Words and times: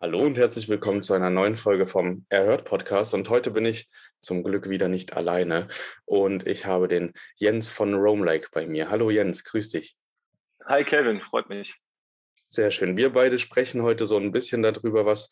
Hallo 0.00 0.20
und 0.20 0.38
herzlich 0.38 0.68
willkommen 0.68 1.02
zu 1.02 1.12
einer 1.14 1.28
neuen 1.28 1.56
Folge 1.56 1.84
vom 1.84 2.24
Erhört 2.28 2.64
Podcast. 2.64 3.14
Und 3.14 3.28
heute 3.30 3.50
bin 3.50 3.64
ich 3.64 3.88
zum 4.20 4.44
Glück 4.44 4.68
wieder 4.68 4.86
nicht 4.86 5.16
alleine 5.16 5.66
und 6.04 6.46
ich 6.46 6.66
habe 6.66 6.86
den 6.86 7.14
Jens 7.34 7.68
von 7.68 7.94
Roamlike 7.94 8.50
bei 8.52 8.64
mir. 8.64 8.90
Hallo 8.90 9.10
Jens, 9.10 9.42
grüß 9.42 9.70
dich. 9.70 9.96
Hi 10.66 10.84
Kevin, 10.84 11.16
freut 11.16 11.48
mich. 11.48 11.74
Sehr 12.48 12.70
schön. 12.70 12.96
Wir 12.96 13.12
beide 13.12 13.40
sprechen 13.40 13.82
heute 13.82 14.06
so 14.06 14.16
ein 14.16 14.30
bisschen 14.30 14.62
darüber, 14.62 15.04
was 15.04 15.30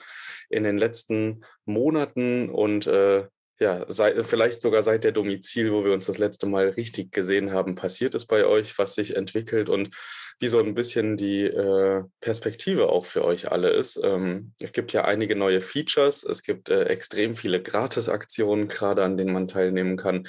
in 0.50 0.64
den 0.64 0.78
letzten 0.78 1.44
Monaten 1.64 2.50
und 2.50 2.88
äh, 2.88 3.28
ja, 3.60 3.84
seit, 3.86 4.26
vielleicht 4.26 4.62
sogar 4.62 4.82
seit 4.82 5.04
der 5.04 5.12
Domizil, 5.12 5.72
wo 5.72 5.84
wir 5.84 5.92
uns 5.92 6.06
das 6.06 6.18
letzte 6.18 6.46
Mal 6.46 6.70
richtig 6.70 7.12
gesehen 7.12 7.52
haben, 7.52 7.76
passiert 7.76 8.16
es 8.16 8.26
bei 8.26 8.44
euch, 8.44 8.76
was 8.78 8.94
sich 8.94 9.14
entwickelt 9.14 9.68
und 9.68 9.94
wie 10.38 10.48
so 10.48 10.58
ein 10.58 10.74
bisschen 10.74 11.16
die 11.16 11.44
äh, 11.44 12.04
Perspektive 12.20 12.90
auch 12.90 13.06
für 13.06 13.24
euch 13.24 13.50
alle 13.50 13.70
ist. 13.70 13.98
Ähm, 14.02 14.52
es 14.60 14.72
gibt 14.72 14.92
ja 14.92 15.04
einige 15.04 15.36
neue 15.36 15.60
Features, 15.60 16.24
es 16.24 16.42
gibt 16.42 16.68
äh, 16.68 16.84
extrem 16.84 17.36
viele 17.36 17.62
Gratisaktionen 17.62 18.68
gerade, 18.68 19.02
an 19.02 19.16
denen 19.16 19.32
man 19.32 19.48
teilnehmen 19.48 19.96
kann. 19.96 20.28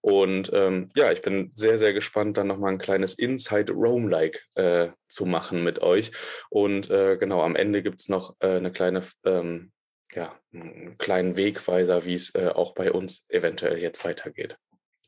Und 0.00 0.50
ähm, 0.52 0.90
ja, 0.94 1.10
ich 1.10 1.22
bin 1.22 1.50
sehr, 1.54 1.76
sehr 1.76 1.92
gespannt, 1.92 2.36
dann 2.36 2.46
nochmal 2.46 2.72
ein 2.72 2.78
kleines 2.78 3.14
Inside 3.14 3.72
Roam-like 3.72 4.46
äh, 4.54 4.88
zu 5.08 5.26
machen 5.26 5.64
mit 5.64 5.82
euch. 5.82 6.12
Und 6.50 6.88
äh, 6.88 7.16
genau, 7.16 7.42
am 7.42 7.56
Ende 7.56 7.82
gibt 7.82 8.00
es 8.00 8.08
noch 8.08 8.36
äh, 8.38 8.56
eine 8.56 8.70
kleine 8.70 9.02
ähm, 9.24 9.72
ja, 10.14 10.38
einen 10.52 10.96
kleinen 10.98 11.36
Wegweiser, 11.36 12.04
wie 12.04 12.14
es 12.14 12.34
äh, 12.34 12.48
auch 12.48 12.74
bei 12.74 12.92
uns 12.92 13.26
eventuell 13.28 13.78
jetzt 13.78 14.04
weitergeht. 14.04 14.56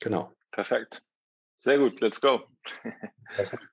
Genau. 0.00 0.32
Perfekt. 0.50 1.02
Sehr 1.62 1.78
gut, 1.78 2.00
let's 2.00 2.22
go. 2.22 2.40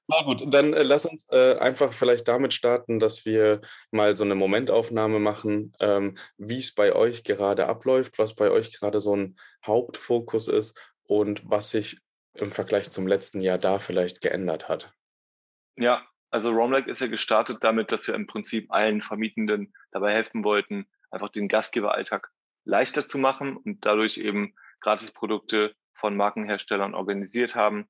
Na 0.08 0.22
gut, 0.26 0.44
dann 0.54 0.74
äh, 0.74 0.84
lass 0.84 1.06
uns 1.06 1.26
äh, 1.32 1.58
einfach 1.58 1.94
vielleicht 1.94 2.28
damit 2.28 2.54
starten, 2.54 3.00
dass 3.00 3.26
wir 3.26 3.62
mal 3.92 4.18
so 4.18 4.26
eine 4.26 4.36
Momentaufnahme 4.36 5.20
machen, 5.20 5.72
ähm, 5.80 6.16
wie 6.38 6.60
es 6.60 6.76
bei 6.76 6.94
euch 6.94 7.24
gerade 7.24 7.68
abläuft, 7.68 8.20
was 8.20 8.36
bei 8.36 8.52
euch 8.52 8.78
gerade 8.78 9.00
so 9.00 9.16
ein 9.16 9.38
Hauptfokus 9.66 10.50
ist 10.50 10.78
und 11.04 11.50
was 11.50 11.72
sich 11.72 12.02
im 12.34 12.52
Vergleich 12.52 12.92
zum 12.92 13.08
letzten 13.08 13.42
Jahr 13.42 13.58
da 13.58 13.80
vielleicht 13.80 14.20
geändert 14.20 14.68
hat. 14.68 14.94
Ja, 15.78 16.06
also 16.30 16.52
Romlag 16.52 16.88
ist 16.88 17.00
ja 17.00 17.08
gestartet 17.08 17.60
damit, 17.62 17.94
dass 17.94 18.06
wir 18.06 18.16
im 18.16 18.28
Prinzip 18.28 18.70
allen 18.70 19.02
Vermietenden 19.02 19.74
dabei 19.92 20.12
helfen 20.12 20.44
wollten, 20.44 20.88
einfach 21.10 21.30
den 21.30 21.48
Gastgeberalltag 21.48 22.30
leichter 22.66 23.08
zu 23.08 23.18
machen 23.18 23.56
und 23.56 23.86
dadurch 23.86 24.18
eben 24.18 24.54
Gratisprodukte 24.82 25.74
von 26.00 26.16
Markenherstellern 26.16 26.96
organisiert 26.96 27.56
haben, 27.56 27.88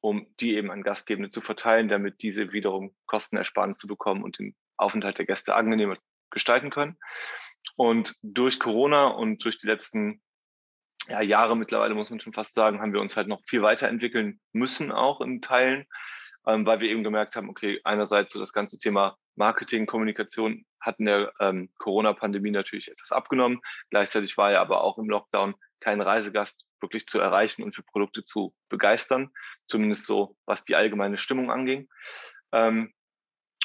um 0.00 0.26
die 0.40 0.54
eben 0.54 0.70
an 0.70 0.82
Gastgebende 0.82 1.30
zu 1.30 1.40
verteilen, 1.40 1.88
damit 1.88 2.22
diese 2.22 2.52
wiederum 2.52 2.94
Kostenersparnis 3.06 3.76
zu 3.78 3.86
bekommen 3.86 4.22
und 4.22 4.38
den 4.38 4.54
Aufenthalt 4.76 5.18
der 5.18 5.26
Gäste 5.26 5.54
angenehmer 5.54 5.96
gestalten 6.30 6.70
können. 6.70 6.96
Und 7.76 8.14
durch 8.22 8.60
Corona 8.60 9.08
und 9.08 9.44
durch 9.44 9.58
die 9.58 9.66
letzten 9.66 10.20
ja, 11.08 11.20
Jahre 11.20 11.56
mittlerweile, 11.56 11.94
muss 11.94 12.10
man 12.10 12.20
schon 12.20 12.32
fast 12.32 12.54
sagen, 12.54 12.80
haben 12.80 12.92
wir 12.92 13.00
uns 13.00 13.16
halt 13.16 13.28
noch 13.28 13.42
viel 13.42 13.62
weiterentwickeln 13.62 14.40
müssen, 14.52 14.92
auch 14.92 15.20
in 15.20 15.40
Teilen, 15.40 15.86
ähm, 16.46 16.66
weil 16.66 16.80
wir 16.80 16.90
eben 16.90 17.02
gemerkt 17.02 17.34
haben, 17.36 17.48
okay, 17.48 17.80
einerseits 17.84 18.32
so 18.32 18.38
das 18.38 18.52
ganze 18.52 18.78
Thema 18.78 19.16
Marketing, 19.36 19.86
Kommunikation 19.86 20.64
hat 20.80 20.98
in 20.98 21.06
der 21.06 21.32
ähm, 21.40 21.70
Corona-Pandemie 21.78 22.50
natürlich 22.50 22.88
etwas 22.88 23.12
abgenommen. 23.12 23.60
Gleichzeitig 23.90 24.36
war 24.36 24.52
ja 24.52 24.60
aber 24.60 24.82
auch 24.82 24.98
im 24.98 25.08
Lockdown 25.08 25.54
kein 25.80 26.00
Reisegast 26.00 26.64
wirklich 26.80 27.06
zu 27.06 27.18
erreichen 27.18 27.62
und 27.62 27.74
für 27.74 27.82
Produkte 27.82 28.24
zu 28.24 28.54
begeistern, 28.68 29.30
zumindest 29.66 30.06
so, 30.06 30.36
was 30.46 30.64
die 30.64 30.76
allgemeine 30.76 31.18
Stimmung 31.18 31.50
anging. 31.50 31.88
Ähm, 32.52 32.92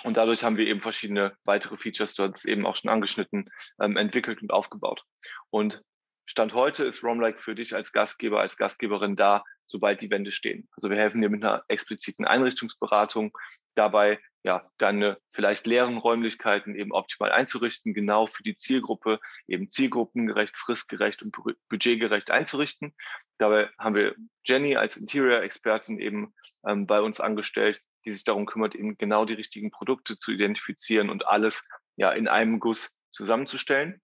und 0.03 0.17
dadurch 0.17 0.43
haben 0.43 0.57
wir 0.57 0.67
eben 0.67 0.81
verschiedene 0.81 1.37
weitere 1.43 1.77
Features, 1.77 2.13
du 2.15 2.23
hast 2.23 2.37
es 2.37 2.45
eben 2.45 2.65
auch 2.65 2.75
schon 2.75 2.91
angeschnitten, 2.91 3.49
ähm, 3.81 3.95
entwickelt 3.97 4.41
und 4.41 4.51
aufgebaut. 4.51 5.03
Und 5.49 5.81
Stand 6.25 6.53
heute 6.53 6.85
ist 6.85 7.03
Romlike 7.03 7.41
für 7.41 7.55
dich 7.55 7.75
als 7.75 7.91
Gastgeber, 7.91 8.39
als 8.39 8.57
Gastgeberin 8.57 9.15
da, 9.15 9.43
sobald 9.65 10.01
die 10.01 10.09
Wände 10.09 10.31
stehen. 10.31 10.69
Also 10.75 10.89
wir 10.89 10.97
helfen 10.97 11.21
dir 11.21 11.29
mit 11.29 11.43
einer 11.43 11.63
expliziten 11.67 12.25
Einrichtungsberatung 12.25 13.37
dabei, 13.75 14.19
ja, 14.43 14.69
deine 14.77 15.17
vielleicht 15.31 15.65
leeren 15.65 15.97
Räumlichkeiten 15.97 16.75
eben 16.75 16.91
optimal 16.91 17.31
einzurichten, 17.31 17.93
genau 17.93 18.27
für 18.27 18.43
die 18.43 18.55
Zielgruppe, 18.55 19.19
eben 19.47 19.69
zielgruppengerecht, 19.69 20.55
fristgerecht 20.57 21.23
und 21.23 21.35
budgetgerecht 21.69 22.29
einzurichten. 22.29 22.93
Dabei 23.37 23.69
haben 23.79 23.95
wir 23.95 24.15
Jenny 24.45 24.75
als 24.75 24.97
Interior-Expertin 24.97 25.97
eben 25.97 26.33
ähm, 26.67 26.85
bei 26.87 26.99
uns 26.99 27.21
angestellt, 27.21 27.81
die 28.05 28.11
sich 28.11 28.25
darum 28.25 28.45
kümmert, 28.45 28.75
eben 28.75 28.97
genau 28.97 29.23
die 29.23 29.33
richtigen 29.33 29.71
Produkte 29.71 30.17
zu 30.17 30.33
identifizieren 30.33 31.09
und 31.09 31.25
alles 31.25 31.65
ja 31.95 32.11
in 32.11 32.27
einem 32.27 32.59
Guss 32.59 32.97
zusammenzustellen. 33.11 34.01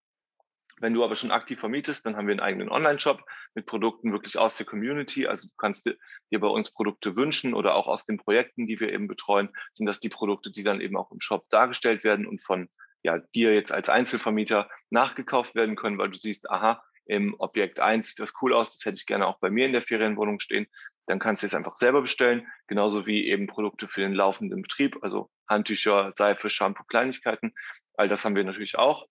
Wenn 0.79 0.94
du 0.94 1.03
aber 1.03 1.16
schon 1.16 1.31
aktiv 1.31 1.59
vermietest, 1.59 2.06
dann 2.06 2.16
haben 2.16 2.28
wir 2.28 2.34
einen 2.34 2.40
eigenen 2.40 2.69
Online-Shop 2.69 3.23
mit 3.56 3.66
Produkten 3.66 4.12
wirklich 4.12 4.38
aus 4.38 4.57
der 4.57 4.66
Community. 4.66 5.28
Also 5.28 5.47
du 5.47 5.53
kannst 5.57 5.85
dir 5.85 6.40
bei 6.40 6.47
uns 6.47 6.72
Produkte 6.72 7.16
wünschen 7.16 7.53
oder 7.53 7.75
auch 7.75 7.88
aus 7.88 8.06
den 8.06 8.17
Projekten, 8.17 8.67
die 8.67 8.79
wir 8.79 8.91
eben 8.94 9.07
betreuen, 9.07 9.50
sind 9.73 9.85
das 9.85 10.00
die 10.00 10.09
Produkte, 10.09 10.51
die 10.51 10.63
dann 10.63 10.81
eben 10.81 10.97
auch 10.97 11.12
im 11.12 11.22
Shop 11.22 11.50
dargestellt 11.50 12.03
werden 12.03 12.25
und 12.25 12.44
von 12.44 12.69
ja, 13.01 13.19
dir 13.34 13.53
jetzt 13.53 13.72
als 13.72 13.90
Einzelvermieter 13.90 14.69
nachgekauft 14.90 15.56
werden 15.56 15.75
können, 15.75 15.97
weil 15.97 16.09
du 16.09 16.19
siehst, 16.19 16.50
aha, 16.50 16.84
im 17.06 17.35
Objekt 17.40 17.79
1 17.79 18.07
sieht 18.07 18.19
das 18.19 18.34
cool 18.41 18.53
aus, 18.53 18.72
das 18.73 18.85
hätte 18.85 18.97
ich 18.97 19.07
gerne 19.07 19.25
auch 19.25 19.40
bei 19.40 19.50
mir 19.50 19.66
in 19.66 19.72
der 19.72 19.81
Ferienwohnung 19.81 20.40
stehen. 20.40 20.67
Dann 21.07 21.17
kannst 21.17 21.41
du 21.41 21.47
es 21.47 21.56
einfach 21.56 21.75
selber 21.75 22.03
bestellen, 22.03 22.47
genauso 22.67 23.07
wie 23.07 23.28
eben 23.28 23.47
Produkte 23.47 23.87
für 23.87 24.02
den 24.02 24.14
laufenden 24.14 24.61
Betrieb, 24.61 24.97
also 25.02 25.31
Handtücher, 25.47 26.11
Seife, 26.16 26.52
Shampoo, 26.52 26.84
Kleinigkeiten. 26.84 27.53
All 27.96 28.08
das 28.08 28.23
haben 28.26 28.35
wir 28.35 28.43
natürlich 28.43 28.78
auch. 28.78 29.08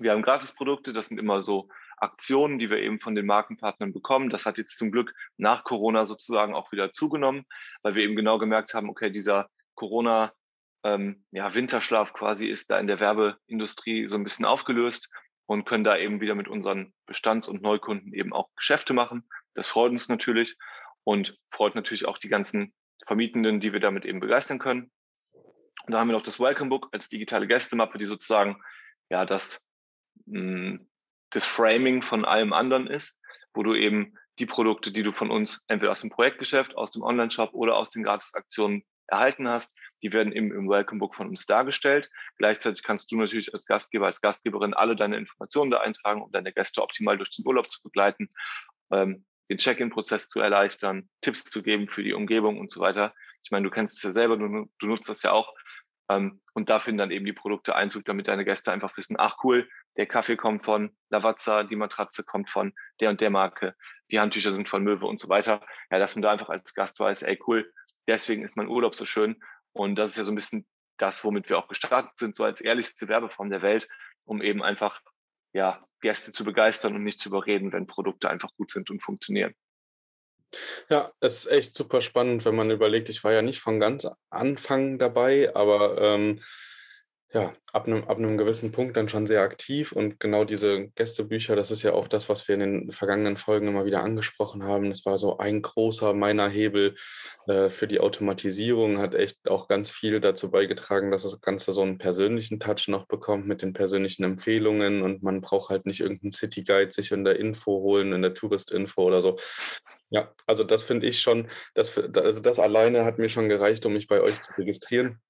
Wir 0.00 0.12
haben 0.12 0.22
Gratisprodukte, 0.22 0.92
das 0.92 1.08
sind 1.08 1.18
immer 1.18 1.42
so 1.42 1.68
Aktionen, 1.96 2.58
die 2.58 2.70
wir 2.70 2.78
eben 2.78 3.00
von 3.00 3.14
den 3.14 3.26
Markenpartnern 3.26 3.92
bekommen. 3.92 4.30
Das 4.30 4.46
hat 4.46 4.58
jetzt 4.58 4.78
zum 4.78 4.90
Glück 4.90 5.14
nach 5.36 5.64
Corona 5.64 6.04
sozusagen 6.04 6.54
auch 6.54 6.72
wieder 6.72 6.92
zugenommen, 6.92 7.44
weil 7.82 7.94
wir 7.94 8.02
eben 8.04 8.16
genau 8.16 8.38
gemerkt 8.38 8.74
haben, 8.74 8.88
okay, 8.88 9.10
dieser 9.10 9.48
Corona 9.74 10.32
ähm, 10.82 11.24
ja, 11.30 11.54
Winterschlaf 11.54 12.12
quasi 12.12 12.46
ist 12.46 12.70
da 12.70 12.78
in 12.78 12.86
der 12.86 13.00
Werbeindustrie 13.00 14.08
so 14.08 14.16
ein 14.16 14.24
bisschen 14.24 14.46
aufgelöst 14.46 15.10
und 15.46 15.66
können 15.66 15.84
da 15.84 15.96
eben 15.96 16.20
wieder 16.20 16.34
mit 16.34 16.48
unseren 16.48 16.94
Bestands- 17.06 17.48
und 17.48 17.62
Neukunden 17.62 18.14
eben 18.14 18.32
auch 18.32 18.48
Geschäfte 18.56 18.94
machen. 18.94 19.28
Das 19.54 19.68
freut 19.68 19.90
uns 19.90 20.08
natürlich 20.08 20.56
und 21.04 21.34
freut 21.50 21.74
natürlich 21.74 22.06
auch 22.06 22.18
die 22.18 22.28
ganzen 22.28 22.72
Vermietenden, 23.06 23.60
die 23.60 23.72
wir 23.72 23.80
damit 23.80 24.04
eben 24.04 24.20
begeistern 24.20 24.58
können. 24.58 24.90
Und 25.86 25.92
da 25.92 26.00
haben 26.00 26.08
wir 26.08 26.12
noch 26.12 26.22
das 26.22 26.38
Welcome 26.38 26.70
Book 26.70 26.88
als 26.92 27.08
digitale 27.08 27.46
Gästemappe, 27.46 27.98
die 27.98 28.04
sozusagen 28.04 28.62
ja 29.10 29.26
das 29.26 29.66
das 30.26 31.44
Framing 31.44 32.02
von 32.02 32.24
allem 32.24 32.52
anderen 32.52 32.86
ist, 32.86 33.20
wo 33.54 33.62
du 33.62 33.74
eben 33.74 34.16
die 34.38 34.46
Produkte, 34.46 34.92
die 34.92 35.02
du 35.02 35.12
von 35.12 35.30
uns 35.30 35.64
entweder 35.68 35.92
aus 35.92 36.00
dem 36.00 36.10
Projektgeschäft, 36.10 36.76
aus 36.76 36.90
dem 36.90 37.02
Online-Shop 37.02 37.52
oder 37.52 37.76
aus 37.76 37.90
den 37.90 38.02
Gratisaktionen 38.02 38.84
erhalten 39.06 39.48
hast, 39.48 39.76
die 40.02 40.12
werden 40.12 40.32
eben 40.32 40.52
im 40.52 40.68
Welcome 40.68 40.98
Book 40.98 41.14
von 41.14 41.28
uns 41.28 41.44
dargestellt. 41.44 42.08
Gleichzeitig 42.38 42.82
kannst 42.82 43.10
du 43.10 43.16
natürlich 43.16 43.52
als 43.52 43.66
Gastgeber, 43.66 44.06
als 44.06 44.20
Gastgeberin 44.20 44.72
alle 44.72 44.96
deine 44.96 45.18
Informationen 45.18 45.70
da 45.70 45.80
eintragen, 45.80 46.22
um 46.22 46.32
deine 46.32 46.52
Gäste 46.52 46.82
optimal 46.82 47.18
durch 47.18 47.30
den 47.30 47.46
Urlaub 47.46 47.70
zu 47.70 47.82
begleiten, 47.82 48.30
ähm, 48.90 49.24
den 49.50 49.58
Check-in-Prozess 49.58 50.28
zu 50.28 50.40
erleichtern, 50.40 51.10
Tipps 51.20 51.44
zu 51.44 51.62
geben 51.62 51.88
für 51.88 52.02
die 52.02 52.14
Umgebung 52.14 52.58
und 52.58 52.70
so 52.70 52.80
weiter. 52.80 53.14
Ich 53.42 53.50
meine, 53.50 53.64
du 53.64 53.70
kennst 53.70 53.96
es 53.96 54.02
ja 54.02 54.12
selber, 54.12 54.36
du, 54.36 54.70
du 54.78 54.86
nutzt 54.86 55.08
das 55.08 55.22
ja 55.22 55.32
auch. 55.32 55.52
Ähm, 56.10 56.40
und 56.54 56.68
da 56.68 56.80
finden 56.80 56.98
dann 56.98 57.10
eben 57.12 57.24
die 57.24 57.32
Produkte 57.32 57.76
Einzug, 57.76 58.04
damit 58.04 58.26
deine 58.26 58.44
Gäste 58.44 58.72
einfach 58.72 58.96
wissen, 58.96 59.16
ach 59.18 59.36
cool, 59.44 59.68
der 59.96 60.06
Kaffee 60.06 60.36
kommt 60.36 60.64
von 60.64 60.96
Lavazza, 61.08 61.62
die 61.62 61.76
Matratze 61.76 62.24
kommt 62.24 62.50
von 62.50 62.72
der 63.00 63.10
und 63.10 63.20
der 63.20 63.30
Marke, 63.30 63.76
die 64.10 64.18
Handtücher 64.18 64.50
sind 64.50 64.68
von 64.68 64.82
Möwe 64.82 65.06
und 65.06 65.20
so 65.20 65.28
weiter. 65.28 65.64
Ja, 65.90 65.98
dass 65.98 66.16
man 66.16 66.22
da 66.22 66.32
einfach 66.32 66.48
als 66.48 66.74
Gast 66.74 66.98
weiß, 66.98 67.22
ey 67.22 67.38
cool, 67.46 67.72
deswegen 68.08 68.42
ist 68.42 68.56
mein 68.56 68.68
Urlaub 68.68 68.96
so 68.96 69.04
schön. 69.04 69.40
Und 69.72 69.96
das 69.96 70.10
ist 70.10 70.16
ja 70.16 70.24
so 70.24 70.32
ein 70.32 70.36
bisschen 70.36 70.66
das, 70.96 71.24
womit 71.24 71.48
wir 71.48 71.58
auch 71.58 71.68
gestartet 71.68 72.18
sind, 72.18 72.34
so 72.34 72.44
als 72.44 72.60
ehrlichste 72.60 73.08
Werbeform 73.08 73.50
der 73.50 73.62
Welt, 73.62 73.88
um 74.24 74.42
eben 74.42 74.62
einfach 74.62 75.00
ja, 75.52 75.84
Gäste 76.00 76.32
zu 76.32 76.44
begeistern 76.44 76.94
und 76.96 77.04
nicht 77.04 77.20
zu 77.20 77.28
überreden, 77.28 77.72
wenn 77.72 77.86
Produkte 77.86 78.28
einfach 78.28 78.52
gut 78.56 78.72
sind 78.72 78.90
und 78.90 79.02
funktionieren. 79.02 79.54
Ja, 80.88 81.12
es 81.20 81.44
ist 81.44 81.52
echt 81.52 81.74
super 81.74 82.02
spannend, 82.02 82.44
wenn 82.44 82.56
man 82.56 82.70
überlegt, 82.70 83.08
ich 83.08 83.22
war 83.24 83.32
ja 83.32 83.42
nicht 83.42 83.60
von 83.60 83.80
ganz 83.80 84.06
Anfang 84.30 84.98
dabei, 84.98 85.54
aber 85.54 85.98
ähm, 86.00 86.40
ja, 87.32 87.52
ab 87.72 87.86
einem, 87.86 88.02
ab 88.04 88.18
einem 88.18 88.36
gewissen 88.36 88.72
Punkt 88.72 88.96
dann 88.96 89.08
schon 89.08 89.28
sehr 89.28 89.42
aktiv 89.42 89.92
und 89.92 90.18
genau 90.18 90.44
diese 90.44 90.88
Gästebücher, 90.96 91.54
das 91.54 91.70
ist 91.70 91.82
ja 91.82 91.92
auch 91.92 92.08
das, 92.08 92.28
was 92.28 92.48
wir 92.48 92.56
in 92.56 92.60
den 92.60 92.92
vergangenen 92.92 93.36
Folgen 93.36 93.68
immer 93.68 93.84
wieder 93.84 94.02
angesprochen 94.02 94.64
haben. 94.64 94.88
Das 94.88 95.06
war 95.06 95.16
so 95.16 95.38
ein 95.38 95.62
großer 95.62 96.12
meiner 96.12 96.48
Hebel 96.48 96.96
äh, 97.46 97.70
für 97.70 97.86
die 97.86 98.00
Automatisierung, 98.00 98.98
hat 98.98 99.14
echt 99.14 99.48
auch 99.48 99.68
ganz 99.68 99.92
viel 99.92 100.20
dazu 100.20 100.50
beigetragen, 100.50 101.12
dass 101.12 101.22
das 101.22 101.40
Ganze 101.40 101.70
so 101.70 101.82
einen 101.82 101.98
persönlichen 101.98 102.58
Touch 102.58 102.88
noch 102.88 103.06
bekommt 103.06 103.46
mit 103.46 103.62
den 103.62 103.74
persönlichen 103.74 104.24
Empfehlungen 104.24 105.02
und 105.02 105.22
man 105.22 105.40
braucht 105.40 105.70
halt 105.70 105.86
nicht 105.86 106.00
irgendeinen 106.00 106.32
City 106.32 106.64
Guide 106.64 106.90
sich 106.90 107.12
in 107.12 107.22
der 107.22 107.38
Info 107.38 107.70
holen, 107.80 108.12
in 108.12 108.22
der 108.22 108.34
Tourist-Info 108.34 109.04
oder 109.04 109.22
so. 109.22 109.36
Ja, 110.08 110.32
also 110.46 110.64
das 110.64 110.82
finde 110.82 111.06
ich 111.06 111.20
schon, 111.20 111.48
das, 111.74 111.96
also 111.96 112.40
das 112.42 112.58
alleine 112.58 113.04
hat 113.04 113.18
mir 113.18 113.28
schon 113.28 113.48
gereicht, 113.48 113.86
um 113.86 113.92
mich 113.92 114.08
bei 114.08 114.20
euch 114.20 114.40
zu 114.40 114.52
registrieren. 114.58 115.20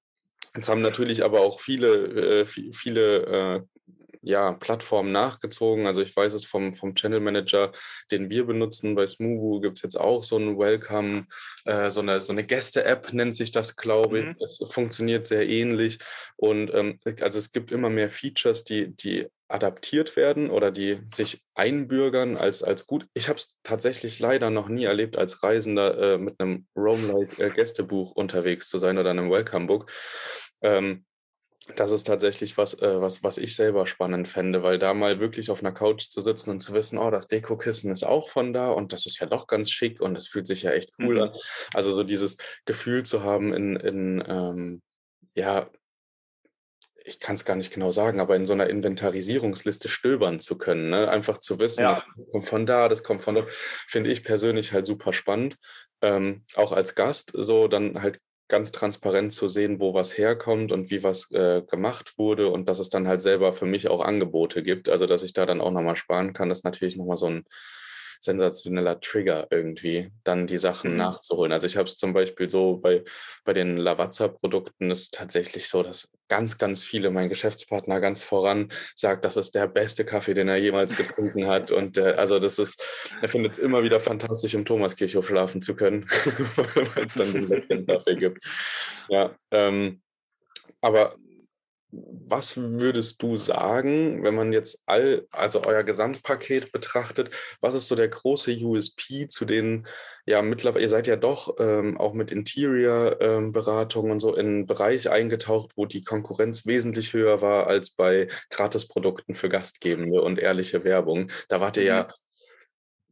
Jetzt 0.55 0.69
haben 0.69 0.81
natürlich 0.81 1.23
aber 1.23 1.41
auch 1.41 1.59
viele, 1.59 2.41
äh, 2.41 2.45
viele 2.45 3.25
äh, 3.25 3.61
ja, 4.21 4.53
Plattformen 4.53 5.11
nachgezogen. 5.11 5.87
Also 5.87 6.01
ich 6.01 6.15
weiß 6.15 6.33
es 6.33 6.45
vom, 6.45 6.73
vom 6.73 6.95
Channel 6.95 7.19
Manager, 7.19 7.71
den 8.11 8.29
wir 8.29 8.45
benutzen. 8.45 8.95
Bei 8.95 9.07
Smugu 9.07 9.61
gibt 9.61 9.79
es 9.79 9.83
jetzt 9.83 9.99
auch 9.99 10.23
so 10.23 10.37
ein 10.37 10.57
Welcome, 10.57 11.25
äh, 11.65 11.89
so 11.89 12.01
eine, 12.01 12.21
so 12.21 12.33
eine 12.33 12.43
Gäste-App 12.43 13.13
nennt 13.13 13.35
sich 13.35 13.51
das, 13.51 13.75
glaube 13.75 14.19
ich. 14.19 14.25
Mhm. 14.25 14.35
Das 14.39 14.59
funktioniert 14.71 15.25
sehr 15.25 15.47
ähnlich. 15.47 15.97
Und 16.35 16.71
ähm, 16.73 16.99
also 17.21 17.39
es 17.39 17.51
gibt 17.51 17.71
immer 17.71 17.89
mehr 17.89 18.09
Features, 18.09 18.63
die, 18.63 18.95
die 18.95 19.27
adaptiert 19.47 20.15
werden 20.15 20.49
oder 20.49 20.71
die 20.71 20.99
sich 21.07 21.43
einbürgern 21.55 22.37
als, 22.37 22.63
als 22.63 22.87
gut. 22.87 23.07
Ich 23.13 23.27
habe 23.27 23.37
es 23.37 23.57
tatsächlich 23.63 24.19
leider 24.19 24.49
noch 24.49 24.69
nie 24.69 24.85
erlebt, 24.85 25.17
als 25.17 25.43
Reisender 25.43 26.13
äh, 26.13 26.17
mit 26.17 26.39
einem 26.39 26.67
Roam-like 26.75 27.37
äh, 27.39 27.49
Gästebuch 27.49 28.11
unterwegs 28.11 28.69
zu 28.69 28.77
sein 28.77 28.97
oder 28.97 29.09
einem 29.09 29.29
Welcome-Book. 29.29 29.91
Ähm, 30.61 31.05
das 31.75 31.91
ist 31.91 32.07
tatsächlich 32.07 32.57
was, 32.57 32.73
äh, 32.81 33.01
was, 33.01 33.23
was 33.23 33.37
ich 33.37 33.55
selber 33.55 33.85
spannend 33.85 34.27
fände, 34.27 34.63
weil 34.63 34.79
da 34.79 34.93
mal 34.93 35.19
wirklich 35.19 35.51
auf 35.51 35.61
einer 35.61 35.71
Couch 35.71 36.03
zu 36.03 36.21
sitzen 36.21 36.49
und 36.49 36.59
zu 36.59 36.73
wissen, 36.73 36.97
oh, 36.97 37.11
das 37.11 37.27
Dekokissen 37.27 37.91
ist 37.91 38.03
auch 38.03 38.29
von 38.29 38.51
da 38.51 38.69
und 38.69 38.93
das 38.93 39.05
ist 39.05 39.19
ja 39.19 39.27
doch 39.27 39.47
ganz 39.47 39.69
schick 39.71 40.01
und 40.01 40.15
es 40.15 40.27
fühlt 40.27 40.47
sich 40.47 40.63
ja 40.63 40.71
echt 40.71 40.91
cool 40.99 41.15
mhm. 41.15 41.21
an. 41.21 41.33
Also 41.73 41.95
so 41.95 42.03
dieses 42.03 42.37
Gefühl 42.65 43.03
zu 43.03 43.23
haben 43.23 43.53
in, 43.53 43.75
in 43.75 44.23
ähm, 44.27 44.81
ja, 45.35 45.69
ich 47.03 47.19
kann 47.19 47.35
es 47.35 47.45
gar 47.45 47.55
nicht 47.55 47.73
genau 47.73 47.91
sagen, 47.91 48.19
aber 48.19 48.35
in 48.35 48.45
so 48.45 48.53
einer 48.53 48.69
Inventarisierungsliste 48.69 49.89
stöbern 49.89 50.39
zu 50.39 50.57
können, 50.57 50.89
ne? 50.89 51.09
einfach 51.09 51.37
zu 51.39 51.59
wissen, 51.59 51.81
ja. 51.81 52.03
das 52.15 52.27
kommt 52.31 52.47
von 52.47 52.65
da, 52.65 52.89
das 52.89 53.03
kommt 53.03 53.23
von 53.23 53.35
dort, 53.35 53.49
finde 53.51 54.11
ich 54.11 54.23
persönlich 54.23 54.71
halt 54.71 54.85
super 54.85 55.13
spannend. 55.13 55.57
Ähm, 56.03 56.43
auch 56.55 56.71
als 56.71 56.95
Gast, 56.95 57.31
so 57.35 57.67
dann 57.67 58.01
halt 58.01 58.19
ganz 58.51 58.71
transparent 58.71 59.33
zu 59.33 59.47
sehen, 59.47 59.79
wo 59.79 59.93
was 59.93 60.17
herkommt 60.17 60.71
und 60.71 60.91
wie 60.91 61.03
was 61.03 61.31
äh, 61.31 61.63
gemacht 61.63 62.19
wurde 62.19 62.49
und 62.49 62.67
dass 62.67 62.79
es 62.79 62.89
dann 62.89 63.07
halt 63.07 63.21
selber 63.21 63.53
für 63.53 63.65
mich 63.65 63.87
auch 63.87 64.01
Angebote 64.01 64.61
gibt. 64.61 64.89
Also 64.89 65.05
dass 65.05 65.23
ich 65.23 65.33
da 65.33 65.45
dann 65.45 65.61
auch 65.61 65.71
nochmal 65.71 65.95
sparen 65.95 66.33
kann, 66.33 66.49
das 66.49 66.59
ist 66.59 66.65
natürlich 66.65 66.97
nochmal 66.97 67.17
so 67.17 67.27
ein 67.27 67.45
sensationeller 68.21 69.01
Trigger 69.01 69.47
irgendwie, 69.49 70.11
dann 70.23 70.45
die 70.47 70.59
Sachen 70.59 70.91
mhm. 70.91 70.97
nachzuholen. 70.97 71.51
Also 71.51 71.65
ich 71.67 71.75
habe 71.75 71.87
es 71.87 71.97
zum 71.97 72.13
Beispiel 72.13 72.49
so 72.49 72.77
bei, 72.77 73.03
bei 73.43 73.53
den 73.53 73.77
Lavazza-Produkten 73.77 74.91
ist 74.91 75.13
tatsächlich 75.15 75.67
so, 75.67 75.81
dass 75.81 76.07
ganz, 76.29 76.57
ganz 76.57 76.85
viele, 76.85 77.09
mein 77.09 77.29
Geschäftspartner 77.29 77.99
ganz 77.99 78.21
voran 78.21 78.69
sagt, 78.95 79.25
das 79.25 79.37
ist 79.37 79.55
der 79.55 79.67
beste 79.67 80.05
Kaffee, 80.05 80.35
den 80.35 80.47
er 80.47 80.57
jemals 80.57 80.95
getrunken 80.95 81.47
hat. 81.47 81.71
Und 81.71 81.97
äh, 81.97 82.13
also 82.13 82.39
das 82.39 82.59
ist, 82.59 82.81
er 83.21 83.27
findet 83.27 83.53
es 83.53 83.59
immer 83.59 83.83
wieder 83.83 83.99
fantastisch, 83.99 84.53
im 84.53 84.65
Thomaskirchhof 84.65 85.27
schlafen 85.27 85.61
zu 85.61 85.75
können, 85.75 86.05
weil 86.95 87.05
es 87.05 87.15
dann 87.15 87.33
den 87.33 87.87
Kaffee 87.87 88.15
gibt. 88.15 88.45
Ja, 89.09 89.35
ähm, 89.51 90.01
aber 90.79 91.15
was 91.91 92.55
würdest 92.57 93.21
du 93.21 93.35
sagen, 93.35 94.23
wenn 94.23 94.35
man 94.35 94.53
jetzt 94.53 94.81
all, 94.85 95.27
also 95.31 95.63
euer 95.65 95.83
Gesamtpaket 95.83 96.71
betrachtet, 96.71 97.29
was 97.59 97.75
ist 97.75 97.87
so 97.87 97.95
der 97.95 98.07
große 98.07 98.57
USP 98.57 99.27
zu 99.27 99.45
den, 99.45 99.85
ja, 100.25 100.41
mittlerweile, 100.41 100.83
ihr 100.83 100.89
seid 100.89 101.07
ja 101.07 101.17
doch 101.17 101.55
ähm, 101.59 101.97
auch 101.97 102.13
mit 102.13 102.31
Interior-Beratung 102.31 104.05
ähm, 104.05 104.11
und 104.11 104.19
so 104.21 104.35
in 104.35 104.45
einen 104.45 104.65
Bereich 104.65 105.09
eingetaucht, 105.09 105.73
wo 105.75 105.85
die 105.85 106.01
Konkurrenz 106.01 106.65
wesentlich 106.65 107.13
höher 107.13 107.41
war 107.41 107.67
als 107.67 107.91
bei 107.91 108.27
Gratisprodukten 108.49 109.35
für 109.35 109.49
Gastgebende 109.49 110.21
und 110.21 110.39
ehrliche 110.39 110.83
Werbung. 110.85 111.29
Da 111.49 111.59
wart 111.59 111.75
ihr 111.75 111.83
ja 111.83 112.03
mhm. 112.03 112.11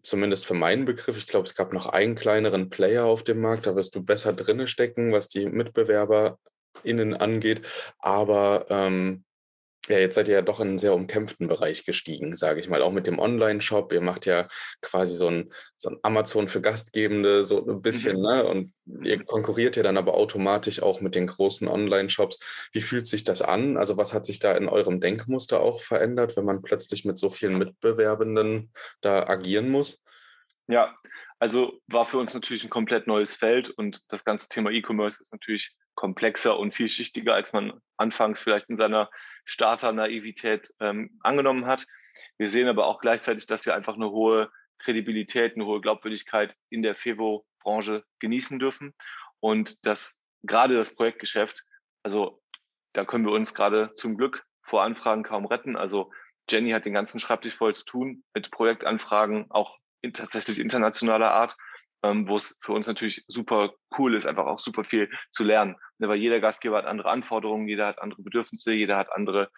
zumindest 0.03 0.45
für 0.45 0.53
meinen 0.53 0.85
Begriff, 0.85 1.17
ich 1.17 1.27
glaube, 1.27 1.47
es 1.47 1.55
gab 1.55 1.73
noch 1.73 1.87
einen 1.87 2.15
kleineren 2.15 2.69
Player 2.69 3.03
auf 3.05 3.23
dem 3.23 3.41
Markt, 3.41 3.67
da 3.67 3.75
wirst 3.75 3.93
du 3.95 4.03
besser 4.03 4.31
drinne 4.31 4.67
stecken, 4.67 5.11
was 5.11 5.27
die 5.27 5.47
Mitbewerber 5.47 6.37
innen 6.83 7.15
angeht. 7.15 7.61
Aber 7.99 8.65
ähm, 8.69 9.23
ja, 9.89 9.97
jetzt 9.97 10.15
seid 10.15 10.27
ihr 10.27 10.35
ja 10.35 10.41
doch 10.43 10.59
in 10.59 10.67
einen 10.67 10.77
sehr 10.77 10.93
umkämpften 10.93 11.47
Bereich 11.47 11.83
gestiegen, 11.83 12.35
sage 12.35 12.59
ich 12.59 12.69
mal, 12.69 12.83
auch 12.83 12.91
mit 12.91 13.07
dem 13.07 13.17
Online-Shop. 13.17 13.91
Ihr 13.91 14.01
macht 14.01 14.27
ja 14.27 14.47
quasi 14.81 15.15
so 15.15 15.27
ein, 15.27 15.49
so 15.77 15.89
ein 15.89 15.97
Amazon 16.03 16.47
für 16.47 16.61
Gastgebende, 16.61 17.43
so 17.43 17.65
ein 17.65 17.81
bisschen, 17.81 18.17
mhm. 18.17 18.23
ne? 18.23 18.45
Und 18.45 18.73
ihr 19.03 19.23
konkurriert 19.23 19.77
ja 19.77 19.83
dann 19.83 19.97
aber 19.97 20.13
automatisch 20.13 20.83
auch 20.83 21.01
mit 21.01 21.15
den 21.15 21.25
großen 21.25 21.67
Online-Shops. 21.67 22.69
Wie 22.71 22.81
fühlt 22.81 23.07
sich 23.07 23.23
das 23.23 23.41
an? 23.41 23.77
Also, 23.77 23.97
was 23.97 24.13
hat 24.13 24.25
sich 24.25 24.37
da 24.37 24.55
in 24.55 24.69
eurem 24.69 24.99
Denkmuster 24.99 25.59
auch 25.59 25.81
verändert, 25.81 26.37
wenn 26.37 26.45
man 26.45 26.61
plötzlich 26.61 27.03
mit 27.03 27.17
so 27.17 27.31
vielen 27.31 27.57
Mitbewerbenden 27.57 28.71
da 29.01 29.27
agieren 29.27 29.69
muss? 29.69 30.03
Ja, 30.67 30.93
also 31.39 31.79
war 31.87 32.05
für 32.05 32.19
uns 32.19 32.35
natürlich 32.35 32.63
ein 32.63 32.69
komplett 32.69 33.07
neues 33.07 33.35
Feld 33.35 33.71
und 33.71 34.01
das 34.09 34.23
ganze 34.23 34.49
Thema 34.49 34.69
E-Commerce 34.69 35.19
ist 35.23 35.31
natürlich 35.31 35.73
komplexer 35.99 36.57
und 36.57 36.73
vielschichtiger, 36.73 37.33
als 37.33 37.51
man 37.51 37.73
anfangs 37.97 38.39
vielleicht 38.39 38.69
in 38.69 38.77
seiner 38.77 39.09
Starter-Naivität 39.43 40.73
ähm, 40.79 41.19
angenommen 41.19 41.65
hat. 41.65 41.87
Wir 42.37 42.49
sehen 42.49 42.69
aber 42.69 42.87
auch 42.87 43.01
gleichzeitig, 43.01 43.47
dass 43.47 43.65
wir 43.65 43.75
einfach 43.75 43.95
eine 43.95 44.09
hohe 44.09 44.49
Kredibilität, 44.77 45.55
eine 45.55 45.65
hohe 45.65 45.81
Glaubwürdigkeit 45.81 46.55
in 46.69 46.83
der 46.83 46.95
FEVO-Branche 46.95 48.05
genießen 48.19 48.59
dürfen 48.59 48.95
und 49.41 49.85
dass 49.85 50.21
gerade 50.43 50.77
das 50.77 50.95
Projektgeschäft, 50.95 51.65
also 52.01 52.41
da 52.93 53.03
können 53.03 53.25
wir 53.25 53.33
uns 53.33 53.53
gerade 53.53 53.91
zum 53.95 54.15
Glück 54.15 54.45
vor 54.63 54.83
Anfragen 54.83 55.23
kaum 55.23 55.45
retten. 55.45 55.75
Also 55.75 56.13
Jenny 56.49 56.71
hat 56.71 56.85
den 56.85 56.93
ganzen 56.93 57.19
Schreibtisch 57.19 57.55
voll 57.55 57.75
zu 57.75 57.83
tun 57.83 58.23
mit 58.33 58.51
Projektanfragen, 58.51 59.51
auch 59.51 59.77
in, 59.99 60.13
tatsächlich 60.13 60.59
internationaler 60.59 61.31
Art, 61.31 61.57
ähm, 62.03 62.27
wo 62.27 62.37
es 62.37 62.57
für 62.61 62.73
uns 62.73 62.87
natürlich 62.87 63.23
super 63.27 63.73
cool 63.97 64.15
ist, 64.15 64.25
einfach 64.25 64.45
auch 64.45 64.59
super 64.59 64.83
viel 64.83 65.09
zu 65.31 65.43
lernen. 65.43 65.75
Ne, 65.97 66.07
weil 66.07 66.19
jeder 66.19 66.39
Gastgeber 66.39 66.77
hat 66.77 66.85
andere 66.85 67.09
Anforderungen, 67.09 67.67
jeder 67.67 67.87
hat 67.87 68.01
andere 68.01 68.21
Bedürfnisse, 68.21 68.73
jeder 68.73 68.97
hat 68.97 69.11
andere 69.11 69.49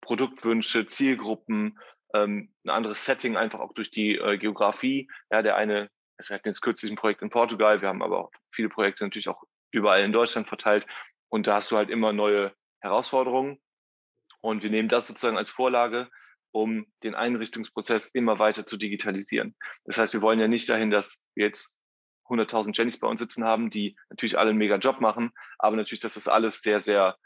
Produktwünsche, 0.00 0.86
Zielgruppen, 0.86 1.78
ähm, 2.14 2.52
ein 2.64 2.70
anderes 2.70 3.04
Setting, 3.04 3.36
einfach 3.36 3.60
auch 3.60 3.72
durch 3.72 3.90
die 3.90 4.16
äh, 4.16 4.38
Geografie. 4.38 5.08
Ja, 5.30 5.42
der 5.42 5.56
eine, 5.56 5.90
also 6.18 6.30
wir 6.30 6.36
hatten 6.36 6.48
jetzt 6.48 6.62
kürzlich 6.62 6.90
ein 6.90 6.96
Projekt 6.96 7.22
in 7.22 7.30
Portugal, 7.30 7.80
wir 7.80 7.88
haben 7.88 8.02
aber 8.02 8.24
auch 8.24 8.30
viele 8.52 8.68
Projekte 8.68 9.04
natürlich 9.04 9.28
auch 9.28 9.42
überall 9.70 10.02
in 10.02 10.12
Deutschland 10.12 10.48
verteilt. 10.48 10.86
Und 11.28 11.46
da 11.46 11.56
hast 11.56 11.70
du 11.70 11.76
halt 11.76 11.90
immer 11.90 12.12
neue 12.12 12.52
Herausforderungen. 12.80 13.60
Und 14.40 14.62
wir 14.62 14.70
nehmen 14.70 14.88
das 14.88 15.06
sozusagen 15.06 15.36
als 15.36 15.50
Vorlage, 15.50 16.08
um 16.52 16.86
den 17.02 17.14
Einrichtungsprozess 17.14 18.08
immer 18.10 18.38
weiter 18.38 18.66
zu 18.66 18.76
digitalisieren. 18.76 19.56
Das 19.84 19.98
heißt, 19.98 20.14
wir 20.14 20.22
wollen 20.22 20.38
ja 20.38 20.48
nicht 20.48 20.68
dahin, 20.68 20.90
dass 20.90 21.20
wir 21.34 21.46
jetzt 21.46 21.75
100.000 22.28 22.76
Jennys 22.76 22.98
bei 22.98 23.08
uns 23.08 23.20
sitzen 23.20 23.44
haben, 23.44 23.70
die 23.70 23.96
natürlich 24.10 24.38
alle 24.38 24.50
einen 24.50 24.58
mega 24.58 24.76
Job 24.76 25.00
machen, 25.00 25.30
aber 25.58 25.76
natürlich, 25.76 26.02
dass 26.02 26.14
das 26.14 26.28
alles 26.28 26.60
sehr, 26.60 26.80
sehr 26.80 27.16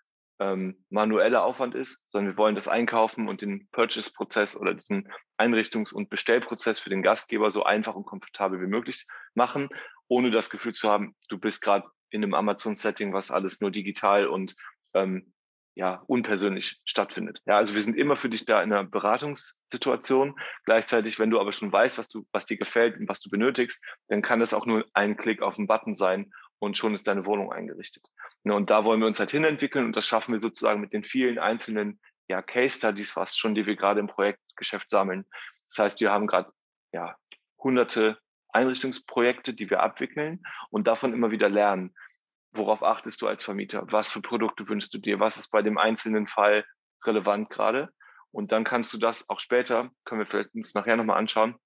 ähm, 0.40 0.82
manueller 0.88 1.44
Aufwand 1.44 1.74
ist, 1.74 2.00
sondern 2.08 2.32
wir 2.32 2.38
wollen 2.38 2.54
das 2.54 2.66
Einkaufen 2.66 3.28
und 3.28 3.42
den 3.42 3.68
Purchase-Prozess 3.72 4.56
oder 4.56 4.74
diesen 4.74 5.12
Einrichtungs- 5.38 5.92
und 5.92 6.08
Bestellprozess 6.08 6.78
für 6.78 6.90
den 6.90 7.02
Gastgeber 7.02 7.50
so 7.50 7.62
einfach 7.62 7.94
und 7.94 8.06
komfortabel 8.06 8.60
wie 8.60 8.66
möglich 8.66 9.06
machen, 9.34 9.68
ohne 10.08 10.30
das 10.30 10.50
Gefühl 10.50 10.74
zu 10.74 10.90
haben, 10.90 11.14
du 11.28 11.38
bist 11.38 11.62
gerade 11.62 11.86
in 12.08 12.24
einem 12.24 12.34
Amazon-Setting, 12.34 13.12
was 13.12 13.30
alles 13.30 13.60
nur 13.60 13.70
digital 13.70 14.26
und 14.26 14.56
ähm, 14.94 15.32
ja, 15.80 16.02
unpersönlich 16.08 16.78
stattfindet. 16.84 17.40
Ja, 17.46 17.56
also 17.56 17.74
wir 17.74 17.80
sind 17.80 17.96
immer 17.96 18.14
für 18.14 18.28
dich 18.28 18.44
da 18.44 18.62
in 18.62 18.70
einer 18.70 18.84
Beratungssituation. 18.84 20.38
Gleichzeitig, 20.66 21.18
wenn 21.18 21.30
du 21.30 21.40
aber 21.40 21.54
schon 21.54 21.72
weißt, 21.72 21.96
was 21.96 22.10
du, 22.10 22.26
was 22.32 22.44
dir 22.44 22.58
gefällt 22.58 22.98
und 22.98 23.08
was 23.08 23.20
du 23.20 23.30
benötigst, 23.30 23.82
dann 24.08 24.20
kann 24.20 24.40
das 24.40 24.52
auch 24.52 24.66
nur 24.66 24.84
ein 24.92 25.16
Klick 25.16 25.40
auf 25.40 25.56
den 25.56 25.66
Button 25.66 25.94
sein 25.94 26.32
und 26.58 26.76
schon 26.76 26.92
ist 26.92 27.08
deine 27.08 27.24
Wohnung 27.24 27.50
eingerichtet. 27.50 28.04
Ne, 28.44 28.54
und 28.54 28.68
da 28.68 28.84
wollen 28.84 29.00
wir 29.00 29.06
uns 29.06 29.20
halt 29.20 29.30
hinentwickeln 29.30 29.86
und 29.86 29.96
das 29.96 30.06
schaffen 30.06 30.34
wir 30.34 30.40
sozusagen 30.40 30.82
mit 30.82 30.92
den 30.92 31.02
vielen 31.02 31.38
einzelnen 31.38 31.98
ja, 32.28 32.42
Case 32.42 32.76
Studies 32.76 33.12
fast 33.12 33.38
schon, 33.38 33.54
die 33.54 33.64
wir 33.64 33.74
gerade 33.74 34.00
im 34.00 34.06
Projektgeschäft 34.06 34.90
sammeln. 34.90 35.24
Das 35.70 35.78
heißt, 35.78 36.00
wir 36.02 36.12
haben 36.12 36.26
gerade 36.26 36.52
ja, 36.92 37.16
hunderte 37.56 38.18
Einrichtungsprojekte, 38.50 39.54
die 39.54 39.70
wir 39.70 39.80
abwickeln 39.80 40.42
und 40.68 40.86
davon 40.86 41.14
immer 41.14 41.30
wieder 41.30 41.48
lernen. 41.48 41.94
Worauf 42.52 42.82
achtest 42.82 43.22
du 43.22 43.28
als 43.28 43.44
Vermieter? 43.44 43.86
Was 43.90 44.10
für 44.10 44.22
Produkte 44.22 44.68
wünschst 44.68 44.92
du 44.92 44.98
dir? 44.98 45.20
Was 45.20 45.36
ist 45.36 45.50
bei 45.50 45.62
dem 45.62 45.78
einzelnen 45.78 46.26
Fall 46.26 46.64
relevant 47.04 47.48
gerade? 47.50 47.90
Und 48.32 48.52
dann 48.52 48.64
kannst 48.64 48.92
du 48.92 48.98
das 48.98 49.28
auch 49.28 49.40
später, 49.40 49.90
können 50.04 50.20
wir 50.20 50.26
vielleicht 50.26 50.54
uns 50.54 50.74
nachher 50.74 50.96
nochmal 50.96 51.18
anschauen, 51.18 51.56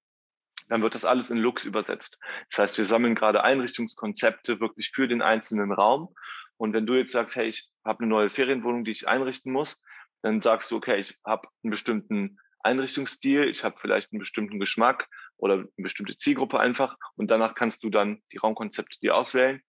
dann 0.69 0.81
wird 0.81 0.95
das 0.95 1.05
alles 1.05 1.29
in 1.29 1.37
Lux 1.37 1.65
übersetzt. 1.65 2.19
Das 2.49 2.59
heißt, 2.59 2.77
wir 2.77 2.85
sammeln 2.85 3.15
gerade 3.15 3.43
Einrichtungskonzepte 3.43 4.59
wirklich 4.59 4.91
für 4.93 5.07
den 5.07 5.21
einzelnen 5.21 5.71
Raum. 5.71 6.13
Und 6.57 6.73
wenn 6.73 6.85
du 6.85 6.95
jetzt 6.95 7.11
sagst, 7.11 7.35
hey, 7.35 7.47
ich 7.47 7.69
habe 7.83 7.99
eine 7.99 8.07
neue 8.07 8.29
Ferienwohnung, 8.29 8.83
die 8.83 8.91
ich 8.91 9.07
einrichten 9.07 9.51
muss, 9.51 9.81
dann 10.21 10.41
sagst 10.41 10.71
du, 10.71 10.77
okay, 10.77 10.97
ich 10.97 11.17
habe 11.25 11.47
einen 11.63 11.71
bestimmten 11.71 12.39
Einrichtungsstil, 12.61 13.47
ich 13.47 13.63
habe 13.63 13.75
vielleicht 13.79 14.11
einen 14.11 14.19
bestimmten 14.19 14.59
Geschmack 14.59 15.07
oder 15.37 15.55
eine 15.55 15.67
bestimmte 15.77 16.17
Zielgruppe 16.17 16.59
einfach. 16.59 16.95
Und 17.15 17.29
danach 17.29 17.53
kannst 17.53 17.83
du 17.83 17.89
dann 17.89 18.23
die 18.31 18.37
Raumkonzepte 18.37 18.99
dir 19.01 19.15
auswählen 19.15 19.61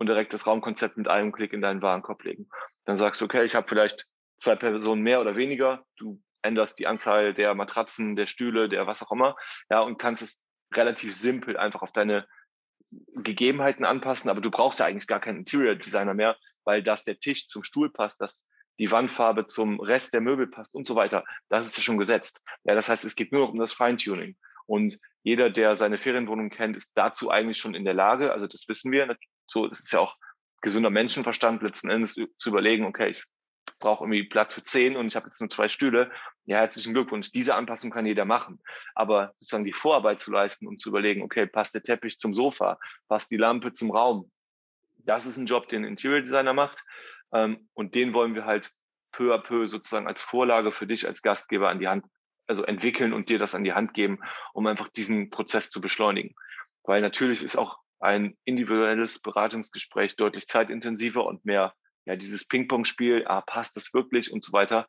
und 0.00 0.06
direkt 0.06 0.32
das 0.32 0.46
Raumkonzept 0.46 0.96
mit 0.96 1.08
einem 1.08 1.30
Klick 1.30 1.52
in 1.52 1.60
deinen 1.60 1.82
Warenkorb 1.82 2.24
legen. 2.24 2.48
Dann 2.86 2.96
sagst 2.96 3.20
du, 3.20 3.26
okay, 3.26 3.44
ich 3.44 3.54
habe 3.54 3.68
vielleicht 3.68 4.06
zwei 4.38 4.56
Personen 4.56 5.02
mehr 5.02 5.20
oder 5.20 5.36
weniger. 5.36 5.84
Du 5.96 6.20
änderst 6.40 6.78
die 6.78 6.86
Anzahl 6.86 7.34
der 7.34 7.54
Matratzen, 7.54 8.16
der 8.16 8.26
Stühle, 8.26 8.70
der 8.70 8.86
was 8.86 9.02
auch 9.02 9.12
immer, 9.12 9.36
ja, 9.68 9.80
und 9.80 9.98
kannst 9.98 10.22
es 10.22 10.42
relativ 10.72 11.14
simpel 11.14 11.58
einfach 11.58 11.82
auf 11.82 11.92
deine 11.92 12.26
Gegebenheiten 12.90 13.84
anpassen, 13.84 14.30
aber 14.30 14.40
du 14.40 14.50
brauchst 14.50 14.80
ja 14.80 14.86
eigentlich 14.86 15.06
gar 15.06 15.20
keinen 15.20 15.40
Interior 15.40 15.74
Designer 15.74 16.14
mehr, 16.14 16.36
weil 16.64 16.82
dass 16.82 17.04
der 17.04 17.18
Tisch 17.18 17.46
zum 17.48 17.62
Stuhl 17.62 17.90
passt, 17.90 18.22
dass 18.22 18.46
die 18.78 18.90
Wandfarbe 18.90 19.48
zum 19.48 19.80
Rest 19.80 20.14
der 20.14 20.22
Möbel 20.22 20.46
passt 20.46 20.74
und 20.74 20.88
so 20.88 20.94
weiter, 20.94 21.24
das 21.50 21.66
ist 21.66 21.76
ja 21.76 21.82
schon 21.82 21.98
gesetzt. 21.98 22.40
Ja, 22.64 22.74
das 22.74 22.88
heißt, 22.88 23.04
es 23.04 23.16
geht 23.16 23.32
nur 23.32 23.42
noch 23.42 23.52
um 23.52 23.58
das 23.58 23.74
Feintuning. 23.74 24.36
Und 24.66 24.98
jeder, 25.22 25.50
der 25.50 25.76
seine 25.76 25.98
Ferienwohnung 25.98 26.48
kennt, 26.48 26.76
ist 26.76 26.92
dazu 26.94 27.30
eigentlich 27.30 27.58
schon 27.58 27.74
in 27.74 27.84
der 27.84 27.92
Lage, 27.92 28.32
also 28.32 28.46
das 28.46 28.66
wissen 28.68 28.90
wir, 28.90 29.14
so, 29.50 29.66
das 29.66 29.80
ist 29.80 29.92
ja 29.92 30.00
auch 30.00 30.16
gesunder 30.62 30.90
Menschenverstand 30.90 31.62
letzten 31.62 31.90
Endes 31.90 32.14
zu 32.14 32.48
überlegen, 32.48 32.84
okay, 32.84 33.10
ich 33.10 33.24
brauche 33.78 34.04
irgendwie 34.04 34.24
Platz 34.24 34.54
für 34.54 34.62
zehn 34.62 34.96
und 34.96 35.08
ich 35.08 35.16
habe 35.16 35.26
jetzt 35.26 35.40
nur 35.40 35.50
zwei 35.50 35.68
Stühle. 35.68 36.10
Ja, 36.44 36.58
herzlichen 36.58 36.92
Glückwunsch. 36.92 37.32
Diese 37.32 37.54
Anpassung 37.54 37.90
kann 37.90 38.06
jeder 38.06 38.24
machen. 38.24 38.60
Aber 38.94 39.32
sozusagen 39.38 39.64
die 39.64 39.72
Vorarbeit 39.72 40.20
zu 40.20 40.30
leisten, 40.30 40.66
um 40.66 40.78
zu 40.78 40.90
überlegen, 40.90 41.22
okay, 41.22 41.46
passt 41.46 41.74
der 41.74 41.82
Teppich 41.82 42.18
zum 42.18 42.34
Sofa, 42.34 42.78
passt 43.08 43.30
die 43.30 43.36
Lampe 43.36 43.72
zum 43.72 43.90
Raum. 43.90 44.30
Das 44.98 45.26
ist 45.26 45.38
ein 45.38 45.46
Job, 45.46 45.68
den 45.68 45.84
ein 45.84 45.88
Interior 45.88 46.20
Designer 46.20 46.52
macht. 46.52 46.84
Ähm, 47.32 47.68
und 47.74 47.94
den 47.94 48.12
wollen 48.12 48.34
wir 48.34 48.44
halt 48.44 48.70
peu 49.12 49.34
à 49.34 49.38
peu 49.38 49.66
sozusagen 49.66 50.06
als 50.06 50.22
Vorlage 50.22 50.72
für 50.72 50.86
dich 50.86 51.06
als 51.06 51.22
Gastgeber 51.22 51.68
an 51.68 51.78
die 51.78 51.88
Hand, 51.88 52.04
also 52.46 52.64
entwickeln 52.64 53.12
und 53.12 53.28
dir 53.28 53.38
das 53.38 53.54
an 53.54 53.64
die 53.64 53.72
Hand 53.72 53.94
geben, 53.94 54.20
um 54.52 54.66
einfach 54.66 54.88
diesen 54.88 55.30
Prozess 55.30 55.70
zu 55.70 55.80
beschleunigen. 55.80 56.34
Weil 56.84 57.00
natürlich 57.00 57.42
ist 57.42 57.56
auch 57.56 57.78
ein 58.00 58.36
individuelles 58.44 59.20
Beratungsgespräch 59.20 60.16
deutlich 60.16 60.48
zeitintensiver 60.48 61.24
und 61.24 61.44
mehr 61.44 61.74
ja, 62.06 62.16
dieses 62.16 62.46
Ping-Pong-Spiel, 62.46 63.24
ah, 63.26 63.42
passt 63.42 63.76
das 63.76 63.92
wirklich 63.92 64.32
und 64.32 64.42
so 64.42 64.52
weiter, 64.52 64.86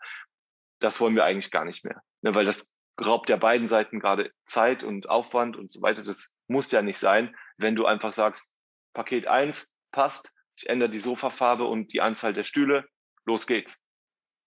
das 0.79 0.99
wollen 0.99 1.15
wir 1.15 1.25
eigentlich 1.25 1.51
gar 1.51 1.65
nicht 1.65 1.83
mehr. 1.83 2.01
Ne, 2.21 2.33
weil 2.33 2.45
das 2.45 2.71
raubt 3.03 3.29
ja 3.29 3.37
beiden 3.37 3.67
Seiten 3.67 3.99
gerade 3.99 4.31
Zeit 4.45 4.83
und 4.83 5.09
Aufwand 5.09 5.57
und 5.57 5.71
so 5.71 5.81
weiter. 5.81 6.03
Das 6.03 6.31
muss 6.47 6.71
ja 6.71 6.81
nicht 6.81 6.99
sein, 6.99 7.35
wenn 7.57 7.75
du 7.75 7.85
einfach 7.85 8.13
sagst, 8.13 8.45
Paket 8.93 9.27
eins 9.27 9.73
passt, 9.91 10.33
ich 10.55 10.69
ändere 10.69 10.89
die 10.89 10.99
Sofafarbe 10.99 11.65
und 11.65 11.93
die 11.93 12.01
Anzahl 12.01 12.33
der 12.33 12.43
Stühle, 12.43 12.87
los 13.25 13.47
geht's. 13.47 13.79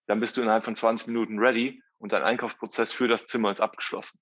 Dann 0.07 0.21
bist 0.21 0.37
du 0.37 0.43
innerhalb 0.43 0.65
von 0.65 0.77
20 0.77 1.07
Minuten 1.07 1.39
ready 1.39 1.83
und 1.99 2.13
dein 2.13 2.23
Einkaufsprozess 2.23 2.93
für 2.93 3.09
das 3.09 3.27
Zimmer 3.27 3.51
ist 3.51 3.61
abgeschlossen. 3.61 4.19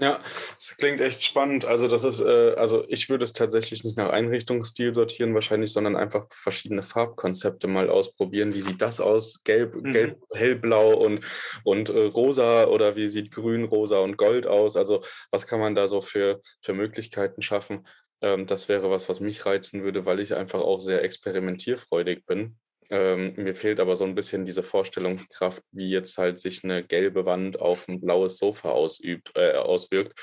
Ja, 0.00 0.18
das 0.54 0.78
klingt 0.78 1.02
echt 1.02 1.22
spannend. 1.22 1.66
Also 1.66 1.86
das 1.86 2.04
ist, 2.04 2.20
äh, 2.20 2.54
also 2.56 2.84
ich 2.88 3.10
würde 3.10 3.24
es 3.24 3.34
tatsächlich 3.34 3.84
nicht 3.84 3.98
nach 3.98 4.08
Einrichtungsstil 4.08 4.94
sortieren 4.94 5.34
wahrscheinlich, 5.34 5.72
sondern 5.72 5.94
einfach 5.94 6.26
verschiedene 6.30 6.82
Farbkonzepte 6.82 7.66
mal 7.66 7.90
ausprobieren. 7.90 8.54
Wie 8.54 8.62
sieht 8.62 8.80
das 8.80 8.98
aus? 9.00 9.44
Gelb, 9.44 9.74
mhm. 9.74 9.92
gelb, 9.92 10.18
hellblau 10.32 10.94
und, 10.94 11.20
und 11.64 11.90
äh, 11.90 12.06
rosa 12.06 12.64
oder 12.64 12.96
wie 12.96 13.08
sieht 13.08 13.30
grün, 13.30 13.64
rosa 13.64 13.98
und 13.98 14.16
gold 14.16 14.46
aus? 14.46 14.74
Also 14.78 15.02
was 15.30 15.46
kann 15.46 15.60
man 15.60 15.74
da 15.74 15.86
so 15.86 16.00
für, 16.00 16.40
für 16.62 16.72
Möglichkeiten 16.72 17.42
schaffen? 17.42 17.86
Ähm, 18.22 18.46
das 18.46 18.70
wäre 18.70 18.90
was, 18.90 19.10
was 19.10 19.20
mich 19.20 19.44
reizen 19.44 19.82
würde, 19.82 20.06
weil 20.06 20.20
ich 20.20 20.34
einfach 20.34 20.60
auch 20.60 20.80
sehr 20.80 21.04
experimentierfreudig 21.04 22.24
bin. 22.24 22.58
Ähm, 22.90 23.34
mir 23.36 23.54
fehlt 23.54 23.78
aber 23.78 23.94
so 23.94 24.04
ein 24.04 24.16
bisschen 24.16 24.44
diese 24.44 24.64
Vorstellungskraft, 24.64 25.62
wie 25.70 25.88
jetzt 25.90 26.18
halt 26.18 26.40
sich 26.40 26.64
eine 26.64 26.84
gelbe 26.84 27.24
Wand 27.24 27.60
auf 27.60 27.86
ein 27.88 28.00
blaues 28.00 28.36
Sofa 28.36 28.70
ausübt, 28.70 29.32
äh, 29.36 29.52
auswirkt. 29.52 30.18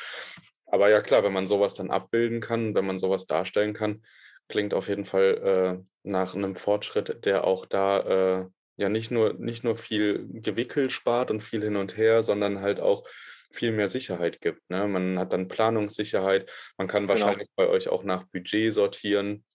Aber 0.66 0.90
ja 0.90 1.02
klar, 1.02 1.24
wenn 1.24 1.34
man 1.34 1.48
sowas 1.48 1.76
dann 1.76 1.92
abbilden 1.92 2.42
kann, 2.42 2.76
wenn 2.76 2.86
man 2.86 3.00
sowas 3.00 3.26
darstellen 3.26 3.74
kann, 3.74 4.04
klingt 4.50 4.74
auf 4.74 4.90
jeden 4.90 5.06
Fall 5.06 5.80
äh, 5.82 5.86
nach 6.04 6.36
einem 6.36 6.58
Fortschritt, 6.58 7.26
der 7.26 7.46
auch 7.46 7.66
da 7.66 8.42
äh, 8.42 8.46
ja 8.76 8.90
nicht 8.90 9.12
nur, 9.12 9.34
nicht 9.34 9.64
nur 9.64 9.78
viel 9.78 10.28
Gewickel 10.30 10.90
spart 10.90 11.32
und 11.32 11.42
viel 11.42 11.64
hin 11.64 11.78
und 11.78 11.96
her, 11.96 12.22
sondern 12.22 12.62
halt 12.62 12.82
auch 12.82 13.08
viel 13.52 13.72
mehr 13.72 13.88
Sicherheit 13.88 14.42
gibt. 14.42 14.70
Ne? 14.70 14.88
Man 14.88 15.18
hat 15.18 15.32
dann 15.32 15.48
Planungssicherheit, 15.48 16.52
man 16.78 16.88
kann 16.88 17.08
genau. 17.08 17.14
wahrscheinlich 17.14 17.50
bei 17.56 17.68
euch 17.68 17.88
auch 17.88 18.04
nach 18.04 18.26
Budget 18.26 18.74
sortieren 18.74 19.46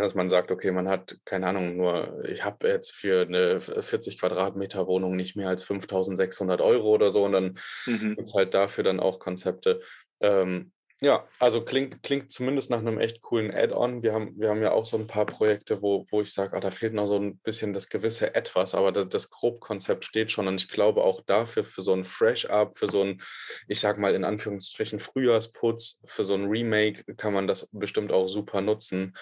dass 0.00 0.14
man 0.14 0.30
sagt, 0.30 0.50
okay, 0.50 0.70
man 0.70 0.88
hat, 0.88 1.16
keine 1.24 1.46
Ahnung, 1.46 1.76
nur, 1.76 2.24
ich 2.24 2.44
habe 2.44 2.68
jetzt 2.68 2.92
für 2.92 3.22
eine 3.22 3.60
40 3.60 4.18
Quadratmeter 4.18 4.86
Wohnung 4.86 5.16
nicht 5.16 5.36
mehr 5.36 5.48
als 5.48 5.62
5600 5.62 6.60
Euro 6.60 6.88
oder 6.88 7.10
so 7.10 7.24
und 7.24 7.32
dann 7.32 7.58
mhm. 7.86 8.16
gibt 8.16 8.28
es 8.28 8.34
halt 8.34 8.54
dafür 8.54 8.84
dann 8.84 9.00
auch 9.00 9.18
Konzepte. 9.18 9.80
Ähm, 10.20 10.72
ja, 11.02 11.26
also 11.40 11.64
klingt, 11.64 12.04
klingt 12.04 12.30
zumindest 12.30 12.70
nach 12.70 12.78
einem 12.78 13.00
echt 13.00 13.22
coolen 13.22 13.52
Add-on. 13.52 14.04
Wir 14.04 14.12
haben, 14.12 14.38
wir 14.38 14.48
haben 14.48 14.62
ja 14.62 14.70
auch 14.70 14.86
so 14.86 14.96
ein 14.96 15.08
paar 15.08 15.26
Projekte, 15.26 15.82
wo, 15.82 16.06
wo 16.12 16.20
ich 16.20 16.32
sage, 16.32 16.56
ah, 16.56 16.60
da 16.60 16.70
fehlt 16.70 16.94
noch 16.94 17.08
so 17.08 17.18
ein 17.18 17.38
bisschen 17.38 17.72
das 17.72 17.88
gewisse 17.88 18.36
Etwas, 18.36 18.72
aber 18.76 18.92
das, 18.92 19.08
das 19.08 19.28
Grobkonzept 19.28 20.04
steht 20.04 20.30
schon. 20.30 20.46
Und 20.46 20.62
ich 20.62 20.68
glaube 20.68 21.02
auch 21.02 21.20
dafür, 21.22 21.64
für 21.64 21.82
so 21.82 21.92
ein 21.92 22.04
Fresh-Up, 22.04 22.76
für 22.76 22.86
so 22.86 23.02
ein, 23.02 23.20
ich 23.66 23.80
sag 23.80 23.98
mal 23.98 24.14
in 24.14 24.22
Anführungsstrichen, 24.22 25.00
Frühjahrsputz, 25.00 25.98
für 26.04 26.24
so 26.24 26.34
ein 26.34 26.44
Remake 26.44 27.02
kann 27.16 27.32
man 27.32 27.48
das 27.48 27.68
bestimmt 27.72 28.12
auch 28.12 28.28
super 28.28 28.60
nutzen 28.60 29.14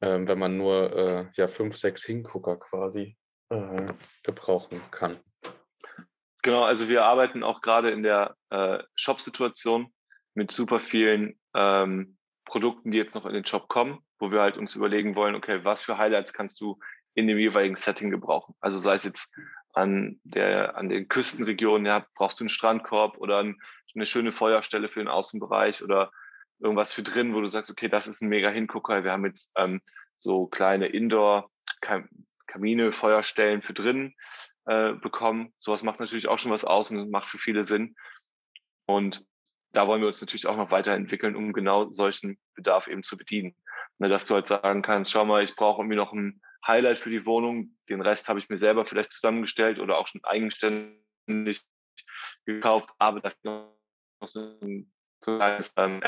ähm, 0.00 0.28
wenn 0.28 0.38
man 0.38 0.56
nur 0.56 0.96
äh, 0.96 1.26
ja, 1.34 1.48
fünf, 1.48 1.76
sechs 1.76 2.04
Hingucker 2.04 2.56
quasi 2.56 3.16
äh, 3.50 3.86
gebrauchen 4.22 4.80
kann. 4.90 5.18
Genau, 6.42 6.62
also 6.62 6.88
wir 6.88 7.04
arbeiten 7.04 7.42
auch 7.42 7.60
gerade 7.60 7.90
in 7.90 8.02
der 8.02 8.36
äh, 8.50 8.78
Shop-Situation 8.94 9.92
mit 10.34 10.52
super 10.52 10.78
vielen 10.78 11.38
ähm, 11.54 12.18
Produkten, 12.44 12.92
die 12.92 12.98
jetzt 12.98 13.14
noch 13.14 13.26
in 13.26 13.34
den 13.34 13.44
Shop 13.44 13.68
kommen, 13.68 13.98
wo 14.18 14.30
wir 14.30 14.40
halt 14.40 14.56
uns 14.56 14.76
überlegen 14.76 15.16
wollen, 15.16 15.34
okay, 15.34 15.64
was 15.64 15.82
für 15.82 15.98
Highlights 15.98 16.32
kannst 16.32 16.60
du 16.60 16.78
in 17.14 17.26
dem 17.26 17.38
jeweiligen 17.38 17.76
Setting 17.76 18.10
gebrauchen? 18.10 18.54
Also 18.60 18.78
sei 18.78 18.94
es 18.94 19.04
jetzt 19.04 19.34
an 19.72 20.20
der, 20.22 20.76
an 20.76 20.88
den 20.88 21.08
Küstenregionen, 21.08 21.86
ja, 21.86 22.06
brauchst 22.14 22.38
du 22.38 22.44
einen 22.44 22.48
Strandkorb 22.48 23.18
oder 23.18 23.38
ein, 23.38 23.60
eine 23.94 24.06
schöne 24.06 24.30
Feuerstelle 24.30 24.88
für 24.88 25.00
den 25.00 25.08
Außenbereich 25.08 25.82
oder 25.82 26.12
irgendwas 26.58 26.92
für 26.92 27.02
drin, 27.02 27.34
wo 27.34 27.40
du 27.40 27.48
sagst, 27.48 27.70
okay, 27.70 27.88
das 27.88 28.06
ist 28.06 28.22
ein 28.22 28.28
mega 28.28 28.50
Hingucker. 28.50 29.04
Wir 29.04 29.12
haben 29.12 29.26
jetzt 29.26 29.52
ähm, 29.56 29.80
so 30.18 30.46
kleine 30.46 30.88
Indoor-Kamine, 30.88 32.92
Feuerstellen 32.92 33.60
für 33.60 33.74
drin 33.74 34.14
äh, 34.66 34.92
bekommen. 34.92 35.52
Sowas 35.58 35.82
macht 35.82 36.00
natürlich 36.00 36.28
auch 36.28 36.38
schon 36.38 36.52
was 36.52 36.64
aus 36.64 36.90
und 36.90 37.10
macht 37.10 37.28
für 37.28 37.38
viele 37.38 37.64
Sinn. 37.64 37.94
Und 38.86 39.24
da 39.72 39.86
wollen 39.86 40.00
wir 40.00 40.08
uns 40.08 40.20
natürlich 40.20 40.46
auch 40.46 40.56
noch 40.56 40.70
weiterentwickeln, 40.70 41.36
um 41.36 41.52
genau 41.52 41.90
solchen 41.90 42.38
Bedarf 42.54 42.88
eben 42.88 43.02
zu 43.02 43.16
bedienen. 43.16 43.54
Ne, 43.98 44.08
dass 44.08 44.26
du 44.26 44.34
halt 44.34 44.46
sagen 44.46 44.82
kannst, 44.82 45.10
schau 45.10 45.24
mal, 45.24 45.42
ich 45.42 45.56
brauche 45.56 45.82
irgendwie 45.82 45.96
noch 45.96 46.12
ein 46.12 46.40
Highlight 46.66 46.98
für 46.98 47.10
die 47.10 47.26
Wohnung. 47.26 47.76
Den 47.88 48.00
Rest 48.00 48.28
habe 48.28 48.38
ich 48.38 48.48
mir 48.48 48.58
selber 48.58 48.86
vielleicht 48.86 49.12
zusammengestellt 49.12 49.78
oder 49.78 49.98
auch 49.98 50.06
schon 50.06 50.24
eigenständig 50.24 51.62
gekauft, 52.44 52.90
aber 52.98 53.20
da 53.20 53.32
noch 54.20 54.28
so 54.28 54.58
ein 54.60 54.92
zu 55.26 55.36
leisten. 55.36 56.02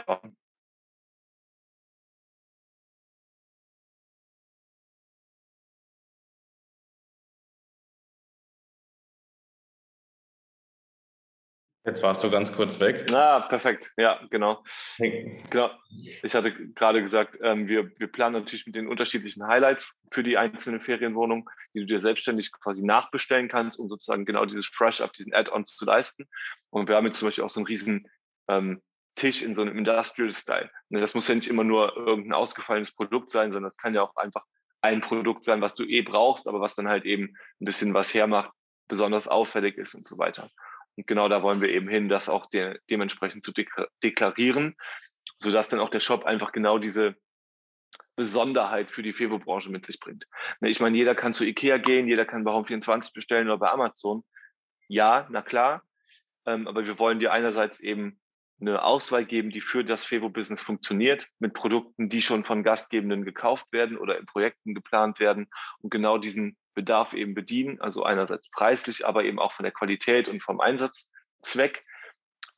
Jetzt 11.85 12.03
warst 12.03 12.23
du 12.23 12.31
ganz 12.31 12.53
kurz 12.53 12.79
weg. 12.79 13.11
Ah, 13.13 13.41
perfekt. 13.41 13.93
Ja, 13.97 14.21
genau. 14.31 14.63
genau. 15.51 15.71
Ich 16.23 16.35
hatte 16.35 16.53
gerade 16.53 17.01
gesagt, 17.01 17.39
ähm, 17.43 17.67
wir, 17.67 17.91
wir 17.99 18.07
planen 18.07 18.35
natürlich 18.35 18.67
mit 18.67 18.77
den 18.77 18.87
unterschiedlichen 18.87 19.47
Highlights 19.47 20.01
für 20.13 20.23
die 20.23 20.37
einzelnen 20.37 20.81
Ferienwohnungen, 20.81 21.47
die 21.75 21.81
du 21.81 21.87
dir 21.87 21.99
selbstständig 21.99 22.53
quasi 22.53 22.85
nachbestellen 22.85 23.49
kannst, 23.49 23.81
um 23.81 23.89
sozusagen 23.89 24.27
genau 24.27 24.45
dieses 24.45 24.67
Fresh-Up, 24.67 25.13
diesen 25.15 25.35
Add-ons 25.35 25.75
zu 25.75 25.87
leisten. 25.87 26.29
Und 26.71 26.89
wir 26.89 26.95
haben 26.95 27.07
jetzt 27.07 27.19
zum 27.19 27.29
Beispiel 27.29 27.43
auch 27.43 27.51
so 27.51 27.59
einen 27.59 27.67
riesen 27.67 28.07
ähm, 28.49 28.83
Tisch 29.19 29.43
in 29.43 29.55
so 29.55 29.63
einem 29.63 29.77
Industrial-Style. 29.77 30.71
Ne, 30.91 31.01
das 31.01 31.15
muss 31.15 31.29
ja 31.29 31.35
nicht 31.35 31.49
immer 31.49 31.65
nur 31.65 31.97
irgendein 31.97 32.33
ausgefallenes 32.33 32.95
Produkt 32.95 33.31
sein, 33.31 33.53
sondern 33.53 33.69
es 33.69 33.77
kann 33.77 33.95
ja 33.95 34.03
auch 34.03 34.17
einfach 34.17 34.45
ein 34.81 35.01
Produkt 35.01 35.45
sein, 35.45 35.61
was 35.61 35.75
du 35.75 35.85
eh 35.85 36.03
brauchst, 36.03 36.49
aber 36.49 36.61
was 36.61 36.75
dann 36.75 36.89
halt 36.89 37.05
eben 37.05 37.37
ein 37.61 37.65
bisschen 37.65 37.93
was 37.95 38.15
hermacht, 38.15 38.53
besonders 38.87 39.29
auffällig 39.29 39.77
ist 39.77 39.95
und 39.95 40.07
so 40.07 40.19
weiter. 40.19 40.51
Und 40.97 41.07
genau 41.07 41.29
da 41.29 41.43
wollen 41.43 41.61
wir 41.61 41.69
eben 41.69 41.89
hin, 41.89 42.09
das 42.09 42.29
auch 42.29 42.47
de 42.47 42.79
dementsprechend 42.89 43.45
zu 43.45 43.53
deklarieren, 44.03 44.77
sodass 45.39 45.69
dann 45.69 45.81
auch 45.81 45.91
der 45.91 46.01
Shop 46.01 46.25
einfach 46.25 46.53
genau 46.53 46.79
diese 46.79 47.17
Besonderheit 48.17 48.91
für 48.91 49.03
die 49.03 49.13
Fevo-Branche 49.13 49.71
mit 49.71 49.85
sich 49.85 50.01
bringt. 50.01 50.27
Ne, 50.61 50.71
ich 50.71 50.81
meine, 50.81 50.97
jeder 50.97 51.15
kann 51.15 51.35
zu 51.35 51.45
Ikea 51.45 51.79
gehen, 51.79 52.09
jeder 52.09 52.25
kann 52.25 52.45
bei 52.45 52.53
Home24 52.53 53.13
bestellen 53.13 53.49
oder 53.49 53.59
bei 53.59 53.71
Amazon. 53.71 54.25
Ja, 54.89 55.27
na 55.31 55.43
klar. 55.43 55.83
Ähm, 56.47 56.67
aber 56.67 56.87
wir 56.87 56.99
wollen 56.99 57.19
dir 57.19 57.33
einerseits 57.33 57.79
eben 57.81 58.21
eine 58.61 58.83
Auswahl 58.83 59.25
geben, 59.25 59.50
die 59.50 59.61
für 59.61 59.85
das 59.85 60.05
Fevo-Business 60.05 60.61
funktioniert, 60.62 61.29
mit 61.38 61.55
Produkten, 61.55 62.09
die 62.09 62.23
schon 62.23 62.45
von 62.45 62.62
Gastgebenden 62.62 63.25
gekauft 63.25 63.67
werden 63.71 63.97
oder 63.99 64.19
in 64.19 64.27
Projekten 64.27 64.75
geplant 64.75 65.21
werden 65.21 65.49
und 65.81 65.91
genau 65.91 66.19
diesen 66.19 66.57
Bedarf 66.75 67.15
eben 67.15 67.35
bedienen. 67.35 67.81
Also 67.81 68.03
einerseits 68.03 68.50
preislich, 68.50 69.07
aber 69.07 69.25
eben 69.25 69.38
auch 69.38 69.53
von 69.53 69.65
der 69.65 69.73
Qualität 69.73 70.29
und 70.29 70.43
vom 70.43 70.61
Einsatzzweck. 70.61 71.85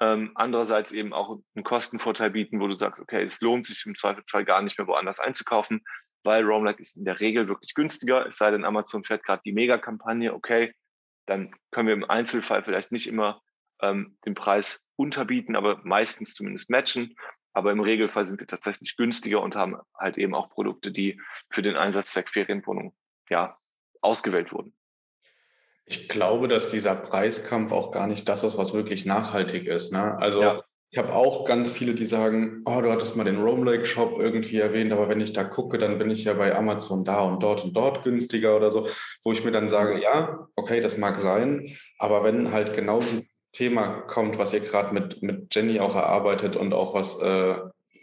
Ähm, 0.03 0.33
andererseits 0.35 0.93
eben 0.93 1.13
auch 1.13 1.39
einen 1.55 1.65
Kostenvorteil 1.65 2.31
bieten, 2.31 2.61
wo 2.61 2.67
du 2.67 2.75
sagst, 2.75 3.03
okay, 3.03 3.23
es 3.23 3.43
lohnt 3.43 3.67
sich 3.67 3.85
im 3.85 3.95
Zweifelsfall 3.95 4.47
gar 4.47 4.63
nicht 4.63 4.79
mehr 4.79 4.87
woanders 4.87 5.21
einzukaufen, 5.21 5.83
weil 6.23 6.43
Roamlike 6.43 6.81
ist 6.81 6.97
in 6.97 7.05
der 7.05 7.21
Regel 7.21 7.49
wirklich 7.49 7.75
günstiger. 7.75 8.27
Es 8.27 8.39
sei 8.39 8.51
denn, 8.51 8.65
Amazon 8.65 9.05
fährt 9.05 9.25
gerade 9.25 9.43
die 9.45 9.53
Mega-Kampagne, 9.53 10.33
okay, 10.33 10.73
dann 11.27 11.55
können 11.71 11.89
wir 11.89 11.95
im 11.95 12.09
Einzelfall 12.09 12.63
vielleicht 12.63 12.93
nicht 12.93 13.07
immer 13.07 13.43
ähm, 13.83 14.17
den 14.25 14.35
Preis 14.35 14.87
unterbieten, 15.01 15.57
aber 15.57 15.81
meistens 15.83 16.35
zumindest 16.35 16.71
matchen. 16.71 17.17
Aber 17.53 17.73
im 17.73 17.81
Regelfall 17.81 18.27
sind 18.27 18.39
wir 18.39 18.47
tatsächlich 18.47 18.97
günstiger 18.97 19.43
und 19.43 19.57
haben 19.57 19.77
halt 19.99 20.19
eben 20.19 20.35
auch 20.35 20.51
Produkte, 20.51 20.93
die 20.93 21.21
für 21.51 21.63
den 21.63 21.75
Einsatzzweck 21.75 22.29
Ferienwohnung 22.29 22.95
ja, 23.29 23.57
ausgewählt 24.03 24.53
wurden. 24.53 24.75
Ich 25.87 26.09
glaube, 26.09 26.47
dass 26.47 26.69
dieser 26.69 26.95
Preiskampf 26.95 27.73
auch 27.73 27.91
gar 27.91 28.07
nicht 28.07 28.29
das 28.29 28.45
ist, 28.45 28.59
was 28.59 28.75
wirklich 28.75 29.07
nachhaltig 29.07 29.67
ist. 29.67 29.93
Ne? 29.93 30.17
Also 30.19 30.43
ja. 30.43 30.63
ich 30.91 30.99
habe 30.99 31.13
auch 31.13 31.45
ganz 31.45 31.73
viele, 31.73 31.95
die 31.95 32.05
sagen, 32.05 32.63
oh, 32.67 32.81
du 32.81 32.93
hattest 32.93 33.17
mal 33.17 33.25
den 33.25 33.43
Roam 33.43 33.65
Lake 33.65 33.87
Shop 33.87 34.21
irgendwie 34.21 34.59
erwähnt, 34.59 34.93
aber 34.93 35.09
wenn 35.09 35.21
ich 35.21 35.33
da 35.33 35.43
gucke, 35.43 35.79
dann 35.79 35.99
bin 35.99 36.11
ich 36.11 36.23
ja 36.23 36.35
bei 36.35 36.55
Amazon 36.55 37.05
da 37.05 37.23
und 37.23 37.43
dort 37.43 37.65
und 37.65 37.73
dort 37.73 38.05
günstiger 38.05 38.57
oder 38.57 38.71
so, 38.71 38.87
wo 39.25 39.33
ich 39.33 39.45
mir 39.45 39.51
dann 39.51 39.69
sage, 39.69 40.01
ja, 40.01 40.47
okay, 40.55 40.81
das 40.81 40.99
mag 40.99 41.19
sein, 41.19 41.77
aber 41.99 42.23
wenn 42.23 42.53
halt 42.53 42.73
genau 42.73 43.01
dieses 43.01 43.30
Thema 43.53 44.03
kommt, 44.03 44.39
was 44.39 44.53
ihr 44.53 44.61
gerade 44.61 44.95
mit, 44.95 45.23
mit 45.23 45.55
Jenny 45.55 45.81
auch 45.81 45.95
erarbeitet 45.95 46.57
und 46.57 46.73
auch 46.73 46.95
was 46.95 47.21
äh, 47.21 47.57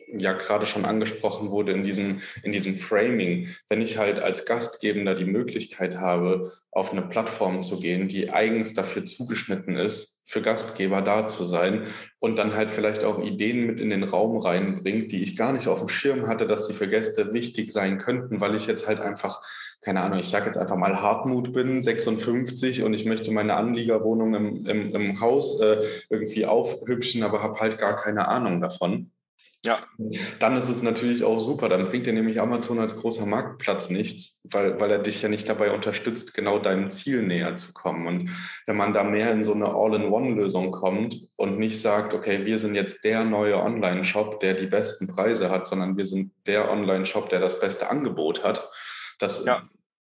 ja 0.08 0.34
gerade 0.34 0.66
schon 0.66 0.86
angesprochen 0.86 1.52
wurde 1.52 1.74
in 1.74 1.84
diesem, 1.84 2.20
in 2.44 2.52
diesem 2.52 2.76
Framing, 2.76 3.50
wenn 3.70 3.82
ich 3.82 3.98
halt 3.98 4.20
als 4.20 4.46
Gastgebender 4.46 5.16
die 5.16 5.26
Möglichkeit 5.26 5.98
habe, 5.98 6.52
auf 6.72 6.92
eine 6.92 7.02
Plattform 7.02 7.64
zu 7.64 7.80
gehen, 7.80 8.08
die 8.08 8.30
eigens 8.30 8.74
dafür 8.74 9.06
zugeschnitten 9.06 9.76
ist, 9.76 10.22
für 10.26 10.42
Gastgeber 10.42 11.02
da 11.02 11.26
zu 11.26 11.46
sein 11.46 11.84
und 12.20 12.38
dann 12.38 12.54
halt 12.54 12.70
vielleicht 12.70 13.04
auch 13.04 13.24
Ideen 13.24 13.66
mit 13.66 13.80
in 13.80 13.90
den 13.90 14.04
Raum 14.04 14.38
reinbringt, 14.38 15.12
die 15.12 15.24
ich 15.24 15.38
gar 15.38 15.54
nicht 15.54 15.68
auf 15.68 15.80
dem 15.80 15.90
Schirm 15.90 16.28
hatte, 16.28 16.48
dass 16.48 16.68
die 16.68 16.74
für 16.74 16.88
Gäste 16.88 17.34
wichtig 17.34 17.72
sein 17.72 17.98
könnten, 17.98 18.42
weil 18.42 18.54
ich 18.54 18.68
jetzt 18.68 18.88
halt 18.88 19.00
einfach, 19.00 19.42
keine 19.82 20.02
Ahnung, 20.02 20.20
ich 20.20 20.28
sage 20.28 20.46
jetzt 20.46 20.58
einfach 20.58 20.76
mal 20.76 21.02
Hartmut 21.02 21.54
bin, 21.54 21.82
56 21.82 22.84
und 22.84 22.94
ich 22.94 23.06
möchte 23.06 23.32
meine 23.32 23.56
Anliegerwohnung 23.56 24.36
im, 24.36 24.66
im, 24.66 24.94
im 24.94 25.20
Haus 25.22 25.62
äh, 25.62 25.82
irgendwie 26.10 26.46
aufhübschen, 26.46 27.24
aber 27.24 27.42
habe 27.42 27.60
halt 27.60 27.78
gar 27.78 27.96
keine 27.96 28.28
Ahnung 28.28 28.60
davon. 28.60 29.12
Ja. 29.66 29.80
Dann 30.40 30.56
ist 30.56 30.70
es 30.70 30.82
natürlich 30.82 31.24
auch 31.24 31.40
super. 31.40 31.68
Dann 31.68 31.86
bringt 31.86 32.08
dir 32.08 32.14
nämlich 32.14 32.40
Amazon 32.40 32.80
als 32.80 32.96
großer 32.96 33.26
Marktplatz 33.26 33.90
nichts, 33.90 34.42
weil, 34.46 34.80
weil 34.80 34.92
er 34.92 35.00
dich 35.00 35.22
ja 35.22 35.30
nicht 35.30 35.50
dabei 35.50 35.72
unterstützt, 35.72 36.34
genau 36.34 36.60
deinem 36.60 36.90
Ziel 36.90 37.22
näher 37.22 37.56
zu 37.56 37.74
kommen. 37.74 38.08
Und 38.08 38.30
wenn 38.66 38.78
man 38.78 38.94
da 38.94 39.04
mehr 39.04 39.32
in 39.32 39.44
so 39.44 39.54
eine 39.54 39.74
All-in-One-Lösung 39.74 40.72
kommt 40.72 41.18
und 41.36 41.60
nicht 41.60 41.82
sagt, 41.82 42.14
okay, 42.14 42.46
wir 42.46 42.60
sind 42.60 42.76
jetzt 42.76 43.04
der 43.04 43.26
neue 43.26 43.58
Online-Shop, 43.58 44.40
der 44.40 44.54
die 44.54 44.68
besten 44.68 45.08
Preise 45.08 45.50
hat, 45.50 45.68
sondern 45.68 45.98
wir 45.98 46.06
sind 46.06 46.32
der 46.46 46.72
Online-Shop, 46.72 47.30
der 47.30 47.40
das 47.40 47.60
beste 47.60 47.90
Angebot 47.90 48.44
hat, 48.44 48.70
das 49.20 49.44
ja 49.46 49.68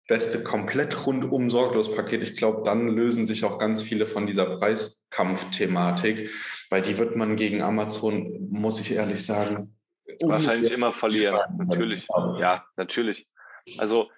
beste 0.09 0.42
komplett 0.42 1.07
rundum 1.07 1.51
sorglos 1.51 1.94
Paket. 1.94 2.23
Ich 2.23 2.37
glaube, 2.37 2.62
dann 2.64 2.88
lösen 2.88 3.27
sich 3.27 3.44
auch 3.44 3.59
ganz 3.59 3.83
viele 3.83 4.07
von 4.07 4.27
dieser 4.27 4.57
Preiskampfthematik, 4.57 6.31
weil 6.71 6.83
die 6.83 6.99
wird 6.99 7.14
man 7.14 7.37
gegen 7.37 7.62
Amazon, 7.62 8.49
muss 8.51 8.81
ich 8.81 8.90
ehrlich 8.90 9.25
sagen, 9.25 9.79
wahrscheinlich 10.23 10.73
immer 10.73 10.92
verlieren. 10.92 11.38
Natürlich. 11.59 12.07
Ja, 12.40 12.64
natürlich. 12.77 13.29
Also 13.77 14.11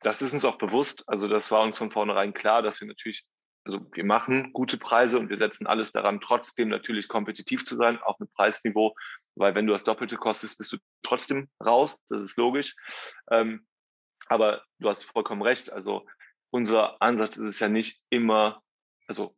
das 0.00 0.22
ist 0.22 0.32
uns 0.32 0.44
auch 0.44 0.56
bewusst. 0.56 1.04
Also 1.06 1.28
das 1.28 1.50
war 1.50 1.62
uns 1.62 1.76
von 1.76 1.90
vornherein 1.90 2.32
klar, 2.32 2.62
dass 2.62 2.80
wir 2.80 2.88
natürlich, 2.88 3.26
also 3.64 3.86
wir 3.92 4.04
machen 4.04 4.54
gute 4.54 4.78
Preise 4.78 5.18
und 5.18 5.28
wir 5.28 5.36
setzen 5.36 5.66
alles 5.66 5.92
daran, 5.92 6.22
trotzdem 6.22 6.70
natürlich 6.70 7.08
kompetitiv 7.08 7.66
zu 7.66 7.76
sein 7.76 8.00
auf 8.02 8.18
einem 8.18 8.30
Preisniveau, 8.34 8.94
weil 9.34 9.54
wenn 9.54 9.66
du 9.66 9.74
das 9.74 9.84
Doppelte 9.84 10.16
kostest, 10.16 10.56
bist 10.56 10.72
du 10.72 10.78
trotzdem 11.02 11.50
raus. 11.64 11.98
Das 12.08 12.24
ist 12.24 12.38
logisch. 12.38 12.74
Ähm, 13.30 13.66
aber 14.28 14.62
du 14.78 14.88
hast 14.88 15.04
vollkommen 15.04 15.42
recht. 15.42 15.72
Also 15.72 16.06
unser 16.50 17.00
Ansatz 17.00 17.36
ist 17.36 17.44
es 17.44 17.60
ja 17.60 17.68
nicht 17.68 18.00
immer, 18.10 18.62
also 19.06 19.34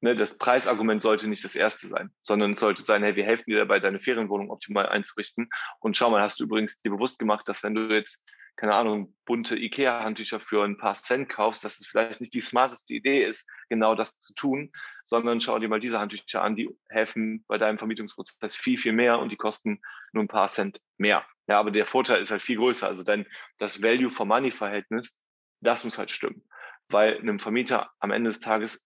ne, 0.00 0.16
das 0.16 0.38
Preisargument 0.38 1.02
sollte 1.02 1.28
nicht 1.28 1.44
das 1.44 1.54
erste 1.54 1.88
sein, 1.88 2.10
sondern 2.22 2.52
es 2.52 2.60
sollte 2.60 2.82
sein, 2.82 3.02
hey, 3.02 3.16
wir 3.16 3.24
helfen 3.24 3.50
dir 3.50 3.58
dabei, 3.58 3.80
deine 3.80 3.98
Ferienwohnung 3.98 4.50
optimal 4.50 4.88
einzurichten. 4.88 5.48
Und 5.80 5.96
schau 5.96 6.10
mal, 6.10 6.22
hast 6.22 6.40
du 6.40 6.44
übrigens 6.44 6.80
dir 6.82 6.90
bewusst 6.90 7.18
gemacht, 7.18 7.48
dass 7.48 7.62
wenn 7.62 7.74
du 7.74 7.92
jetzt, 7.92 8.22
keine 8.56 8.74
Ahnung, 8.74 9.14
bunte 9.26 9.56
IKEA-Handtücher 9.56 10.40
für 10.40 10.64
ein 10.64 10.78
paar 10.78 10.94
Cent 10.94 11.28
kaufst, 11.28 11.64
dass 11.64 11.78
es 11.78 11.86
vielleicht 11.86 12.20
nicht 12.20 12.32
die 12.32 12.40
smarteste 12.40 12.94
Idee 12.94 13.22
ist, 13.22 13.46
genau 13.68 13.94
das 13.94 14.18
zu 14.18 14.32
tun, 14.34 14.72
sondern 15.04 15.40
schau 15.40 15.58
dir 15.58 15.68
mal 15.68 15.80
diese 15.80 15.98
Handtücher 15.98 16.42
an, 16.42 16.56
die 16.56 16.70
helfen 16.88 17.44
bei 17.48 17.58
deinem 17.58 17.78
Vermietungsprozess 17.78 18.56
viel, 18.56 18.78
viel 18.78 18.92
mehr 18.92 19.18
und 19.18 19.32
die 19.32 19.36
kosten 19.36 19.82
nur 20.12 20.24
ein 20.24 20.28
paar 20.28 20.48
Cent 20.48 20.80
mehr. 20.96 21.26
Ja, 21.48 21.58
aber 21.58 21.70
der 21.70 21.86
Vorteil 21.86 22.20
ist 22.20 22.30
halt 22.30 22.42
viel 22.42 22.56
größer. 22.56 22.86
Also 22.86 23.04
dein, 23.04 23.26
das 23.58 23.82
Value 23.82 24.10
for 24.10 24.26
Money 24.26 24.50
Verhältnis, 24.50 25.16
das 25.60 25.84
muss 25.84 25.98
halt 25.98 26.10
stimmen. 26.10 26.42
Weil 26.88 27.18
einem 27.18 27.40
Vermieter 27.40 27.90
am 28.00 28.10
Ende 28.10 28.30
des 28.30 28.40
Tages 28.40 28.84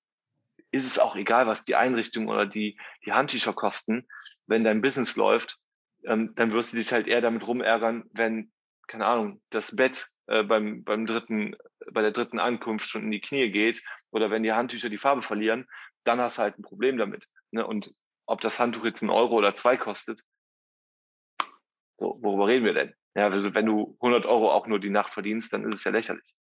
ist 0.70 0.86
es 0.86 0.98
auch 0.98 1.16
egal, 1.16 1.46
was 1.46 1.64
die 1.64 1.74
Einrichtung 1.74 2.28
oder 2.28 2.46
die, 2.46 2.78
die 3.04 3.12
Handtücher 3.12 3.52
kosten. 3.52 4.06
Wenn 4.46 4.64
dein 4.64 4.82
Business 4.82 5.16
läuft, 5.16 5.58
ähm, 6.04 6.34
dann 6.36 6.52
wirst 6.52 6.72
du 6.72 6.76
dich 6.76 6.92
halt 6.92 7.06
eher 7.08 7.20
damit 7.20 7.46
rumärgern, 7.46 8.04
wenn, 8.12 8.52
keine 8.86 9.06
Ahnung, 9.06 9.42
das 9.50 9.74
Bett 9.74 10.08
äh, 10.26 10.42
beim, 10.42 10.84
beim 10.84 11.06
dritten, 11.06 11.56
bei 11.92 12.02
der 12.02 12.12
dritten 12.12 12.38
Ankunft 12.38 12.88
schon 12.88 13.04
in 13.04 13.10
die 13.10 13.20
Knie 13.20 13.50
geht 13.50 13.82
oder 14.10 14.30
wenn 14.30 14.42
die 14.42 14.52
Handtücher 14.52 14.88
die 14.88 14.98
Farbe 14.98 15.22
verlieren, 15.22 15.66
dann 16.04 16.20
hast 16.20 16.38
du 16.38 16.42
halt 16.42 16.58
ein 16.58 16.62
Problem 16.62 16.96
damit. 16.96 17.26
Ne? 17.50 17.66
Und 17.66 17.92
ob 18.26 18.40
das 18.40 18.60
Handtuch 18.60 18.84
jetzt 18.84 19.02
einen 19.02 19.10
Euro 19.10 19.36
oder 19.36 19.54
zwei 19.54 19.76
kostet, 19.76 20.22
so, 22.00 22.18
worüber 22.22 22.48
reden 22.48 22.64
wir 22.64 22.74
denn? 22.74 22.94
Ja, 23.14 23.28
also 23.28 23.54
wenn 23.54 23.66
du 23.66 23.96
100 24.00 24.24
Euro 24.24 24.50
auch 24.50 24.66
nur 24.66 24.80
die 24.80 24.90
Nacht 24.90 25.12
verdienst, 25.12 25.52
dann 25.52 25.64
ist 25.70 25.76
es 25.76 25.84
ja 25.84 25.90
lächerlich. 25.90 26.34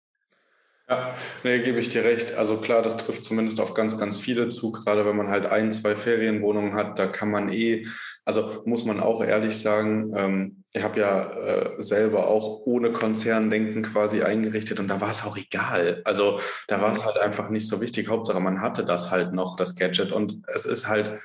Ja, 0.89 1.15
nee, 1.43 1.59
gebe 1.59 1.79
ich 1.79 1.89
dir 1.89 2.03
recht. 2.05 2.35
Also 2.35 2.57
klar, 2.57 2.81
das 2.81 2.95
trifft 2.95 3.23
zumindest 3.25 3.59
auf 3.59 3.73
ganz, 3.73 3.97
ganz 3.97 4.19
viele 4.19 4.47
zu, 4.47 4.71
gerade 4.71 5.05
wenn 5.05 5.17
man 5.17 5.27
halt 5.27 5.45
ein, 5.47 5.71
zwei 5.73 5.95
Ferienwohnungen 5.95 6.75
hat, 6.75 6.97
da 6.97 7.07
kann 7.07 7.29
man 7.29 7.51
eh, 7.51 7.85
also 8.23 8.61
muss 8.65 8.85
man 8.85 9.01
auch 9.01 9.21
ehrlich 9.21 9.59
sagen, 9.59 10.13
ähm, 10.15 10.63
ich 10.71 10.83
habe 10.83 10.99
ja 10.99 11.31
äh, 11.31 11.83
selber 11.83 12.27
auch 12.27 12.61
ohne 12.65 12.93
Konzerndenken 12.93 13.81
quasi 13.81 14.21
eingerichtet 14.21 14.79
und 14.79 14.87
da 14.87 15.01
war 15.01 15.09
es 15.09 15.25
auch 15.25 15.35
egal. 15.35 16.01
Also 16.05 16.39
da 16.67 16.79
war 16.81 16.93
es 16.93 17.03
halt 17.03 17.17
einfach 17.17 17.49
nicht 17.49 17.67
so 17.67 17.81
wichtig. 17.81 18.07
Hauptsache, 18.07 18.39
man 18.39 18.61
hatte 18.61 18.85
das 18.85 19.11
halt 19.11 19.33
noch, 19.33 19.57
das 19.57 19.75
Gadget. 19.75 20.13
Und 20.13 20.43
es 20.47 20.65
ist 20.65 20.87
halt, 20.87 21.19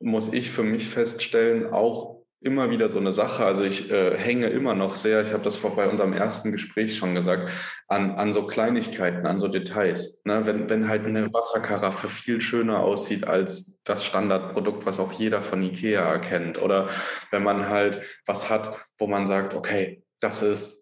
muss 0.00 0.32
ich 0.32 0.50
für 0.50 0.62
mich 0.64 0.88
feststellen, 0.88 1.72
auch 1.72 2.19
immer 2.42 2.70
wieder 2.70 2.88
so 2.88 2.98
eine 2.98 3.12
Sache. 3.12 3.44
Also 3.44 3.64
ich 3.64 3.90
äh, 3.90 4.16
hänge 4.16 4.48
immer 4.48 4.74
noch 4.74 4.96
sehr, 4.96 5.22
ich 5.22 5.32
habe 5.32 5.42
das 5.42 5.56
vor 5.56 5.76
bei 5.76 5.88
unserem 5.88 6.12
ersten 6.12 6.52
Gespräch 6.52 6.96
schon 6.96 7.14
gesagt, 7.14 7.50
an, 7.86 8.12
an 8.12 8.32
so 8.32 8.46
Kleinigkeiten, 8.46 9.26
an 9.26 9.38
so 9.38 9.48
Details. 9.48 10.22
Ne? 10.24 10.46
Wenn, 10.46 10.70
wenn 10.70 10.88
halt 10.88 11.04
eine 11.04 11.32
Wasserkaraffe 11.32 12.08
viel 12.08 12.40
schöner 12.40 12.80
aussieht 12.80 13.26
als 13.26 13.80
das 13.84 14.04
Standardprodukt, 14.04 14.86
was 14.86 15.00
auch 15.00 15.12
jeder 15.12 15.42
von 15.42 15.62
Ikea 15.62 16.00
erkennt. 16.00 16.60
Oder 16.60 16.88
wenn 17.30 17.42
man 17.42 17.68
halt 17.68 18.00
was 18.26 18.48
hat, 18.48 18.74
wo 18.98 19.06
man 19.06 19.26
sagt, 19.26 19.54
okay, 19.54 20.02
das 20.20 20.42
ist 20.42 20.79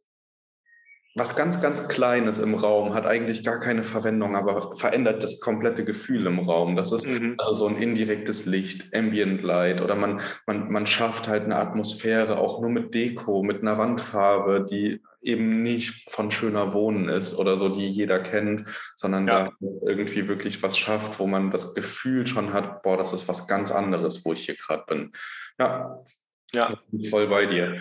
was 1.19 1.37
ganz, 1.37 1.61
ganz 1.61 1.89
Kleines 1.89 2.39
im 2.39 2.55
Raum, 2.55 2.95
hat 2.95 3.07
eigentlich 3.07 3.43
gar 3.43 3.59
keine 3.59 3.83
Verwendung, 3.83 4.37
aber 4.37 4.77
verändert 4.77 5.23
das 5.23 5.41
komplette 5.41 5.85
Gefühl 5.85 6.27
im 6.27 6.39
Raum. 6.39 6.77
Das 6.77 6.93
ist 6.93 7.07
mhm. 7.07 7.35
also 7.39 7.53
so 7.53 7.67
ein 7.67 7.77
indirektes 7.77 8.47
Licht, 8.47 8.95
Ambient 8.95 9.43
Light 9.43 9.81
oder 9.81 9.95
man, 9.95 10.21
man, 10.47 10.71
man 10.71 10.87
schafft 10.87 11.29
halt 11.29 11.45
eine 11.45 11.57
Atmosphäre 11.57 12.39
auch 12.39 12.61
nur 12.61 12.71
mit 12.71 12.95
Deko, 12.95 13.43
mit 13.43 13.63
einer 13.63 13.79
Wandfarbe, 13.79 14.65
die 14.69 15.03
eben 15.23 15.63
nicht 15.63 16.11
von 16.11 16.31
schöner 16.31 16.73
Wohnen 16.73 17.09
ist 17.09 17.35
oder 17.37 17.57
so, 17.57 17.69
die 17.69 17.89
jeder 17.89 18.21
kennt, 18.21 18.65
sondern 18.97 19.27
ja. 19.27 19.45
da 19.45 19.53
irgendwie 19.87 20.29
wirklich 20.29 20.63
was 20.63 20.79
schafft, 20.79 21.19
wo 21.19 21.27
man 21.27 21.51
das 21.51 21.75
Gefühl 21.75 22.27
schon 22.27 22.53
hat, 22.53 22.83
boah, 22.83 22.97
das 22.97 23.13
ist 23.13 23.29
was 23.29 23.47
ganz 23.49 23.71
anderes, 23.71 24.25
wo 24.25 24.33
ich 24.33 24.47
hier 24.47 24.57
gerade 24.57 24.85
bin. 24.87 25.13
Ja, 25.59 26.05
ja. 26.53 26.73
voll 27.11 27.27
bei 27.27 27.47
dir. 27.47 27.77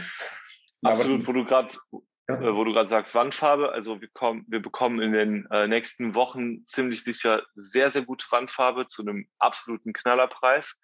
Absolut, 0.84 1.21
aber, 1.21 1.28
wo 1.28 1.34
du 1.34 1.45
gerade 1.45 1.73
ja. 2.28 2.42
Äh, 2.42 2.56
wo 2.56 2.63
du 2.63 2.74
gerade 2.74 2.90
sagst, 2.90 3.16
Wandfarbe. 3.16 3.72
Also 3.72 4.02
wir, 4.02 4.10
kommen, 4.10 4.46
wir 4.48 4.62
bekommen 4.62 5.02
in 5.02 5.13
den 5.13 5.48
äh, 5.52 5.68
nächsten 5.68 6.16
Wochen 6.16 6.66
ziemlich 6.66 7.04
sicher 7.04 7.44
sehr, 7.56 7.90
sehr 7.90 8.04
gute 8.04 8.26
Wandfarbe 8.30 8.88
zu 8.88 9.02
einem 9.02 9.28
absoluten 9.40 9.94
Knallerpreis. 9.94 10.78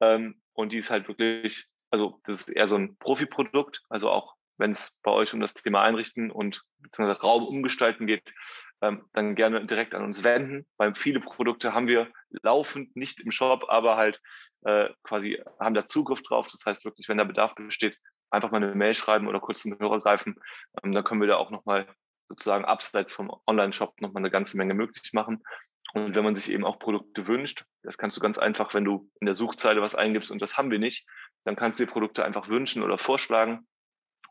Ähm, 0.00 0.40
und 0.54 0.72
die 0.72 0.78
ist 0.78 0.90
halt 0.90 1.08
wirklich, 1.08 1.66
also 1.90 2.20
das 2.24 2.42
ist 2.42 2.48
eher 2.48 2.66
so 2.66 2.76
ein 2.76 2.96
Profi-Produkt. 2.98 3.82
Also 3.88 4.10
auch 4.10 4.34
wenn 4.58 4.70
es 4.70 4.98
bei 5.02 5.10
euch 5.10 5.32
um 5.34 5.40
das 5.40 5.54
Thema 5.54 5.82
Einrichten 5.82 6.30
und 6.30 6.62
beziehungsweise 6.78 7.20
Raum 7.20 7.46
umgestalten 7.46 8.06
geht, 8.06 8.32
ähm, 8.80 9.08
dann 9.12 9.34
gerne 9.34 9.64
direkt 9.64 9.94
an 9.94 10.04
uns 10.04 10.24
wenden, 10.24 10.66
weil 10.76 10.94
viele 10.94 11.20
Produkte 11.20 11.72
haben 11.72 11.86
wir 11.86 12.08
laufend 12.42 12.94
nicht 12.96 13.20
im 13.20 13.30
Shop, 13.30 13.64
aber 13.68 13.96
halt 13.96 14.20
äh, 14.62 14.88
quasi 15.02 15.42
haben 15.58 15.74
da 15.74 15.86
Zugriff 15.86 16.22
drauf. 16.22 16.48
Das 16.50 16.64
heißt 16.66 16.84
wirklich, 16.84 17.08
wenn 17.08 17.18
da 17.18 17.24
Bedarf 17.24 17.54
besteht, 17.54 17.98
einfach 18.32 18.50
mal 18.50 18.62
eine 18.62 18.74
Mail 18.74 18.94
schreiben 18.94 19.28
oder 19.28 19.40
kurz 19.40 19.62
zum 19.62 19.78
Hörer 19.78 20.00
greifen. 20.00 20.36
Ähm, 20.82 20.92
dann 20.92 21.04
können 21.04 21.20
wir 21.20 21.28
da 21.28 21.36
auch 21.36 21.50
nochmal 21.50 21.86
sozusagen 22.28 22.64
abseits 22.64 23.12
vom 23.12 23.30
Online-Shop 23.46 24.00
nochmal 24.00 24.22
eine 24.22 24.30
ganze 24.30 24.56
Menge 24.56 24.74
möglich 24.74 25.12
machen. 25.12 25.42
Und 25.94 26.14
wenn 26.14 26.24
man 26.24 26.34
sich 26.34 26.50
eben 26.50 26.64
auch 26.64 26.78
Produkte 26.78 27.26
wünscht, 27.26 27.64
das 27.82 27.98
kannst 27.98 28.16
du 28.16 28.20
ganz 28.20 28.38
einfach, 28.38 28.72
wenn 28.72 28.84
du 28.84 29.10
in 29.20 29.26
der 29.26 29.34
Suchzeile 29.34 29.82
was 29.82 29.94
eingibst 29.94 30.30
und 30.30 30.40
das 30.40 30.56
haben 30.56 30.70
wir 30.70 30.78
nicht, 30.78 31.06
dann 31.44 31.56
kannst 31.56 31.78
du 31.78 31.84
dir 31.84 31.92
Produkte 31.92 32.24
einfach 32.24 32.48
wünschen 32.48 32.82
oder 32.82 32.96
vorschlagen. 32.96 33.66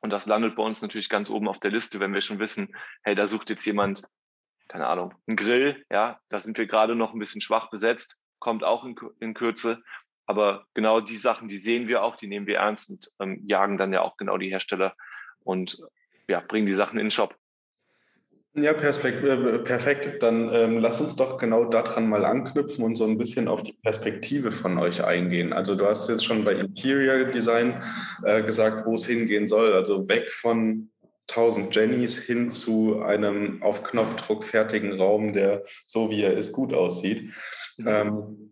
Und 0.01 0.09
das 0.09 0.25
landet 0.25 0.55
bei 0.55 0.63
uns 0.63 0.81
natürlich 0.81 1.09
ganz 1.09 1.29
oben 1.29 1.47
auf 1.47 1.59
der 1.59 1.69
Liste, 1.69 1.99
wenn 1.99 2.13
wir 2.13 2.21
schon 2.21 2.39
wissen, 2.39 2.75
hey, 3.03 3.13
da 3.13 3.27
sucht 3.27 3.51
jetzt 3.51 3.65
jemand, 3.65 4.03
keine 4.67 4.87
Ahnung, 4.87 5.13
einen 5.27 5.37
Grill, 5.37 5.85
ja, 5.91 6.19
da 6.29 6.39
sind 6.39 6.57
wir 6.57 6.65
gerade 6.65 6.95
noch 6.95 7.13
ein 7.13 7.19
bisschen 7.19 7.41
schwach 7.41 7.69
besetzt, 7.69 8.17
kommt 8.39 8.63
auch 8.63 8.83
in, 8.83 8.95
in 9.19 9.35
Kürze. 9.35 9.83
Aber 10.25 10.65
genau 10.73 11.01
die 11.01 11.17
Sachen, 11.17 11.49
die 11.49 11.57
sehen 11.57 11.87
wir 11.87 12.03
auch, 12.03 12.15
die 12.15 12.27
nehmen 12.27 12.47
wir 12.47 12.57
ernst 12.57 12.89
und 12.89 13.11
ähm, 13.19 13.41
jagen 13.45 13.77
dann 13.77 13.93
ja 13.93 14.01
auch 14.01 14.17
genau 14.17 14.37
die 14.37 14.49
Hersteller 14.49 14.95
und 15.43 15.79
ja, 16.27 16.39
bringen 16.39 16.65
die 16.65 16.73
Sachen 16.73 16.99
in 16.99 17.05
den 17.05 17.11
Shop. 17.11 17.35
Ja, 18.53 18.71
äh, 18.71 19.59
perfekt. 19.59 20.21
Dann 20.21 20.53
ähm, 20.53 20.79
lass 20.79 20.99
uns 20.99 21.15
doch 21.15 21.37
genau 21.37 21.65
daran 21.65 22.09
mal 22.09 22.25
anknüpfen 22.25 22.83
und 22.83 22.95
so 22.95 23.05
ein 23.05 23.17
bisschen 23.17 23.47
auf 23.47 23.63
die 23.63 23.73
Perspektive 23.81 24.51
von 24.51 24.77
euch 24.77 25.03
eingehen. 25.03 25.53
Also 25.53 25.75
du 25.75 25.85
hast 25.85 26.09
jetzt 26.09 26.25
schon 26.25 26.43
bei 26.43 26.53
Interior 26.53 27.23
Design 27.31 27.81
äh, 28.23 28.43
gesagt, 28.43 28.85
wo 28.85 28.95
es 28.95 29.05
hingehen 29.05 29.47
soll. 29.47 29.73
Also 29.73 30.09
weg 30.09 30.33
von 30.33 30.89
1000 31.29 31.73
Jennys 31.73 32.17
hin 32.17 32.51
zu 32.51 33.01
einem 33.01 33.63
auf 33.63 33.83
Knopfdruck 33.83 34.43
fertigen 34.43 34.99
Raum, 34.99 35.31
der 35.31 35.63
so 35.87 36.09
wie 36.09 36.21
er 36.21 36.33
ist 36.33 36.51
gut 36.51 36.73
aussieht. 36.73 37.31
Mhm. 37.77 37.87
Ähm, 37.87 38.50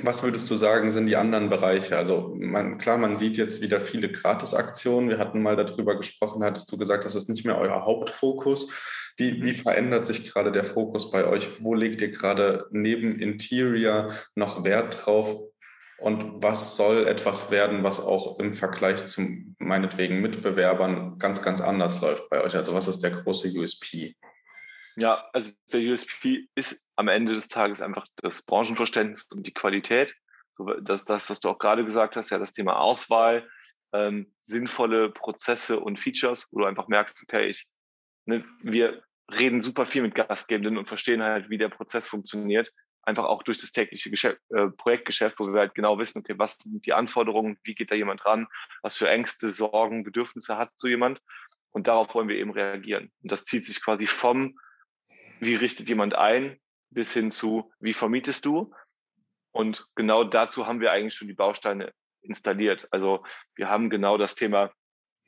was 0.00 0.22
würdest 0.22 0.48
du 0.50 0.56
sagen, 0.56 0.90
sind 0.90 1.06
die 1.06 1.16
anderen 1.16 1.50
Bereiche? 1.50 1.96
Also 1.96 2.34
man, 2.38 2.78
klar, 2.78 2.98
man 2.98 3.16
sieht 3.16 3.36
jetzt 3.36 3.60
wieder 3.62 3.80
viele 3.80 4.10
Gratisaktionen. 4.10 5.10
Wir 5.10 5.18
hatten 5.18 5.42
mal 5.42 5.56
darüber 5.56 5.96
gesprochen, 5.96 6.44
hattest 6.44 6.70
du 6.70 6.78
gesagt, 6.78 7.04
das 7.04 7.14
ist 7.14 7.28
nicht 7.28 7.44
mehr 7.44 7.58
euer 7.58 7.84
Hauptfokus. 7.84 8.70
Wie, 9.16 9.42
wie 9.42 9.54
verändert 9.54 10.06
sich 10.06 10.32
gerade 10.32 10.52
der 10.52 10.64
Fokus 10.64 11.10
bei 11.10 11.26
euch? 11.26 11.62
Wo 11.62 11.74
legt 11.74 12.00
ihr 12.00 12.10
gerade 12.10 12.66
neben 12.70 13.18
Interior 13.18 14.12
noch 14.36 14.64
Wert 14.64 15.04
drauf? 15.04 15.36
Und 15.98 16.44
was 16.44 16.76
soll 16.76 17.08
etwas 17.08 17.50
werden, 17.50 17.82
was 17.82 17.98
auch 17.98 18.38
im 18.38 18.54
Vergleich 18.54 19.04
zu 19.04 19.20
meinetwegen 19.58 20.20
Mitbewerbern 20.20 21.18
ganz, 21.18 21.42
ganz 21.42 21.60
anders 21.60 22.00
läuft 22.00 22.30
bei 22.30 22.40
euch? 22.40 22.54
Also 22.54 22.72
was 22.72 22.86
ist 22.86 23.02
der 23.02 23.10
große 23.10 23.48
USP? 23.48 24.14
Ja, 24.96 25.28
also 25.32 25.52
der 25.72 25.80
USP 25.80 26.46
ist 26.54 26.80
am 26.98 27.06
Ende 27.06 27.32
des 27.32 27.46
Tages 27.46 27.80
einfach 27.80 28.08
das 28.16 28.42
Branchenverständnis 28.42 29.28
und 29.30 29.46
die 29.46 29.54
Qualität. 29.54 30.16
So, 30.56 30.64
das, 30.64 31.04
das, 31.04 31.30
was 31.30 31.38
du 31.38 31.48
auch 31.48 31.60
gerade 31.60 31.84
gesagt 31.84 32.16
hast, 32.16 32.30
ja, 32.30 32.38
das 32.38 32.52
Thema 32.52 32.80
Auswahl, 32.80 33.48
ähm, 33.92 34.34
sinnvolle 34.42 35.08
Prozesse 35.10 35.78
und 35.78 36.00
Features, 36.00 36.48
wo 36.50 36.58
du 36.58 36.64
einfach 36.64 36.88
merkst, 36.88 37.22
okay, 37.22 37.46
ich, 37.46 37.68
ne, 38.26 38.44
wir 38.62 39.00
reden 39.32 39.62
super 39.62 39.86
viel 39.86 40.02
mit 40.02 40.16
Gastgebenden 40.16 40.76
und 40.76 40.86
verstehen 40.86 41.22
halt, 41.22 41.50
wie 41.50 41.58
der 41.58 41.68
Prozess 41.68 42.08
funktioniert. 42.08 42.72
Einfach 43.02 43.26
auch 43.26 43.44
durch 43.44 43.60
das 43.60 43.70
tägliche 43.70 44.10
Geschäft, 44.10 44.40
äh, 44.50 44.66
Projektgeschäft, 44.66 45.38
wo 45.38 45.46
wir 45.52 45.60
halt 45.60 45.76
genau 45.76 46.00
wissen, 46.00 46.18
okay, 46.18 46.34
was 46.36 46.56
sind 46.58 46.84
die 46.84 46.94
Anforderungen, 46.94 47.58
wie 47.62 47.76
geht 47.76 47.92
da 47.92 47.94
jemand 47.94 48.26
ran, 48.26 48.48
was 48.82 48.96
für 48.96 49.08
Ängste, 49.08 49.50
Sorgen, 49.50 50.02
Bedürfnisse 50.02 50.58
hat 50.58 50.72
so 50.74 50.88
jemand. 50.88 51.22
Und 51.70 51.86
darauf 51.86 52.12
wollen 52.16 52.28
wir 52.28 52.38
eben 52.38 52.50
reagieren. 52.50 53.12
Und 53.22 53.30
das 53.30 53.44
zieht 53.44 53.66
sich 53.66 53.80
quasi 53.84 54.08
vom 54.08 54.58
wie 55.40 55.54
richtet 55.54 55.88
jemand 55.88 56.16
ein, 56.16 56.58
bis 56.90 57.12
hin 57.12 57.30
zu, 57.30 57.70
wie 57.80 57.94
vermietest 57.94 58.44
du? 58.44 58.72
Und 59.52 59.86
genau 59.94 60.24
dazu 60.24 60.66
haben 60.66 60.80
wir 60.80 60.92
eigentlich 60.92 61.14
schon 61.14 61.28
die 61.28 61.34
Bausteine 61.34 61.92
installiert. 62.22 62.88
Also 62.90 63.24
wir 63.54 63.68
haben 63.68 63.90
genau 63.90 64.18
das 64.18 64.34
Thema 64.34 64.72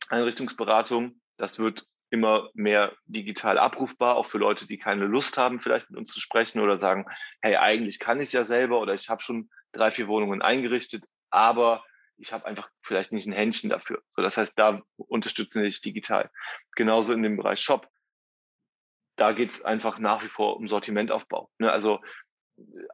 Einrichtungsberatung. 0.08 1.20
Das 1.36 1.58
wird 1.58 1.86
immer 2.10 2.50
mehr 2.54 2.92
digital 3.06 3.58
abrufbar, 3.58 4.16
auch 4.16 4.26
für 4.26 4.38
Leute, 4.38 4.66
die 4.66 4.78
keine 4.78 5.06
Lust 5.06 5.38
haben, 5.38 5.60
vielleicht 5.60 5.90
mit 5.90 5.98
uns 5.98 6.10
zu 6.10 6.20
sprechen 6.20 6.60
oder 6.60 6.78
sagen, 6.78 7.06
hey, 7.40 7.56
eigentlich 7.56 8.00
kann 8.00 8.20
ich 8.20 8.28
es 8.28 8.32
ja 8.32 8.44
selber 8.44 8.80
oder 8.80 8.94
ich 8.94 9.08
habe 9.08 9.22
schon 9.22 9.48
drei, 9.72 9.90
vier 9.90 10.08
Wohnungen 10.08 10.42
eingerichtet, 10.42 11.04
aber 11.30 11.84
ich 12.16 12.32
habe 12.32 12.46
einfach 12.46 12.68
vielleicht 12.82 13.12
nicht 13.12 13.26
ein 13.26 13.32
Händchen 13.32 13.70
dafür. 13.70 14.02
So, 14.10 14.22
das 14.22 14.36
heißt, 14.36 14.58
da 14.58 14.82
unterstützen 14.96 15.62
wir 15.62 15.68
dich 15.68 15.80
digital. 15.80 16.30
Genauso 16.76 17.12
in 17.12 17.22
dem 17.22 17.36
Bereich 17.36 17.60
Shop 17.60 17.88
da 19.20 19.32
geht 19.32 19.50
es 19.50 19.62
einfach 19.62 19.98
nach 19.98 20.24
wie 20.24 20.28
vor 20.28 20.56
um 20.56 20.66
Sortimentaufbau. 20.66 21.50
Ne? 21.58 21.70
Also 21.70 22.00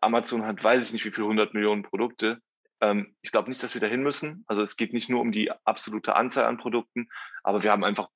Amazon 0.00 0.44
hat, 0.44 0.62
weiß 0.62 0.84
ich 0.84 0.92
nicht, 0.92 1.04
wie 1.04 1.12
viele 1.12 1.28
hundert 1.28 1.54
Millionen 1.54 1.84
Produkte. 1.84 2.40
Ähm, 2.80 3.14
ich 3.22 3.30
glaube 3.30 3.48
nicht, 3.48 3.62
dass 3.62 3.74
wir 3.74 3.80
dahin 3.80 4.02
müssen. 4.02 4.44
Also 4.48 4.60
es 4.60 4.76
geht 4.76 4.92
nicht 4.92 5.08
nur 5.08 5.20
um 5.20 5.30
die 5.30 5.52
absolute 5.64 6.16
Anzahl 6.16 6.46
an 6.46 6.58
Produkten, 6.58 7.08
aber 7.44 7.62
wir 7.62 7.70
haben 7.70 7.84
einfach 7.84 8.08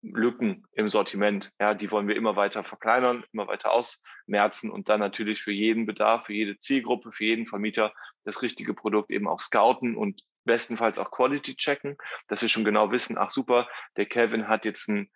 Lücken 0.00 0.66
im 0.72 0.88
Sortiment. 0.88 1.52
Ja, 1.60 1.74
die 1.74 1.90
wollen 1.90 2.08
wir 2.08 2.16
immer 2.16 2.34
weiter 2.34 2.64
verkleinern, 2.64 3.24
immer 3.32 3.46
weiter 3.46 3.72
ausmerzen 3.72 4.70
und 4.70 4.88
dann 4.88 5.00
natürlich 5.00 5.42
für 5.42 5.52
jeden 5.52 5.84
Bedarf, 5.84 6.24
für 6.24 6.32
jede 6.32 6.56
Zielgruppe, 6.56 7.12
für 7.12 7.24
jeden 7.24 7.46
Vermieter 7.46 7.92
das 8.24 8.40
richtige 8.40 8.72
Produkt 8.72 9.10
eben 9.10 9.28
auch 9.28 9.40
scouten 9.40 9.96
und 9.96 10.22
bestenfalls 10.44 10.98
auch 10.98 11.10
Quality 11.10 11.56
checken, 11.56 11.98
dass 12.28 12.40
wir 12.40 12.48
schon 12.48 12.64
genau 12.64 12.90
wissen, 12.90 13.18
ach 13.18 13.30
super, 13.30 13.68
der 13.98 14.06
Kevin 14.06 14.48
hat 14.48 14.64
jetzt 14.64 14.88
ein 14.88 15.10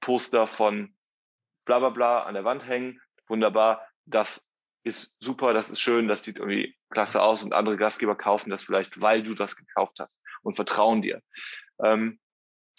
Poster 0.00 0.46
von 0.46 0.95
bla 1.66 1.78
bla 1.78 1.90
bla 1.90 2.22
an 2.22 2.34
der 2.34 2.44
Wand 2.44 2.66
hängen, 2.66 3.00
wunderbar, 3.28 3.86
das 4.06 4.48
ist 4.84 5.16
super, 5.20 5.52
das 5.52 5.68
ist 5.68 5.80
schön, 5.80 6.08
das 6.08 6.22
sieht 6.22 6.38
irgendwie 6.38 6.76
klasse 6.90 7.20
aus 7.20 7.42
und 7.42 7.52
andere 7.52 7.76
Gastgeber 7.76 8.16
kaufen 8.16 8.50
das 8.50 8.62
vielleicht, 8.62 9.00
weil 9.02 9.22
du 9.22 9.34
das 9.34 9.56
gekauft 9.56 9.98
hast 9.98 10.22
und 10.42 10.54
vertrauen 10.54 11.02
dir. 11.02 11.20
Ähm, 11.82 12.20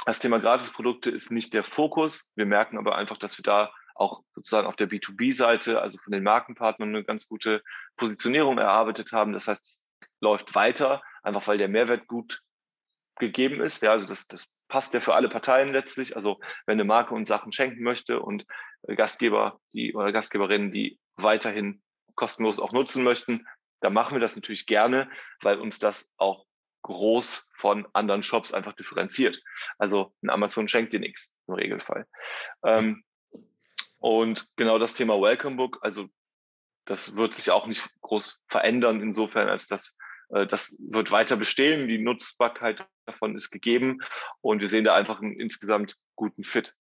das 0.06 0.20
Thema 0.20 0.40
Gratisprodukte 0.40 1.12
ist 1.12 1.32
nicht 1.32 1.54
der 1.54 1.66
Fokus. 1.66 2.32
Wir 2.36 2.46
merken 2.46 2.78
aber 2.78 2.96
einfach, 2.96 3.18
dass 3.18 3.38
wir 3.38 3.44
da 3.44 3.74
auch 3.94 4.24
sozusagen 4.32 4.68
auf 4.68 4.78
der 4.78 4.90
B2B-Seite, 4.90 5.82
also 5.82 5.98
von 5.98 6.14
den 6.14 6.24
Markenpartnern, 6.24 6.90
eine 6.90 7.04
ganz 7.04 7.28
gute 7.28 7.62
Positionierung 7.98 8.58
erarbeitet 8.58 9.12
haben. 9.12 9.34
Das 9.34 9.48
heißt, 9.48 9.66
es 9.66 9.86
läuft 10.22 10.56
weiter, 10.56 11.02
einfach 11.24 11.46
weil 11.48 11.58
der 11.58 11.68
Mehrwert 11.68 12.08
gut 12.08 12.42
gegeben 13.20 13.60
ist. 13.60 13.82
Ja, 13.82 13.92
also 13.92 14.08
das, 14.08 14.28
das 14.28 14.46
passt 14.68 14.94
ja 14.94 15.00
für 15.00 15.16
alle 15.16 15.30
Parteien 15.30 15.72
letztlich. 15.72 16.16
Also 16.16 16.40
wenn 16.66 16.74
eine 16.74 16.84
Marke 16.84 17.14
uns 17.14 17.28
Sachen 17.28 17.52
schenken 17.52 17.84
möchte 17.84 18.20
und 18.20 18.46
äh, 18.84 18.96
Gastgeber, 18.96 19.60
die 19.74 19.94
oder 19.94 20.12
Gastgeberinnen, 20.12 20.72
die 20.72 21.00
weiterhin 21.16 21.82
kostenlos 22.16 22.60
auch 22.60 22.72
nutzen 22.72 23.04
möchten, 23.04 23.48
dann 23.80 23.94
machen 23.94 24.16
wir 24.16 24.20
das 24.20 24.36
natürlich 24.36 24.66
gerne, 24.66 25.10
weil 25.42 25.60
uns 25.60 25.80
das 25.80 26.10
auch 26.18 26.46
groß 26.82 27.50
von 27.54 27.88
anderen 27.94 28.24
Shops 28.24 28.54
einfach 28.54 28.74
differenziert. 28.74 29.42
Also 29.78 30.14
ein 30.24 30.30
Amazon 30.30 30.68
schenkt 30.68 30.94
dir 30.94 31.00
nichts 31.00 31.32
im 31.48 31.56
Regelfall. 31.56 32.08
Ähm, 32.64 33.04
und 34.00 34.46
genau 34.56 34.80
das 34.80 34.94
Thema 34.94 35.20
Welcome 35.20 35.58
Book, 35.58 35.80
also 35.82 36.08
das 36.86 37.18
wird 37.18 37.36
sich 37.36 37.52
auch 37.52 37.68
nicht 37.68 37.90
groß 38.02 38.42
verändern 38.48 39.02
insofern, 39.02 39.50
als 39.50 39.68
dass 39.68 39.96
äh, 40.30 40.48
das 40.48 40.78
wird 40.80 41.12
weiter 41.12 41.36
bestehen. 41.36 41.88
Die 41.88 41.98
Nutzbarkeit 41.98 42.88
davon 43.08 43.36
ist 43.36 43.50
gegeben 43.50 44.00
und 44.42 44.62
wir 44.62 44.68
sehen 44.68 44.84
da 44.84 44.94
einfach 44.94 45.22
einen 45.22 45.34
insgesamt 45.34 45.96
guten 46.16 46.44
Fit. 46.44 46.76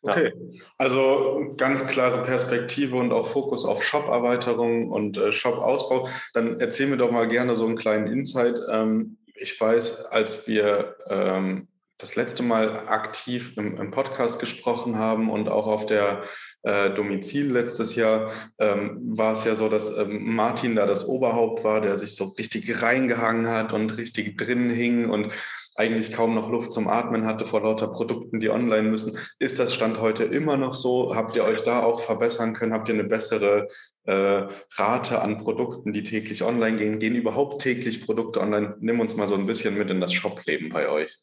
Okay, 0.00 0.32
also 0.78 1.54
ganz 1.56 1.86
klare 1.86 2.24
Perspektive 2.24 2.96
und 2.96 3.12
auch 3.12 3.26
Fokus 3.26 3.64
auf 3.64 3.82
Shop-Erweiterung 3.82 4.90
und 4.90 5.18
äh, 5.18 5.32
Shop-Ausbau. 5.32 6.08
Dann 6.34 6.60
erzähl 6.60 6.86
mir 6.86 6.96
doch 6.96 7.10
mal 7.10 7.28
gerne 7.28 7.56
so 7.56 7.66
einen 7.66 7.76
kleinen 7.76 8.06
Insight. 8.06 8.60
Ähm, 8.70 9.18
ich 9.34 9.60
weiß, 9.60 10.06
als 10.06 10.46
wir 10.46 10.96
ähm, 11.08 11.67
das 11.98 12.14
letzte 12.14 12.44
Mal 12.44 12.86
aktiv 12.88 13.56
im, 13.56 13.76
im 13.76 13.90
Podcast 13.90 14.38
gesprochen 14.38 14.98
haben 14.98 15.30
und 15.30 15.48
auch 15.48 15.66
auf 15.66 15.84
der 15.84 16.22
äh, 16.62 16.90
Domizil 16.90 17.50
letztes 17.50 17.96
Jahr, 17.96 18.30
ähm, 18.58 18.98
war 19.02 19.32
es 19.32 19.44
ja 19.44 19.54
so, 19.56 19.68
dass 19.68 19.96
ähm, 19.96 20.34
Martin 20.34 20.76
da 20.76 20.86
das 20.86 21.06
Oberhaupt 21.06 21.64
war, 21.64 21.80
der 21.80 21.96
sich 21.96 22.14
so 22.14 22.24
richtig 22.38 22.82
reingehangen 22.82 23.48
hat 23.48 23.72
und 23.72 23.96
richtig 23.98 24.38
drin 24.38 24.70
hing 24.70 25.10
und 25.10 25.32
eigentlich 25.74 26.12
kaum 26.12 26.34
noch 26.34 26.50
Luft 26.50 26.72
zum 26.72 26.88
Atmen 26.88 27.24
hatte 27.24 27.44
vor 27.44 27.62
lauter 27.62 27.86
Produkten, 27.88 28.40
die 28.40 28.50
online 28.50 28.88
müssen. 28.88 29.16
Ist 29.38 29.60
das 29.60 29.74
Stand 29.74 30.00
heute 30.00 30.24
immer 30.24 30.56
noch 30.56 30.74
so? 30.74 31.14
Habt 31.14 31.36
ihr 31.36 31.44
euch 31.44 31.62
da 31.62 31.82
auch 31.82 32.00
verbessern 32.00 32.52
können? 32.52 32.72
Habt 32.72 32.88
ihr 32.88 32.94
eine 32.94 33.04
bessere 33.04 33.68
äh, 34.04 34.48
Rate 34.76 35.20
an 35.20 35.38
Produkten, 35.38 35.92
die 35.92 36.02
täglich 36.02 36.42
online 36.42 36.76
gehen? 36.76 36.98
Gehen 36.98 37.14
überhaupt 37.14 37.62
täglich 37.62 38.04
Produkte 38.04 38.40
online? 38.40 38.76
Nimm 38.80 38.98
uns 38.98 39.14
mal 39.14 39.28
so 39.28 39.36
ein 39.36 39.46
bisschen 39.46 39.78
mit 39.78 39.88
in 39.88 40.00
das 40.00 40.12
Shopleben 40.12 40.70
bei 40.70 40.88
euch. 40.88 41.16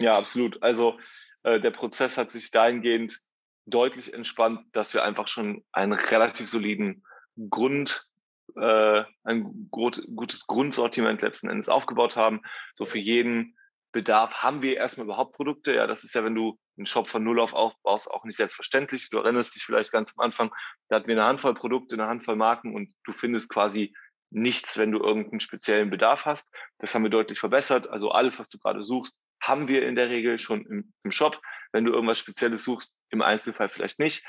Ja, 0.00 0.16
absolut. 0.16 0.62
Also 0.62 0.98
äh, 1.42 1.60
der 1.60 1.70
Prozess 1.70 2.16
hat 2.16 2.30
sich 2.30 2.50
dahingehend 2.50 3.20
deutlich 3.66 4.14
entspannt, 4.14 4.64
dass 4.72 4.94
wir 4.94 5.04
einfach 5.04 5.28
schon 5.28 5.64
einen 5.72 5.92
relativ 5.92 6.48
soliden 6.48 7.04
Grund, 7.50 8.08
äh, 8.56 9.04
ein 9.24 9.68
gut, 9.70 10.02
gutes 10.14 10.46
Grundsortiment 10.46 11.22
letzten 11.22 11.48
Endes 11.48 11.68
aufgebaut 11.68 12.16
haben. 12.16 12.42
So 12.74 12.86
für 12.86 12.98
jeden 12.98 13.56
Bedarf 13.92 14.42
haben 14.42 14.62
wir 14.62 14.76
erstmal 14.76 15.06
überhaupt 15.06 15.34
Produkte. 15.34 15.74
Ja, 15.74 15.86
das 15.86 16.04
ist 16.04 16.14
ja, 16.14 16.24
wenn 16.24 16.34
du 16.34 16.58
einen 16.76 16.86
Shop 16.86 17.08
von 17.08 17.24
Null 17.24 17.40
auf 17.40 17.52
aufbaust, 17.52 18.10
auch 18.10 18.24
nicht 18.24 18.36
selbstverständlich. 18.36 19.10
Du 19.10 19.18
erinnerst 19.18 19.54
dich 19.54 19.64
vielleicht 19.64 19.92
ganz 19.92 20.12
am 20.16 20.24
Anfang, 20.24 20.54
da 20.88 20.96
hatten 20.96 21.08
wir 21.08 21.16
eine 21.16 21.24
Handvoll 21.24 21.54
Produkte, 21.54 21.96
eine 21.96 22.06
Handvoll 22.06 22.36
Marken 22.36 22.74
und 22.74 22.92
du 23.04 23.12
findest 23.12 23.48
quasi 23.48 23.94
nichts, 24.30 24.76
wenn 24.76 24.92
du 24.92 24.98
irgendeinen 24.98 25.40
speziellen 25.40 25.90
Bedarf 25.90 26.26
hast. 26.26 26.54
Das 26.78 26.94
haben 26.94 27.02
wir 27.02 27.10
deutlich 27.10 27.38
verbessert. 27.38 27.88
Also 27.88 28.10
alles, 28.10 28.38
was 28.38 28.48
du 28.48 28.58
gerade 28.58 28.84
suchst, 28.84 29.14
haben 29.40 29.68
wir 29.68 29.86
in 29.86 29.94
der 29.94 30.10
Regel 30.10 30.38
schon 30.38 30.64
im, 30.66 30.92
im 31.04 31.12
Shop. 31.12 31.40
Wenn 31.72 31.84
du 31.84 31.92
irgendwas 31.92 32.18
Spezielles 32.18 32.64
suchst, 32.64 32.96
im 33.10 33.22
Einzelfall 33.22 33.68
vielleicht 33.68 33.98
nicht. 33.98 34.24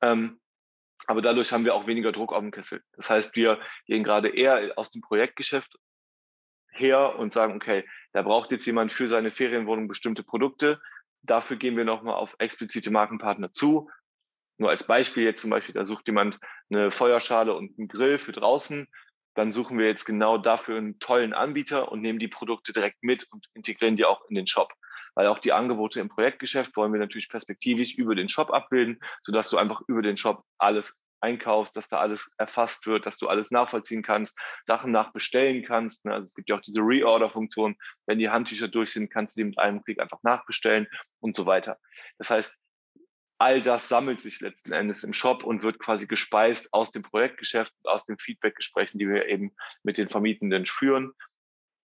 Ähm, 0.00 0.40
aber 1.06 1.22
dadurch 1.22 1.52
haben 1.52 1.64
wir 1.64 1.74
auch 1.74 1.86
weniger 1.86 2.12
Druck 2.12 2.32
auf 2.32 2.40
dem 2.40 2.50
Kessel. 2.50 2.82
Das 2.92 3.10
heißt, 3.10 3.34
wir 3.36 3.60
gehen 3.86 4.04
gerade 4.04 4.28
eher 4.28 4.72
aus 4.76 4.90
dem 4.90 5.02
Projektgeschäft 5.02 5.76
her 6.70 7.18
und 7.18 7.32
sagen, 7.32 7.54
okay, 7.54 7.84
da 8.12 8.22
braucht 8.22 8.52
jetzt 8.52 8.66
jemand 8.66 8.92
für 8.92 9.08
seine 9.08 9.30
Ferienwohnung 9.30 9.88
bestimmte 9.88 10.22
Produkte. 10.22 10.80
Dafür 11.22 11.56
gehen 11.56 11.76
wir 11.76 11.84
nochmal 11.84 12.14
auf 12.14 12.34
explizite 12.38 12.90
Markenpartner 12.90 13.52
zu. 13.52 13.90
Nur 14.58 14.70
als 14.70 14.86
Beispiel 14.86 15.24
jetzt 15.24 15.40
zum 15.40 15.50
Beispiel, 15.50 15.74
da 15.74 15.84
sucht 15.84 16.06
jemand 16.06 16.38
eine 16.70 16.90
Feuerschale 16.90 17.54
und 17.54 17.78
einen 17.78 17.88
Grill 17.88 18.18
für 18.18 18.32
draußen. 18.32 18.86
Dann 19.34 19.52
suchen 19.52 19.78
wir 19.78 19.86
jetzt 19.86 20.04
genau 20.04 20.38
dafür 20.38 20.78
einen 20.78 20.98
tollen 20.98 21.32
Anbieter 21.32 21.90
und 21.90 22.00
nehmen 22.00 22.18
die 22.18 22.28
Produkte 22.28 22.72
direkt 22.72 23.02
mit 23.02 23.26
und 23.30 23.46
integrieren 23.54 23.96
die 23.96 24.04
auch 24.04 24.28
in 24.28 24.34
den 24.34 24.46
Shop. 24.46 24.72
Weil 25.14 25.26
auch 25.26 25.38
die 25.38 25.52
Angebote 25.52 26.00
im 26.00 26.08
Projektgeschäft 26.08 26.76
wollen 26.76 26.92
wir 26.92 27.00
natürlich 27.00 27.28
perspektivisch 27.28 27.94
über 27.94 28.14
den 28.14 28.28
Shop 28.28 28.50
abbilden, 28.50 29.00
sodass 29.20 29.50
du 29.50 29.58
einfach 29.58 29.82
über 29.86 30.02
den 30.02 30.16
Shop 30.16 30.44
alles 30.58 30.98
einkaufst, 31.22 31.76
dass 31.76 31.88
da 31.88 31.98
alles 31.98 32.30
erfasst 32.36 32.86
wird, 32.86 33.06
dass 33.06 33.16
du 33.16 33.28
alles 33.28 33.50
nachvollziehen 33.50 34.02
kannst, 34.02 34.36
Sachen 34.66 34.90
nachbestellen 34.92 35.64
kannst. 35.64 36.04
Ne? 36.04 36.12
Also 36.12 36.26
es 36.26 36.34
gibt 36.34 36.50
ja 36.50 36.56
auch 36.56 36.60
diese 36.60 36.80
Reorder-Funktion. 36.80 37.76
Wenn 38.06 38.18
die 38.18 38.28
Handtücher 38.28 38.68
durch 38.68 38.92
sind, 38.92 39.10
kannst 39.10 39.36
du 39.36 39.40
die 39.40 39.44
mit 39.44 39.58
einem 39.58 39.82
Klick 39.82 40.00
einfach 40.00 40.22
nachbestellen 40.22 40.88
und 41.20 41.36
so 41.36 41.46
weiter. 41.46 41.78
Das 42.18 42.30
heißt, 42.30 42.58
all 43.42 43.60
das 43.60 43.88
sammelt 43.88 44.20
sich 44.20 44.40
letzten 44.40 44.72
Endes 44.72 45.02
im 45.02 45.12
Shop 45.12 45.42
und 45.42 45.64
wird 45.64 45.80
quasi 45.80 46.06
gespeist 46.06 46.72
aus 46.72 46.92
dem 46.92 47.02
Projektgeschäft, 47.02 47.72
aus 47.82 48.04
den 48.04 48.16
Feedbackgesprächen, 48.16 49.00
die 49.00 49.08
wir 49.08 49.26
eben 49.26 49.52
mit 49.82 49.98
den 49.98 50.08
Vermietenden 50.08 50.64
führen. 50.64 51.12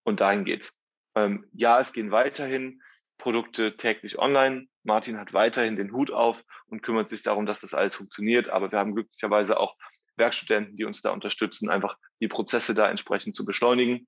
Und 0.03 0.21
dahin 0.21 0.45
geht's. 0.45 0.71
Ähm, 1.15 1.49
ja, 1.53 1.79
es 1.79 1.93
gehen 1.93 2.11
weiterhin 2.11 2.83
Produkte 3.17 3.75
täglich 3.75 4.19
online. 4.19 4.67
Martin 4.83 5.19
hat 5.19 5.33
weiterhin 5.33 5.75
den 5.75 5.91
Hut 5.93 6.11
auf 6.11 6.43
und 6.67 6.83
kümmert 6.83 7.09
sich 7.09 7.23
darum, 7.23 7.47
dass 7.47 7.61
das 7.61 7.73
alles 7.73 7.95
funktioniert. 7.95 8.49
Aber 8.49 8.71
wir 8.71 8.77
haben 8.77 8.93
glücklicherweise 8.93 9.59
auch 9.59 9.75
Werkstudenten, 10.15 10.77
die 10.77 10.85
uns 10.85 11.01
da 11.01 11.09
unterstützen, 11.09 11.71
einfach 11.71 11.97
die 12.21 12.27
Prozesse 12.27 12.75
da 12.75 12.87
entsprechend 12.87 13.35
zu 13.35 13.45
beschleunigen. 13.45 14.07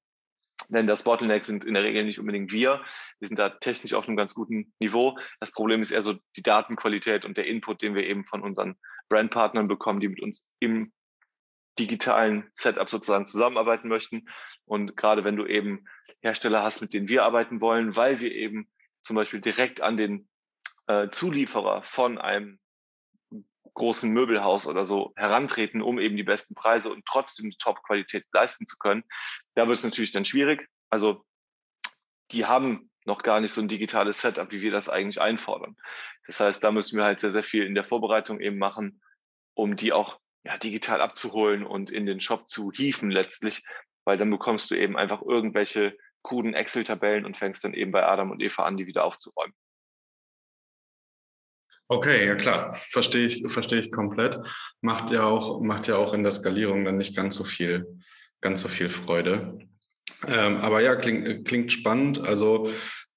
Denn 0.67 0.87
das 0.87 1.03
Bottleneck 1.03 1.45
sind 1.45 1.63
in 1.63 1.73
der 1.73 1.83
Regel 1.83 2.03
nicht 2.03 2.19
unbedingt 2.19 2.51
wir. 2.51 2.83
Wir 3.19 3.27
sind 3.27 3.39
da 3.39 3.49
technisch 3.49 3.93
auf 3.93 4.07
einem 4.07 4.17
ganz 4.17 4.33
guten 4.33 4.73
Niveau. 4.79 5.17
Das 5.39 5.51
Problem 5.51 5.81
ist 5.81 5.91
eher 5.91 6.01
so 6.01 6.15
die 6.35 6.43
Datenqualität 6.43 7.25
und 7.25 7.37
der 7.37 7.47
Input, 7.47 7.81
den 7.81 7.95
wir 7.95 8.05
eben 8.05 8.25
von 8.25 8.41
unseren 8.41 8.75
Brandpartnern 9.07 9.67
bekommen, 9.67 9.99
die 9.99 10.09
mit 10.09 10.21
uns 10.21 10.47
im 10.59 10.91
digitalen 11.79 12.49
Setup 12.53 12.89
sozusagen 12.89 13.25
zusammenarbeiten 13.25 13.87
möchten. 13.87 14.27
Und 14.65 14.97
gerade 14.97 15.23
wenn 15.23 15.37
du 15.37 15.45
eben 15.45 15.85
Hersteller 16.21 16.61
hast, 16.61 16.81
mit 16.81 16.93
denen 16.93 17.07
wir 17.07 17.23
arbeiten 17.23 17.61
wollen, 17.61 17.95
weil 17.95 18.19
wir 18.19 18.31
eben 18.31 18.69
zum 19.01 19.15
Beispiel 19.15 19.39
direkt 19.39 19.81
an 19.81 19.95
den 19.95 20.27
äh, 20.87 21.09
Zulieferer 21.09 21.83
von 21.83 22.17
einem 22.17 22.59
großen 23.73 24.11
Möbelhaus 24.11 24.67
oder 24.67 24.85
so 24.85 25.13
herantreten, 25.15 25.81
um 25.81 25.99
eben 25.99 26.17
die 26.17 26.23
besten 26.23 26.55
Preise 26.55 26.91
und 26.91 27.05
trotzdem 27.05 27.49
die 27.49 27.57
Top-Qualität 27.57 28.25
leisten 28.31 28.65
zu 28.65 28.77
können. 28.77 29.03
Da 29.55 29.67
wird 29.67 29.77
es 29.77 29.83
natürlich 29.83 30.11
dann 30.11 30.25
schwierig. 30.25 30.67
Also 30.89 31.23
die 32.31 32.45
haben 32.45 32.89
noch 33.05 33.23
gar 33.23 33.39
nicht 33.39 33.51
so 33.51 33.61
ein 33.61 33.67
digitales 33.67 34.21
Setup, 34.21 34.51
wie 34.51 34.61
wir 34.61 34.71
das 34.71 34.89
eigentlich 34.89 35.19
einfordern. 35.21 35.75
Das 36.27 36.39
heißt, 36.39 36.63
da 36.63 36.71
müssen 36.71 36.97
wir 36.97 37.05
halt 37.05 37.19
sehr, 37.19 37.31
sehr 37.31 37.43
viel 37.43 37.65
in 37.65 37.75
der 37.75 37.83
Vorbereitung 37.83 38.39
eben 38.39 38.57
machen, 38.57 39.01
um 39.55 39.75
die 39.75 39.93
auch 39.93 40.19
ja, 40.43 40.57
digital 40.57 41.01
abzuholen 41.01 41.65
und 41.65 41.91
in 41.91 42.05
den 42.05 42.21
Shop 42.21 42.47
zu 42.47 42.71
hieven 42.71 43.11
letztlich, 43.11 43.63
weil 44.05 44.17
dann 44.17 44.29
bekommst 44.29 44.69
du 44.71 44.75
eben 44.75 44.97
einfach 44.97 45.21
irgendwelche 45.21 45.97
kruden 46.23 46.53
Excel-Tabellen 46.53 47.25
und 47.25 47.37
fängst 47.37 47.63
dann 47.63 47.73
eben 47.73 47.91
bei 47.91 48.05
Adam 48.05 48.31
und 48.31 48.41
Eva 48.41 48.63
an, 48.63 48.77
die 48.77 48.87
wieder 48.87 49.05
aufzuräumen. 49.05 49.53
Okay, 51.91 52.27
ja 52.27 52.35
klar, 52.35 52.75
verstehe 52.75 53.25
ich, 53.25 53.43
verstehe 53.47 53.79
ich 53.79 53.91
komplett. 53.91 54.39
Macht 54.79 55.09
ja 55.09 55.23
auch, 55.23 55.59
macht 55.59 55.87
ja 55.87 55.95
auch 55.95 56.13
in 56.13 56.21
der 56.21 56.31
Skalierung 56.31 56.85
dann 56.85 56.97
nicht 56.97 57.15
ganz 57.15 57.33
so 57.33 57.43
viel, 57.43 57.87
ganz 58.41 58.61
so 58.61 58.67
viel 58.67 58.89
Freude. 58.89 59.57
Ähm, 60.27 60.57
aber 60.57 60.81
ja, 60.81 60.95
klingt, 60.95 61.47
klingt 61.47 61.71
spannend. 61.71 62.19
Also 62.19 62.69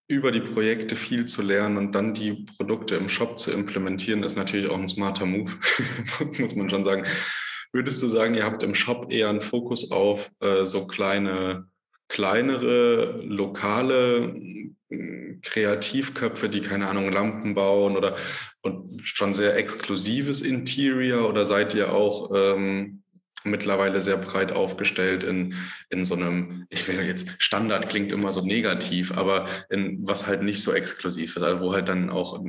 über 0.09 0.33
die 0.33 0.41
Projekte 0.41 0.97
viel 0.97 1.27
zu 1.27 1.43
lernen 1.43 1.77
und 1.77 1.95
dann 1.95 2.15
die 2.15 2.47
Produkte 2.57 2.97
im 2.97 3.11
Shop 3.11 3.39
zu 3.39 3.51
implementieren, 3.53 4.23
ist 4.23 4.37
natürlich 4.37 4.71
auch 4.71 4.79
ein 4.79 4.89
smarter 4.89 5.27
Move, 5.27 5.53
muss 6.39 6.55
man 6.55 6.71
schon 6.71 6.87
sagen. 6.87 7.07
Würdest 7.75 8.03
du 8.03 8.09
sagen, 8.09 8.35
ihr 8.35 8.45
habt 8.45 8.63
im 8.63 8.75
Shop 8.75 9.13
eher 9.13 9.29
einen 9.29 9.43
Fokus 9.43 9.91
auf 9.91 10.31
äh, 10.41 10.65
so 10.65 10.87
kleine 10.87 11.67
kleinere, 12.13 13.23
lokale 13.25 14.35
hm, 14.91 15.41
Kreativköpfe, 15.43 16.51
die 16.51 16.61
keine 16.61 16.89
Ahnung, 16.89 17.11
Lampen 17.11 17.55
bauen 17.55 17.97
oder 17.97 18.17
und 18.61 19.01
schon 19.03 19.33
sehr 19.33 19.57
exklusives 19.57 20.43
Interior 20.43 21.27
oder 21.27 21.47
seid 21.47 21.75
ihr 21.75 21.95
auch 21.95 22.31
ähm, 22.35 23.03
mittlerweile 23.45 24.03
sehr 24.03 24.19
breit 24.19 24.53
aufgestellt 24.53 25.25
in, 25.25 25.55
in 25.89 26.05
so 26.05 26.15
einem, 26.15 26.67
ich 26.69 26.87
will 26.87 27.01
jetzt, 27.01 27.31
Standard 27.39 27.89
klingt 27.89 28.13
immer 28.13 28.31
so 28.31 28.43
negativ, 28.45 29.17
aber 29.17 29.47
in 29.71 30.07
was 30.07 30.27
halt 30.27 30.43
nicht 30.43 30.63
so 30.63 30.75
exklusiv 30.75 31.35
ist, 31.37 31.43
also 31.43 31.63
wo 31.63 31.73
halt 31.73 31.89
dann 31.89 32.11
auch 32.11 32.45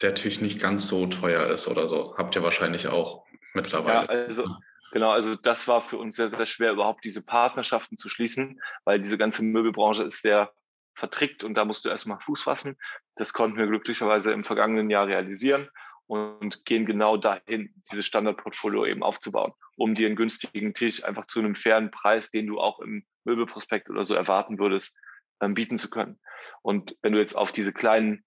der 0.00 0.14
Tisch 0.14 0.40
nicht 0.40 0.58
ganz 0.58 0.88
so 0.88 1.06
teuer 1.06 1.48
ist 1.48 1.68
oder 1.68 1.86
so. 1.86 2.14
Habt 2.16 2.34
ihr 2.34 2.42
wahrscheinlich 2.42 2.88
auch 2.88 3.26
mittlerweile. 3.52 4.06
Ja, 4.06 4.26
also 4.26 4.44
Genau, 4.92 5.10
also 5.10 5.36
das 5.36 5.68
war 5.68 5.80
für 5.80 5.98
uns 5.98 6.16
sehr, 6.16 6.28
sehr 6.28 6.46
schwer, 6.46 6.72
überhaupt 6.72 7.04
diese 7.04 7.24
Partnerschaften 7.24 7.96
zu 7.96 8.08
schließen, 8.08 8.60
weil 8.84 9.00
diese 9.00 9.18
ganze 9.18 9.44
Möbelbranche 9.44 10.02
ist 10.02 10.22
sehr 10.22 10.52
vertrickt 10.94 11.44
und 11.44 11.54
da 11.54 11.64
musst 11.64 11.84
du 11.84 11.88
erstmal 11.88 12.18
Fuß 12.18 12.42
fassen. 12.42 12.76
Das 13.14 13.32
konnten 13.32 13.56
wir 13.56 13.66
glücklicherweise 13.66 14.32
im 14.32 14.42
vergangenen 14.42 14.90
Jahr 14.90 15.06
realisieren 15.06 15.68
und 16.06 16.64
gehen 16.64 16.86
genau 16.86 17.16
dahin, 17.16 17.72
dieses 17.92 18.06
Standardportfolio 18.06 18.84
eben 18.84 19.04
aufzubauen, 19.04 19.52
um 19.76 19.94
dir 19.94 20.08
einen 20.08 20.16
günstigen 20.16 20.74
Tisch 20.74 21.04
einfach 21.04 21.26
zu 21.26 21.38
einem 21.38 21.54
fairen 21.54 21.92
Preis, 21.92 22.32
den 22.32 22.48
du 22.48 22.58
auch 22.60 22.80
im 22.80 23.06
Möbelprospekt 23.24 23.88
oder 23.90 24.04
so 24.04 24.14
erwarten 24.14 24.58
würdest, 24.58 24.96
ähm, 25.40 25.54
bieten 25.54 25.78
zu 25.78 25.88
können. 25.88 26.18
Und 26.62 26.96
wenn 27.02 27.12
du 27.12 27.20
jetzt 27.20 27.34
auf 27.34 27.52
diese 27.52 27.72
kleinen, 27.72 28.24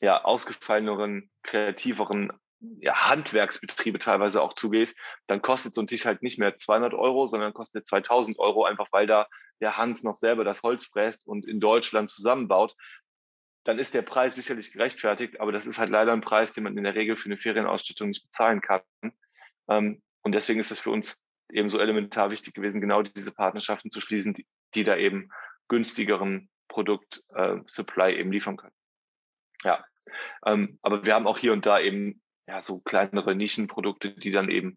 ja, 0.00 0.22
ausgefalleneren, 0.24 1.30
kreativeren 1.42 2.32
ja, 2.60 3.08
Handwerksbetriebe 3.10 3.98
teilweise 3.98 4.42
auch 4.42 4.54
zugehst, 4.54 4.98
dann 5.26 5.42
kostet 5.42 5.74
so 5.74 5.80
ein 5.80 5.86
Tisch 5.86 6.06
halt 6.06 6.22
nicht 6.22 6.38
mehr 6.38 6.56
200 6.56 6.94
Euro, 6.94 7.26
sondern 7.26 7.52
kostet 7.52 7.86
2000 7.86 8.38
Euro, 8.38 8.64
einfach 8.64 8.88
weil 8.92 9.06
da 9.06 9.28
der 9.60 9.76
Hans 9.76 10.02
noch 10.02 10.16
selber 10.16 10.44
das 10.44 10.62
Holz 10.62 10.86
fräst 10.86 11.26
und 11.26 11.46
in 11.46 11.60
Deutschland 11.60 12.10
zusammenbaut. 12.10 12.74
Dann 13.64 13.78
ist 13.78 13.94
der 13.94 14.02
Preis 14.02 14.34
sicherlich 14.34 14.72
gerechtfertigt, 14.72 15.40
aber 15.40 15.52
das 15.52 15.66
ist 15.66 15.78
halt 15.78 15.90
leider 15.90 16.12
ein 16.12 16.20
Preis, 16.20 16.52
den 16.52 16.64
man 16.64 16.76
in 16.76 16.84
der 16.84 16.94
Regel 16.94 17.16
für 17.16 17.26
eine 17.26 17.38
Ferienausstattung 17.38 18.08
nicht 18.08 18.22
bezahlen 18.22 18.60
kann. 18.60 18.82
Ähm, 19.68 20.02
und 20.22 20.32
deswegen 20.32 20.60
ist 20.60 20.70
es 20.70 20.80
für 20.80 20.90
uns 20.90 21.22
eben 21.50 21.68
so 21.68 21.78
elementar 21.78 22.30
wichtig 22.30 22.54
gewesen, 22.54 22.80
genau 22.80 23.02
diese 23.02 23.32
Partnerschaften 23.32 23.90
zu 23.90 24.00
schließen, 24.00 24.34
die, 24.74 24.84
da 24.84 24.96
eben 24.96 25.30
günstigeren 25.68 26.48
Produkt-Supply 26.68 28.12
äh, 28.12 28.20
eben 28.20 28.32
liefern 28.32 28.56
können. 28.56 28.74
Ja, 29.62 29.84
ähm, 30.44 30.78
aber 30.82 31.04
wir 31.04 31.14
haben 31.14 31.26
auch 31.26 31.38
hier 31.38 31.52
und 31.52 31.66
da 31.66 31.80
eben 31.80 32.22
ja, 32.46 32.60
so 32.60 32.78
kleinere 32.80 33.34
Nischenprodukte, 33.34 34.12
die 34.12 34.30
dann 34.30 34.48
eben 34.48 34.76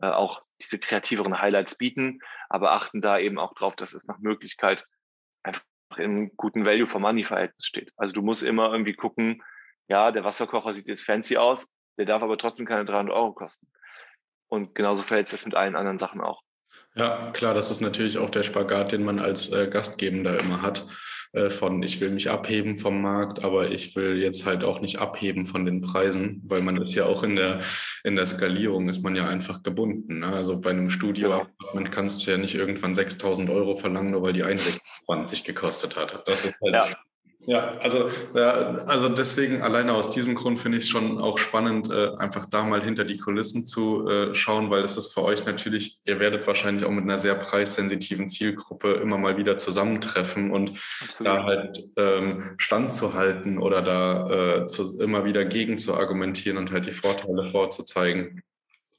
äh, 0.00 0.08
auch 0.08 0.42
diese 0.60 0.78
kreativeren 0.78 1.40
Highlights 1.40 1.76
bieten, 1.76 2.20
aber 2.48 2.72
achten 2.72 3.00
da 3.00 3.18
eben 3.18 3.38
auch 3.38 3.54
drauf, 3.54 3.76
dass 3.76 3.92
es 3.92 4.06
nach 4.06 4.18
Möglichkeit 4.18 4.86
einfach 5.42 5.62
im 5.96 6.36
guten 6.36 6.64
Value 6.64 6.86
for 6.86 7.00
Money 7.00 7.24
Verhältnis 7.24 7.66
steht. 7.66 7.92
Also 7.96 8.12
du 8.12 8.22
musst 8.22 8.42
immer 8.42 8.70
irgendwie 8.72 8.94
gucken, 8.94 9.42
ja, 9.88 10.12
der 10.12 10.24
Wasserkocher 10.24 10.72
sieht 10.72 10.88
jetzt 10.88 11.02
fancy 11.02 11.36
aus, 11.36 11.68
der 11.98 12.06
darf 12.06 12.22
aber 12.22 12.38
trotzdem 12.38 12.66
keine 12.66 12.84
300 12.84 13.14
Euro 13.14 13.32
kosten. 13.32 13.66
Und 14.48 14.74
genauso 14.74 15.02
verhält 15.02 15.32
es 15.32 15.44
mit 15.44 15.54
allen 15.54 15.76
anderen 15.76 15.98
Sachen 15.98 16.20
auch. 16.20 16.42
Ja, 16.94 17.30
klar, 17.32 17.54
das 17.54 17.70
ist 17.70 17.80
natürlich 17.80 18.18
auch 18.18 18.30
der 18.30 18.42
Spagat, 18.42 18.92
den 18.92 19.04
man 19.04 19.18
als 19.18 19.52
äh, 19.52 19.68
Gastgebender 19.68 20.38
immer 20.40 20.62
hat. 20.62 20.86
Äh, 21.32 21.48
von 21.48 21.80
ich 21.82 22.00
will 22.00 22.10
mich 22.10 22.28
abheben 22.28 22.74
vom 22.74 23.00
Markt, 23.00 23.44
aber 23.44 23.70
ich 23.70 23.94
will 23.94 24.20
jetzt 24.20 24.46
halt 24.46 24.64
auch 24.64 24.80
nicht 24.80 24.98
abheben 24.98 25.46
von 25.46 25.64
den 25.64 25.80
Preisen, 25.80 26.42
weil 26.44 26.60
man 26.60 26.76
ist 26.76 26.94
ja 26.94 27.04
auch 27.06 27.22
in 27.22 27.36
der, 27.36 27.60
in 28.02 28.16
der 28.16 28.26
Skalierung 28.26 28.88
ist 28.88 29.02
man 29.02 29.14
ja 29.14 29.28
einfach 29.28 29.62
gebunden. 29.62 30.20
Ne? 30.20 30.26
Also 30.26 30.60
bei 30.60 30.70
einem 30.70 30.90
Studio 30.90 31.46
genau. 31.72 31.90
kannst 31.90 32.26
du 32.26 32.32
ja 32.32 32.36
nicht 32.36 32.56
irgendwann 32.56 32.96
6000 32.96 33.48
Euro 33.48 33.76
verlangen, 33.76 34.10
nur 34.10 34.22
weil 34.22 34.32
die 34.32 34.42
Einrichtung 34.42 34.82
20 35.04 35.44
gekostet 35.44 35.96
hat. 35.96 36.26
Das 36.26 36.44
ist 36.44 36.54
halt, 36.60 36.74
ja. 36.74 36.96
Ja, 37.50 37.72
also, 37.80 38.08
ja, 38.32 38.76
also 38.86 39.08
deswegen 39.08 39.60
alleine 39.60 39.94
aus 39.94 40.10
diesem 40.10 40.36
Grund 40.36 40.60
finde 40.60 40.78
ich 40.78 40.84
es 40.84 40.88
schon 40.88 41.18
auch 41.18 41.36
spannend, 41.36 41.90
äh, 41.90 42.10
einfach 42.16 42.46
da 42.46 42.62
mal 42.62 42.80
hinter 42.80 43.04
die 43.04 43.18
Kulissen 43.18 43.66
zu 43.66 44.08
äh, 44.08 44.36
schauen, 44.36 44.70
weil 44.70 44.84
es 44.84 44.96
ist 44.96 45.12
für 45.12 45.24
euch 45.24 45.44
natürlich, 45.46 45.98
ihr 46.04 46.20
werdet 46.20 46.46
wahrscheinlich 46.46 46.84
auch 46.84 46.92
mit 46.92 47.02
einer 47.02 47.18
sehr 47.18 47.34
preissensitiven 47.34 48.28
Zielgruppe 48.28 48.92
immer 48.92 49.18
mal 49.18 49.36
wieder 49.36 49.56
zusammentreffen 49.56 50.52
und 50.52 50.78
Absolut. 51.02 51.32
da 51.32 51.42
halt 51.42 51.84
ähm, 51.96 52.54
standzuhalten 52.58 53.58
oder 53.58 53.82
da 53.82 54.60
äh, 54.60 54.66
zu, 54.68 55.00
immer 55.00 55.24
wieder 55.24 55.44
gegen 55.44 55.76
zu 55.76 55.94
argumentieren 55.94 56.56
und 56.56 56.70
halt 56.70 56.86
die 56.86 56.92
Vorteile 56.92 57.50
vorzuzeigen, 57.50 58.44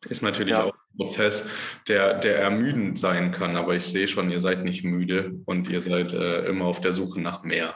ist 0.10 0.24
natürlich 0.24 0.58
ja. 0.58 0.66
auch 0.66 0.74
ein 0.74 0.98
Prozess, 0.98 1.48
der, 1.88 2.16
der 2.16 2.40
ermüdend 2.40 2.98
sein 2.98 3.32
kann. 3.32 3.56
Aber 3.56 3.76
ich 3.76 3.86
sehe 3.86 4.10
schon, 4.10 4.30
ihr 4.30 4.42
seid 4.42 4.66
nicht 4.66 4.84
müde 4.84 5.36
und 5.46 5.70
ihr 5.70 5.80
seid 5.80 6.12
äh, 6.12 6.48
immer 6.48 6.66
auf 6.66 6.82
der 6.82 6.92
Suche 6.92 7.22
nach 7.22 7.44
mehr. 7.44 7.76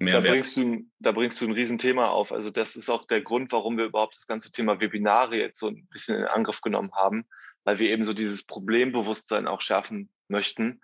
Mehrwert. 0.00 0.24
Da 0.24 0.30
bringst, 0.30 0.56
du, 0.56 0.86
da 0.98 1.12
bringst 1.12 1.40
du 1.40 1.44
ein 1.44 1.52
Riesenthema 1.52 2.06
auf. 2.06 2.32
Also 2.32 2.50
das 2.50 2.74
ist 2.74 2.88
auch 2.88 3.06
der 3.06 3.20
Grund, 3.20 3.52
warum 3.52 3.76
wir 3.76 3.84
überhaupt 3.84 4.16
das 4.16 4.26
ganze 4.26 4.50
Thema 4.50 4.80
Webinare 4.80 5.36
jetzt 5.36 5.58
so 5.58 5.68
ein 5.68 5.86
bisschen 5.90 6.16
in 6.16 6.24
Angriff 6.24 6.62
genommen 6.62 6.90
haben, 6.94 7.26
weil 7.64 7.78
wir 7.78 7.90
eben 7.90 8.04
so 8.04 8.14
dieses 8.14 8.46
Problembewusstsein 8.46 9.46
auch 9.46 9.60
schärfen 9.60 10.10
möchten. 10.28 10.80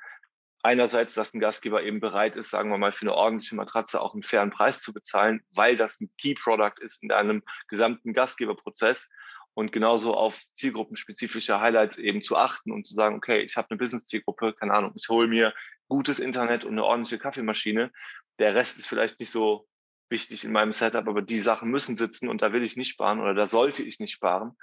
Einerseits, 0.62 1.14
dass 1.14 1.32
ein 1.32 1.40
Gastgeber 1.40 1.82
eben 1.82 2.00
bereit 2.00 2.36
ist, 2.36 2.50
sagen 2.50 2.70
wir 2.70 2.76
mal, 2.76 2.92
für 2.92 3.06
eine 3.06 3.14
ordentliche 3.14 3.56
Matratze 3.56 4.02
auch 4.02 4.12
einen 4.12 4.22
fairen 4.22 4.50
Preis 4.50 4.82
zu 4.82 4.92
bezahlen, 4.92 5.40
weil 5.50 5.76
das 5.76 6.00
ein 6.00 6.10
Key 6.18 6.34
Product 6.34 6.74
ist 6.80 7.02
in 7.02 7.10
einem 7.10 7.42
gesamten 7.68 8.12
Gastgeberprozess 8.12 9.08
und 9.54 9.72
genauso 9.72 10.14
auf 10.14 10.42
zielgruppenspezifische 10.52 11.58
Highlights 11.58 11.96
eben 11.96 12.20
zu 12.22 12.36
achten 12.36 12.70
und 12.70 12.86
zu 12.86 12.92
sagen, 12.92 13.16
okay, 13.16 13.40
ich 13.40 13.56
habe 13.56 13.70
eine 13.70 13.78
Business-Zielgruppe, 13.78 14.52
keine 14.52 14.74
Ahnung, 14.74 14.92
ich 14.94 15.08
hole 15.08 15.28
mir 15.28 15.54
gutes 15.88 16.18
Internet 16.18 16.64
und 16.66 16.72
eine 16.72 16.84
ordentliche 16.84 17.18
Kaffeemaschine 17.18 17.90
der 18.38 18.54
Rest 18.54 18.78
ist 18.78 18.86
vielleicht 18.86 19.20
nicht 19.20 19.30
so 19.30 19.66
wichtig 20.08 20.44
in 20.44 20.52
meinem 20.52 20.72
Setup, 20.72 21.06
aber 21.08 21.22
die 21.22 21.38
Sachen 21.38 21.70
müssen 21.70 21.96
sitzen 21.96 22.28
und 22.28 22.42
da 22.42 22.52
will 22.52 22.62
ich 22.62 22.76
nicht 22.76 22.90
sparen 22.90 23.20
oder 23.20 23.34
da 23.34 23.46
sollte 23.46 23.82
ich 23.82 23.98
nicht 23.98 24.12
sparen. 24.12 24.56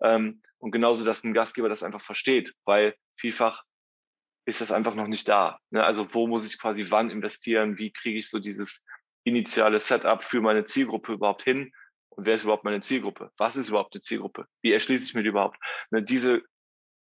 Ähm, 0.00 0.42
und 0.58 0.70
genauso, 0.70 1.04
dass 1.04 1.22
ein 1.24 1.34
Gastgeber 1.34 1.68
das 1.68 1.82
einfach 1.82 2.00
versteht, 2.00 2.54
weil 2.64 2.94
vielfach 3.16 3.64
ist 4.46 4.60
das 4.60 4.72
einfach 4.72 4.94
noch 4.94 5.08
nicht 5.08 5.28
da. 5.28 5.58
Ne? 5.70 5.84
Also 5.84 6.14
wo 6.14 6.26
muss 6.26 6.46
ich 6.46 6.58
quasi 6.60 6.86
wann 6.90 7.10
investieren? 7.10 7.78
Wie 7.78 7.92
kriege 7.92 8.18
ich 8.18 8.30
so 8.30 8.38
dieses 8.38 8.86
initiale 9.24 9.80
Setup 9.80 10.22
für 10.24 10.40
meine 10.40 10.64
Zielgruppe 10.64 11.12
überhaupt 11.12 11.42
hin? 11.42 11.72
Und 12.08 12.24
wer 12.24 12.34
ist 12.34 12.44
überhaupt 12.44 12.64
meine 12.64 12.80
Zielgruppe? 12.80 13.30
Was 13.36 13.56
ist 13.56 13.68
überhaupt 13.68 13.94
eine 13.94 14.00
Zielgruppe? 14.00 14.46
Wie 14.62 14.72
erschließe 14.72 15.04
ich 15.04 15.14
mir 15.14 15.22
die 15.22 15.28
überhaupt? 15.28 15.58
Ne? 15.90 16.02
Diese 16.02 16.42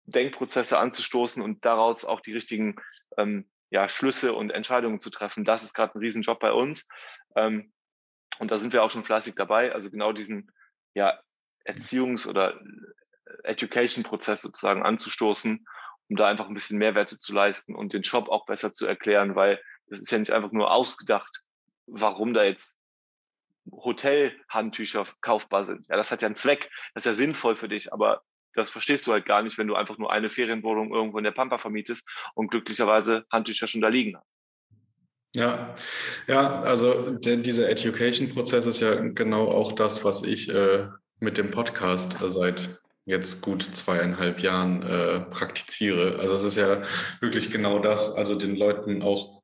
Denkprozesse 0.05 0.79
anzustoßen 0.79 1.43
und 1.43 1.65
daraus 1.65 2.05
auch 2.05 2.21
die 2.21 2.33
richtigen 2.33 2.77
ähm, 3.17 3.49
ja, 3.71 3.89
Schlüsse 3.89 4.35
und 4.35 4.51
Entscheidungen 4.51 5.01
zu 5.01 5.11
treffen. 5.11 5.45
Das 5.45 5.63
ist 5.63 5.75
gerade 5.75 5.95
ein 5.95 6.01
Riesenjob 6.01 6.41
bei 6.41 6.53
uns. 6.53 6.87
Ähm, 7.37 7.73
und 8.39 8.51
da 8.51 8.59
sind 8.59 8.73
wir 8.73 8.83
auch 8.83 8.91
schon 8.91 9.05
fleißig 9.05 9.35
dabei. 9.37 9.73
Also 9.73 9.91
genau 9.91 10.13
diesen 10.13 10.51
ja, 10.95 11.21
Erziehungs- 11.65 12.27
oder 12.27 12.61
Education-Prozess 13.45 14.43
sozusagen 14.43 14.83
anzustoßen, 14.83 15.67
um 16.09 16.17
da 16.17 16.27
einfach 16.27 16.49
ein 16.49 16.55
bisschen 16.55 16.79
Mehrwerte 16.79 17.19
zu 17.19 17.33
leisten 17.33 17.75
und 17.75 17.93
den 17.93 18.05
Shop 18.05 18.29
auch 18.29 18.47
besser 18.47 18.73
zu 18.73 18.87
erklären, 18.87 19.37
weil 19.37 19.63
das 19.87 20.01
ist 20.01 20.11
ja 20.11 20.19
nicht 20.19 20.33
einfach 20.33 20.53
nur 20.53 20.71
ausgedacht, 20.73 21.43
warum 21.87 22.35
da 22.35 22.45
jetzt 22.45 22.75
Hotelhandtücher 23.71 25.07
kaufbar 25.21 25.65
sind. 25.65 25.87
Ja, 25.89 25.97
das 25.97 26.11
hat 26.11 26.23
ja 26.23 26.27
einen 26.27 26.35
Zweck, 26.35 26.71
das 26.95 27.07
ist 27.07 27.11
ja 27.13 27.15
sinnvoll 27.15 27.57
für 27.57 27.69
dich, 27.69 27.93
aber 27.93 28.23
das 28.55 28.71
verstehst 28.71 29.07
du 29.07 29.13
halt 29.13 29.27
gar 29.27 29.43
nicht, 29.43 29.59
wenn 29.59 29.67
du 29.67 29.75
einfach 29.75 29.99
nur 29.99 30.13
eine 30.13 30.31
Ferienwohnung 30.31 30.93
irgendwo 30.93 31.19
in 31.19 31.25
der 31.25 31.31
Pampa 31.31 31.59
vermietest 31.59 32.07
und 32.35 32.51
glücklicherweise 32.51 33.25
Handtücher 33.31 33.67
schon 33.67 33.81
da 33.81 33.89
liegen 33.89 34.17
hast. 34.17 34.27
Ja, 35.37 35.77
ja, 36.27 36.61
also 36.63 37.13
der, 37.13 37.37
dieser 37.37 37.69
Education-Prozess 37.69 38.67
ist 38.67 38.81
ja 38.81 38.97
genau 38.97 39.49
auch 39.49 39.73
das, 39.73 40.05
was 40.05 40.25
ich 40.25 40.53
äh, 40.53 40.89
mit 41.21 41.39
dem 41.39 41.53
Podcast 41.53 42.17
seit 42.19 42.81
jetzt 43.05 43.43
gut 43.43 43.63
zweieinhalb 43.63 44.41
Jahren 44.41 44.83
äh, 44.83 45.21
praktiziere. 45.21 46.19
Also 46.19 46.35
es 46.35 46.43
ist 46.43 46.57
ja 46.57 46.83
wirklich 47.21 47.51
genau 47.51 47.79
das, 47.79 48.15
also 48.15 48.35
den 48.35 48.57
Leuten 48.57 49.03
auch 49.03 49.43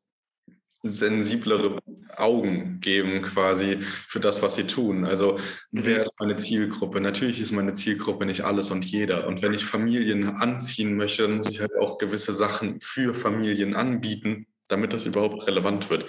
sensiblere 0.83 1.79
Augen 2.19 2.81
geben 2.81 3.23
quasi 3.23 3.79
für 3.81 4.21
das, 4.21 4.43
was 4.43 4.55
sie 4.55 4.67
tun. 4.67 5.05
Also 5.05 5.39
mhm. 5.71 5.87
wer 5.87 6.03
ist 6.03 6.13
meine 6.19 6.39
Zielgruppe? 6.39 7.01
Natürlich 7.01 7.41
ist 7.41 7.53
meine 7.53 7.75
Zielgruppe 7.75 8.27
nicht 8.27 8.43
alles 8.43 8.71
und 8.71 8.85
jeder. 8.85 9.27
Und 9.27 9.43
wenn 9.43 9.55
ich 9.55 9.65
Familien 9.65 10.29
anziehen 10.29 10.97
möchte, 10.97 11.23
dann 11.23 11.39
muss 11.39 11.51
ich 11.51 11.61
halt 11.61 11.77
auch 11.81 11.99
gewisse 11.99 12.35
Sachen 12.35 12.81
für 12.81 13.15
Familien 13.15 13.75
anbieten, 13.75 14.47
damit 14.69 14.93
das 14.93 15.07
überhaupt 15.07 15.47
relevant 15.47 15.91
wird. 15.91 16.07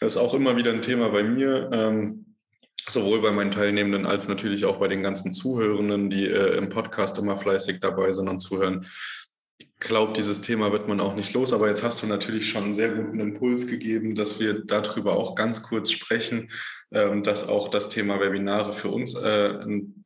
Das 0.00 0.14
ist 0.14 0.18
auch 0.18 0.34
immer 0.34 0.56
wieder 0.56 0.72
ein 0.72 0.82
Thema 0.82 1.10
bei 1.10 1.22
mir. 1.22 1.70
Ähm, 1.72 2.24
sowohl 2.88 3.20
bei 3.20 3.32
meinen 3.32 3.50
Teilnehmenden 3.50 4.06
als 4.06 4.28
natürlich 4.28 4.64
auch 4.64 4.78
bei 4.78 4.88
den 4.88 5.02
ganzen 5.02 5.32
Zuhörenden, 5.32 6.10
die 6.10 6.26
äh, 6.26 6.56
im 6.56 6.68
Podcast 6.68 7.18
immer 7.18 7.36
fleißig 7.36 7.80
dabei 7.80 8.12
sind 8.12 8.28
und 8.28 8.40
zuhören 8.40 8.86
glaube, 9.80 10.12
dieses 10.12 10.40
Thema 10.40 10.72
wird 10.72 10.88
man 10.88 11.00
auch 11.00 11.14
nicht 11.14 11.32
los. 11.34 11.52
Aber 11.52 11.68
jetzt 11.68 11.82
hast 11.82 12.02
du 12.02 12.06
natürlich 12.06 12.50
schon 12.50 12.64
einen 12.64 12.74
sehr 12.74 12.90
guten 12.90 13.20
Impuls 13.20 13.66
gegeben, 13.66 14.14
dass 14.14 14.40
wir 14.40 14.64
darüber 14.64 15.16
auch 15.16 15.34
ganz 15.34 15.62
kurz 15.62 15.90
sprechen 15.90 16.48
äh, 16.90 17.20
dass 17.20 17.46
auch 17.46 17.68
das 17.68 17.90
Thema 17.90 18.18
Webinare 18.18 18.72
für 18.72 18.88
uns 18.88 19.14
äh, 19.14 19.50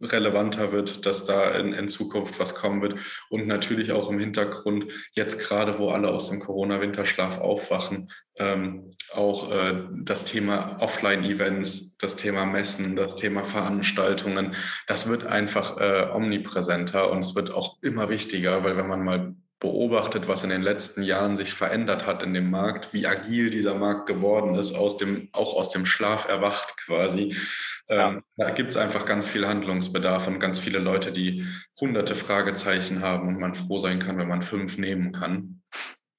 relevanter 0.00 0.72
wird, 0.72 1.06
dass 1.06 1.24
da 1.24 1.50
in, 1.50 1.88
Zukunft 1.88 2.40
was 2.40 2.56
kommen 2.56 2.82
wird. 2.82 2.98
Und 3.28 3.46
natürlich 3.46 3.92
auch 3.92 4.10
im 4.10 4.18
Hintergrund, 4.18 4.92
jetzt 5.12 5.38
gerade, 5.38 5.78
wo 5.78 5.90
alle 5.90 6.10
aus 6.10 6.30
dem 6.30 6.40
Corona-Winterschlaf 6.40 7.38
aufwachen, 7.38 8.10
ähm, 8.36 8.96
auch 9.12 9.52
äh, 9.52 9.74
das 10.00 10.24
Thema 10.24 10.76
Offline-Events, 10.80 11.98
das 11.98 12.16
Thema 12.16 12.46
Messen, 12.46 12.96
das 12.96 13.14
Thema 13.14 13.44
Veranstaltungen, 13.44 14.56
das 14.88 15.08
wird 15.08 15.24
einfach 15.24 15.76
omnipräsenter 16.14 17.10
und 17.12 17.20
es 17.20 17.34
wird 17.34 17.52
auch 17.52 17.80
immer 17.82 18.08
wichtiger, 18.10 18.64
weil 18.64 18.76
wenn 18.76 18.88
man 18.88 19.04
mal 19.04 19.34
beobachtet, 19.62 20.26
was 20.26 20.42
in 20.42 20.50
den 20.50 20.60
letzten 20.60 21.04
Jahren 21.04 21.36
sich 21.36 21.54
verändert 21.54 22.04
hat 22.04 22.24
in 22.24 22.34
dem 22.34 22.50
Markt, 22.50 22.92
wie 22.92 23.06
agil 23.06 23.48
dieser 23.48 23.76
Markt 23.76 24.06
geworden 24.06 24.56
ist, 24.56 24.74
aus 24.74 24.96
dem, 24.96 25.28
auch 25.32 25.54
aus 25.54 25.70
dem 25.70 25.86
Schlaf 25.86 26.28
erwacht 26.28 26.76
quasi. 26.76 27.36
Ähm, 27.88 28.22
da 28.36 28.50
gibt 28.50 28.70
es 28.70 28.76
einfach 28.76 29.06
ganz 29.06 29.28
viel 29.28 29.46
Handlungsbedarf 29.46 30.26
und 30.26 30.40
ganz 30.40 30.58
viele 30.58 30.80
Leute, 30.80 31.12
die 31.12 31.46
hunderte 31.80 32.16
Fragezeichen 32.16 33.02
haben 33.02 33.28
und 33.28 33.38
man 33.38 33.54
froh 33.54 33.78
sein 33.78 34.00
kann, 34.00 34.18
wenn 34.18 34.28
man 34.28 34.42
fünf 34.42 34.78
nehmen 34.78 35.12
kann. 35.12 35.62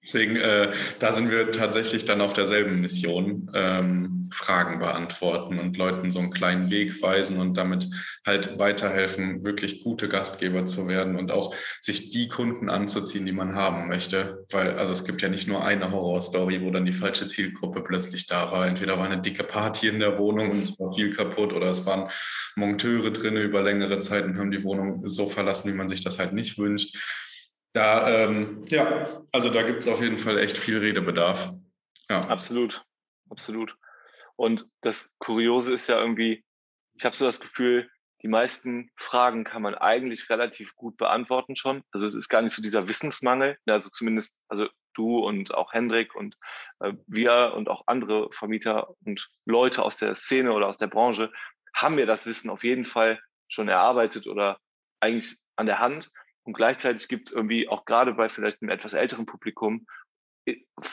Deswegen, 0.03 0.35
äh, 0.35 0.71
da 0.99 1.13
sind 1.13 1.31
wir 1.31 1.51
tatsächlich 1.51 2.03
dann 2.03 2.19
auf 2.19 2.33
derselben 2.33 2.81
Mission, 2.81 3.49
ähm, 3.53 4.29
Fragen 4.33 4.79
beantworten 4.79 5.59
und 5.59 5.77
Leuten 5.77 6.11
so 6.11 6.19
einen 6.19 6.33
kleinen 6.33 6.71
Weg 6.71 7.01
weisen 7.01 7.39
und 7.39 7.55
damit 7.55 7.87
halt 8.25 8.59
weiterhelfen, 8.59 9.45
wirklich 9.45 9.83
gute 9.83 10.09
Gastgeber 10.09 10.65
zu 10.65 10.89
werden 10.89 11.15
und 11.15 11.31
auch 11.31 11.55
sich 11.79 12.09
die 12.09 12.27
Kunden 12.27 12.69
anzuziehen, 12.69 13.25
die 13.25 13.31
man 13.31 13.55
haben 13.55 13.87
möchte. 13.87 14.45
Weil, 14.49 14.77
also 14.77 14.91
es 14.91 15.05
gibt 15.05 15.21
ja 15.21 15.29
nicht 15.29 15.47
nur 15.47 15.63
eine 15.63 15.91
Horrorstory, 15.91 16.61
wo 16.61 16.71
dann 16.71 16.85
die 16.85 16.91
falsche 16.91 17.27
Zielgruppe 17.27 17.81
plötzlich 17.81 18.27
da 18.27 18.51
war. 18.51 18.67
Entweder 18.67 18.97
war 18.97 19.05
eine 19.05 19.21
dicke 19.21 19.43
Party 19.45 19.87
in 19.87 19.99
der 19.99 20.17
Wohnung 20.17 20.51
und 20.51 20.59
es 20.59 20.77
war 20.79 20.93
viel 20.93 21.13
kaputt 21.13 21.53
oder 21.53 21.67
es 21.67 21.85
waren 21.85 22.09
Monteure 22.55 23.11
drin 23.11 23.37
über 23.37 23.61
längere 23.61 23.99
Zeit 24.01 24.25
und 24.25 24.37
haben 24.37 24.51
die 24.51 24.63
Wohnung 24.63 25.07
so 25.07 25.27
verlassen, 25.27 25.71
wie 25.71 25.77
man 25.77 25.87
sich 25.87 26.03
das 26.03 26.19
halt 26.19 26.33
nicht 26.33 26.57
wünscht. 26.57 26.97
Da, 27.73 28.23
ähm, 28.23 28.65
ja, 28.69 29.23
also 29.31 29.49
da 29.49 29.63
gibt 29.63 29.79
es 29.79 29.87
auf 29.87 30.01
jeden 30.01 30.17
Fall 30.17 30.37
echt 30.37 30.57
viel 30.57 30.77
Redebedarf. 30.77 31.53
Ja. 32.09 32.21
Absolut, 32.21 32.85
absolut. 33.29 33.75
Und 34.35 34.67
das 34.81 35.15
Kuriose 35.19 35.73
ist 35.73 35.89
ja 35.89 35.99
irgendwie, 35.99 36.43
ich 36.95 37.05
habe 37.05 37.15
so 37.15 37.25
das 37.25 37.39
Gefühl, 37.39 37.89
die 38.21 38.27
meisten 38.29 38.89
Fragen 38.95 39.43
kann 39.43 39.61
man 39.61 39.75
eigentlich 39.75 40.29
relativ 40.29 40.75
gut 40.75 40.97
beantworten 40.97 41.55
schon. 41.55 41.83
Also 41.91 42.05
es 42.05 42.15
ist 42.15 42.29
gar 42.29 42.41
nicht 42.41 42.55
so 42.55 42.61
dieser 42.61 42.87
Wissensmangel. 42.87 43.57
Also 43.65 43.89
zumindest, 43.89 44.39
also 44.47 44.69
du 44.93 45.19
und 45.19 45.53
auch 45.53 45.73
Hendrik 45.73 46.15
und 46.15 46.37
äh, 46.79 46.93
wir 47.07 47.53
und 47.55 47.67
auch 47.69 47.83
andere 47.87 48.29
Vermieter 48.31 48.93
und 49.03 49.29
Leute 49.45 49.83
aus 49.83 49.97
der 49.97 50.15
Szene 50.15 50.53
oder 50.53 50.67
aus 50.67 50.77
der 50.77 50.87
Branche 50.87 51.31
haben 51.75 51.97
wir 51.97 52.05
das 52.05 52.25
Wissen 52.25 52.49
auf 52.49 52.63
jeden 52.63 52.85
Fall 52.85 53.19
schon 53.49 53.67
erarbeitet 53.67 54.27
oder 54.27 54.59
eigentlich 54.99 55.37
an 55.55 55.65
der 55.65 55.79
Hand. 55.79 56.09
Und 56.43 56.53
gleichzeitig 56.53 57.07
gibt 57.07 57.27
es 57.27 57.33
irgendwie 57.33 57.67
auch 57.69 57.85
gerade 57.85 58.13
bei 58.13 58.29
vielleicht 58.29 58.61
einem 58.61 58.69
etwas 58.69 58.93
älteren 58.93 59.25
Publikum 59.25 59.87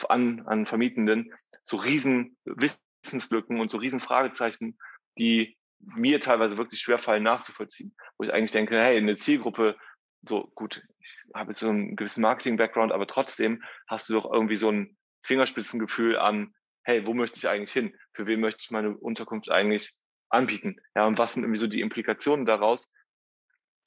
an, 0.07 0.47
an 0.47 0.65
Vermietenden 0.65 1.33
so 1.63 1.77
riesen 1.77 2.37
Wissenslücken 2.45 3.59
und 3.59 3.69
so 3.69 3.77
riesen 3.77 3.99
Fragezeichen, 3.99 4.77
die 5.17 5.57
mir 5.79 6.19
teilweise 6.19 6.57
wirklich 6.57 6.79
schwer 6.79 6.99
fallen 6.99 7.23
nachzuvollziehen. 7.23 7.95
Wo 8.17 8.23
ich 8.23 8.33
eigentlich 8.33 8.51
denke, 8.51 8.79
hey, 8.79 8.97
eine 8.97 9.15
Zielgruppe, 9.15 9.77
so 10.23 10.51
gut, 10.55 10.83
ich 10.99 11.23
habe 11.33 11.51
jetzt 11.51 11.59
so 11.59 11.69
einen 11.69 11.95
gewissen 11.95 12.21
Marketing-Background, 12.21 12.91
aber 12.91 13.07
trotzdem 13.07 13.63
hast 13.87 14.09
du 14.09 14.13
doch 14.13 14.31
irgendwie 14.31 14.55
so 14.55 14.71
ein 14.71 14.97
Fingerspitzengefühl 15.23 16.17
an, 16.17 16.53
hey, 16.83 17.05
wo 17.05 17.13
möchte 17.13 17.37
ich 17.37 17.47
eigentlich 17.47 17.73
hin? 17.73 17.95
Für 18.13 18.25
wen 18.27 18.39
möchte 18.39 18.61
ich 18.61 18.71
meine 18.71 18.95
Unterkunft 18.95 19.49
eigentlich 19.49 19.93
anbieten? 20.29 20.79
Ja, 20.95 21.05
und 21.05 21.17
was 21.17 21.33
sind 21.33 21.43
irgendwie 21.43 21.59
so 21.59 21.67
die 21.67 21.81
Implikationen 21.81 22.45
daraus? 22.45 22.89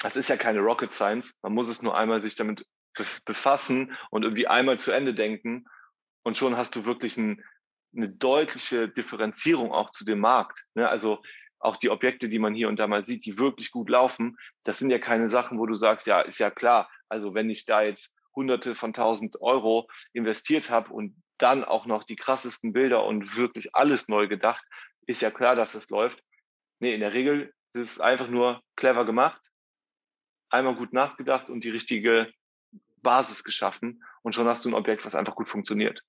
Das 0.05 0.17
ist 0.17 0.29
ja 0.29 0.37
keine 0.37 0.61
Rocket 0.61 0.93
Science. 0.93 1.39
Man 1.43 1.55
muss 1.55 1.69
es 1.69 1.83
nur 1.83 1.97
einmal 1.97 2.21
sich 2.21 2.37
damit 2.37 2.67
befassen 3.25 3.97
und 4.11 4.23
irgendwie 4.23 4.47
einmal 4.47 4.79
zu 4.79 4.93
Ende 4.93 5.15
denken. 5.15 5.65
Und 6.23 6.37
schon 6.37 6.57
hast 6.57 6.77
du 6.77 6.85
wirklich 6.85 7.17
ein, 7.17 7.43
eine 7.97 8.09
deutliche 8.09 8.89
Differenzierung 8.89 9.73
auch 9.73 9.91
zu 9.91 10.05
dem 10.05 10.21
Markt. 10.21 10.65
Ne? 10.75 10.89
Also 10.89 11.23
auch 11.59 11.79
die 11.79 11.91
Objekte, 11.91 12.29
die 12.29 12.39
man 12.39 12.55
hier 12.55 12.69
und 12.69 12.79
da 12.79 12.87
mal 12.87 13.05
sieht, 13.05 13.25
die 13.25 13.39
wirklich 13.39 13.71
gut 13.71 13.89
laufen, 13.89 14.37
das 14.65 14.79
sind 14.79 14.91
ja 14.91 14.99
keine 14.99 15.31
Sachen, 15.31 15.59
wo 15.59 15.65
du 15.65 15.75
sagst, 15.75 16.07
ja, 16.07 16.21
ist 16.21 16.39
ja 16.39 16.51
klar. 16.51 16.91
Also 17.09 17.35
wenn 17.35 17.49
ich 17.49 17.65
da 17.65 17.83
jetzt 17.83 18.13
hunderte 18.37 18.75
von 18.75 18.93
tausend 18.93 19.41
Euro 19.41 19.89
investiert 20.13 20.69
habe 20.69 20.93
und 20.93 21.17
dann 21.39 21.65
auch 21.65 21.87
noch 21.87 22.05
die 22.05 22.17
krassesten 22.17 22.73
Bilder 22.75 23.05
und 23.05 23.37
wirklich 23.37 23.75
alles 23.75 24.09
neu 24.09 24.29
gedacht, 24.29 24.65
ist 25.07 25.23
ja 25.23 25.31
klar, 25.31 25.57
dass 25.57 25.75
es 25.75 25.89
läuft. 25.89 26.23
Nee, 26.81 26.95
in 26.95 27.01
der 27.01 27.15
Regel 27.15 27.53
ist 27.73 27.93
es 27.93 28.01
einfach 28.01 28.29
nur 28.29 28.63
clever 28.77 29.05
gemacht, 29.05 29.41
einmal 30.55 30.77
gut 30.77 30.93
nachgedacht 30.93 31.51
und 31.51 31.65
die 31.65 31.71
richtige 31.71 32.33
Basis 33.03 33.45
geschaffen 33.45 34.03
und 34.23 34.35
schon 34.35 34.49
hast 34.49 34.65
du 34.65 34.71
ein 34.71 34.75
Objekt, 34.75 35.05
was 35.05 35.15
einfach 35.15 35.35
gut 35.35 35.49
funktioniert. 35.49 36.03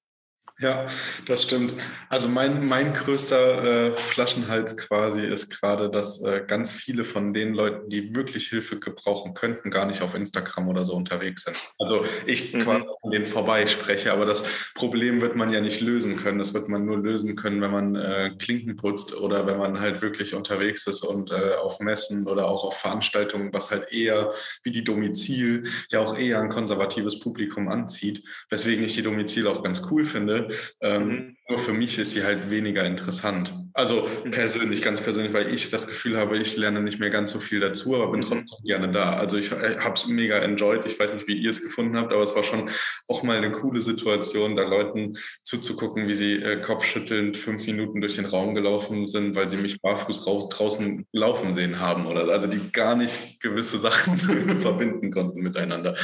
Ja, 0.60 0.88
das 1.28 1.44
stimmt. 1.44 1.74
Also 2.08 2.30
mein, 2.30 2.66
mein 2.66 2.94
größter 2.94 3.90
äh, 3.90 3.92
Flaschenhals 3.92 4.78
quasi 4.78 5.26
ist 5.26 5.50
gerade, 5.50 5.90
dass 5.90 6.24
äh, 6.24 6.44
ganz 6.48 6.72
viele 6.72 7.04
von 7.04 7.34
den 7.34 7.54
Leuten, 7.54 7.90
die 7.90 8.16
wirklich 8.16 8.48
Hilfe 8.48 8.80
gebrauchen 8.80 9.34
könnten, 9.34 9.70
gar 9.70 9.86
nicht 9.86 10.02
auf 10.02 10.16
Instagram 10.16 10.70
oder 10.70 10.86
so 10.86 10.94
unterwegs 10.94 11.44
sind. 11.44 11.58
Also 11.78 12.06
ich 12.26 12.54
mhm. 12.54 12.62
quasi 12.62 12.86
an 13.04 13.12
denen 13.12 13.26
vorbei 13.26 13.68
spreche, 13.68 14.14
aber 14.14 14.26
das 14.26 14.46
Problem 14.76 15.20
wird 15.20 15.36
man 15.36 15.52
ja 15.52 15.60
nicht 15.60 15.82
lösen 15.82 16.16
können. 16.16 16.40
Das 16.40 16.54
wird 16.54 16.70
man 16.70 16.86
nur 16.86 17.00
lösen 17.00 17.36
können, 17.36 17.60
wenn 17.60 17.72
man 17.72 17.96
äh, 17.96 18.32
Klinken 18.40 18.78
putzt 18.78 19.14
oder 19.14 19.48
wenn 19.48 19.58
man 19.58 19.82
halt 19.82 20.02
wirklich 20.02 20.36
unterwegs 20.36 20.88
ist 20.88 21.04
und 21.04 21.32
äh, 21.32 21.56
auf 21.56 21.82
Messen 21.82 22.28
oder 22.28 22.48
auch 22.48 22.64
auf 22.64 22.78
Veranstaltungen, 22.78 23.54
was 23.54 23.72
halt 23.72 23.92
eher 23.92 24.30
wie 24.64 24.72
die 24.72 24.86
Domizil 24.86 25.70
ja 25.90 26.00
auch 26.00 26.18
eher 26.18 26.40
ein 26.40 26.50
konservatives 26.50 27.20
Publikum 27.20 27.68
anzieht, 27.68 28.24
weswegen 28.50 28.86
ich 28.86 28.96
die 28.96 29.04
Domizil 29.04 29.48
auch 29.48 29.62
ganz 29.62 29.82
cool 29.92 30.06
finde 30.06 30.35
ähm, 30.82 31.08
mhm. 31.08 31.36
Nur 31.48 31.60
für 31.60 31.74
mich 31.74 32.00
ist 32.00 32.12
sie 32.12 32.24
halt 32.24 32.50
weniger 32.50 32.84
interessant. 32.86 33.54
Also 33.74 34.10
mhm. 34.24 34.32
persönlich, 34.32 34.82
ganz 34.82 35.00
persönlich, 35.00 35.32
weil 35.32 35.54
ich 35.54 35.70
das 35.70 35.86
Gefühl 35.86 36.18
habe, 36.18 36.38
ich 36.38 36.58
lerne 36.58 36.82
nicht 36.82 37.00
mehr 37.00 37.12
ganz 37.12 37.30
so 37.30 37.38
viel 37.38 37.60
dazu, 37.60 37.96
aber 37.96 38.08
bin 38.08 38.22
mhm. 38.22 38.26
trotzdem 38.26 38.66
gerne 38.66 38.92
da. 38.92 39.14
Also 39.14 39.38
ich 39.38 39.52
äh, 39.52 39.78
habe 39.78 39.94
es 39.94 40.08
mega 40.08 40.40
enjoyed. 40.40 40.88
Ich 40.88 41.00
weiß 41.00 41.14
nicht, 41.14 41.28
wie 41.28 41.38
ihr 41.38 41.52
es 41.52 41.62
gefunden 41.62 41.98
habt, 41.98 42.12
aber 42.12 42.24
es 42.24 42.36
war 42.36 42.44
schon 42.44 42.68
auch 43.08 43.22
mal 43.22 43.38
eine 43.38 43.52
coole 43.52 43.84
Situation, 43.84 44.56
da 44.56 44.64
Leuten 44.64 45.20
zuzugucken, 45.44 46.08
wie 46.08 46.16
sie 46.16 46.34
äh, 46.34 46.60
kopfschüttelnd 46.62 47.38
fünf 47.38 47.68
Minuten 47.68 48.02
durch 48.02 48.16
den 48.16 48.26
Raum 48.26 48.56
gelaufen 48.56 49.08
sind, 49.08 49.36
weil 49.36 49.48
sie 49.48 49.58
mich 49.58 49.80
barfuß 49.82 50.26
raus 50.26 50.50
draußen 50.50 51.06
laufen 51.12 51.54
sehen 51.54 51.80
haben 51.80 52.08
oder 52.08 52.28
also 52.30 52.48
die 52.48 52.72
gar 52.72 52.96
nicht 52.96 53.40
gewisse 53.40 53.78
Sachen 53.78 54.18
verbinden 54.62 55.12
konnten 55.12 55.42
miteinander. 55.42 55.96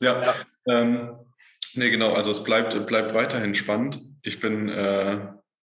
Ja. 0.00 0.22
ja. 0.22 0.34
Ähm, 0.68 1.10
Nee, 1.76 1.90
genau. 1.90 2.14
Also 2.14 2.30
es 2.30 2.42
bleibt, 2.42 2.86
bleibt 2.86 3.14
weiterhin 3.14 3.54
spannend. 3.54 4.00
Ich 4.22 4.40
bin, 4.40 4.68
äh, 4.68 5.18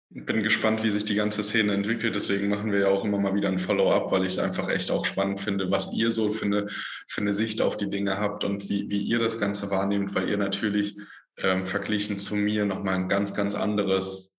bin 0.09 0.43
gespannt, 0.43 0.83
wie 0.83 0.89
sich 0.89 1.05
die 1.05 1.15
ganze 1.15 1.41
Szene 1.41 1.73
entwickelt. 1.73 2.15
Deswegen 2.15 2.49
machen 2.49 2.71
wir 2.71 2.81
ja 2.81 2.87
auch 2.89 3.05
immer 3.05 3.17
mal 3.17 3.33
wieder 3.33 3.47
ein 3.47 3.59
Follow-up, 3.59 4.11
weil 4.11 4.25
ich 4.25 4.33
es 4.33 4.39
einfach 4.39 4.67
echt 4.67 4.91
auch 4.91 5.05
spannend 5.05 5.39
finde, 5.39 5.71
was 5.71 5.93
ihr 5.93 6.11
so 6.11 6.29
für 6.29 6.45
eine, 6.45 6.67
für 7.07 7.21
eine 7.21 7.33
Sicht 7.33 7.61
auf 7.61 7.77
die 7.77 7.89
Dinge 7.89 8.17
habt 8.17 8.43
und 8.43 8.69
wie, 8.69 8.89
wie 8.91 8.99
ihr 8.99 9.19
das 9.19 9.37
Ganze 9.37 9.71
wahrnehmt, 9.71 10.13
weil 10.13 10.29
ihr 10.29 10.37
natürlich 10.37 10.97
ähm, 11.37 11.65
verglichen 11.65 12.19
zu 12.19 12.35
mir 12.35 12.65
nochmal 12.65 12.95
ein 12.95 13.07
ganz, 13.07 13.33
ganz 13.33 13.55
anderes 13.55 14.33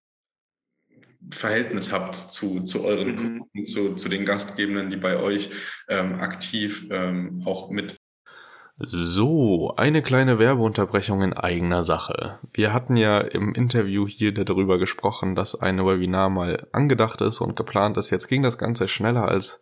Verhältnis 1.31 1.91
habt 1.91 2.17
zu, 2.17 2.65
zu 2.65 2.85
euren 2.85 3.13
mhm. 3.13 3.17
Kunden, 3.39 3.67
zu, 3.67 3.95
zu 3.95 4.11
den 4.11 4.27
Gastgebenden, 4.27 4.91
die 4.91 4.97
bei 4.99 5.17
euch 5.17 5.49
ähm, 5.89 6.21
aktiv 6.21 6.87
ähm, 6.91 7.43
auch 7.47 7.71
mit 7.71 8.02
so, 8.85 9.75
eine 9.77 10.03
kleine 10.03 10.39
Werbeunterbrechung 10.39 11.23
in 11.23 11.33
eigener 11.33 11.85
Sache. 11.85 12.39
Wir 12.53 12.73
hatten 12.73 12.97
ja 12.97 13.21
im 13.21 13.55
Interview 13.55 14.09
hier 14.09 14.35
darüber 14.35 14.79
gesprochen, 14.79 15.35
dass 15.35 15.55
ein 15.55 15.79
Webinar 15.79 16.31
mal 16.31 16.67
angedacht 16.73 17.21
ist 17.21 17.41
und 17.41 17.55
geplant 17.55 17.97
ist. 17.97 18.11
Jetzt 18.11 18.27
ging 18.27 18.43
das 18.43 18.59
Ganze 18.59 18.89
schneller 18.89 19.29
als 19.29 19.61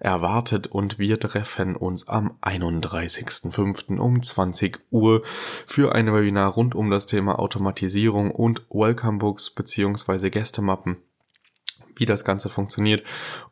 erwartet 0.00 0.66
und 0.66 0.98
wir 0.98 1.20
treffen 1.20 1.76
uns 1.76 2.08
am 2.08 2.38
31.05. 2.42 3.98
um 3.98 4.22
20 4.22 4.80
Uhr 4.90 5.22
für 5.66 5.94
ein 5.94 6.12
Webinar 6.12 6.52
rund 6.52 6.74
um 6.74 6.90
das 6.90 7.06
Thema 7.06 7.38
Automatisierung 7.38 8.32
und 8.32 8.62
Welcome 8.70 9.18
Books 9.18 9.50
beziehungsweise 9.50 10.30
Gästemappen 10.30 10.96
wie 11.96 12.06
das 12.06 12.24
Ganze 12.24 12.48
funktioniert. 12.48 13.02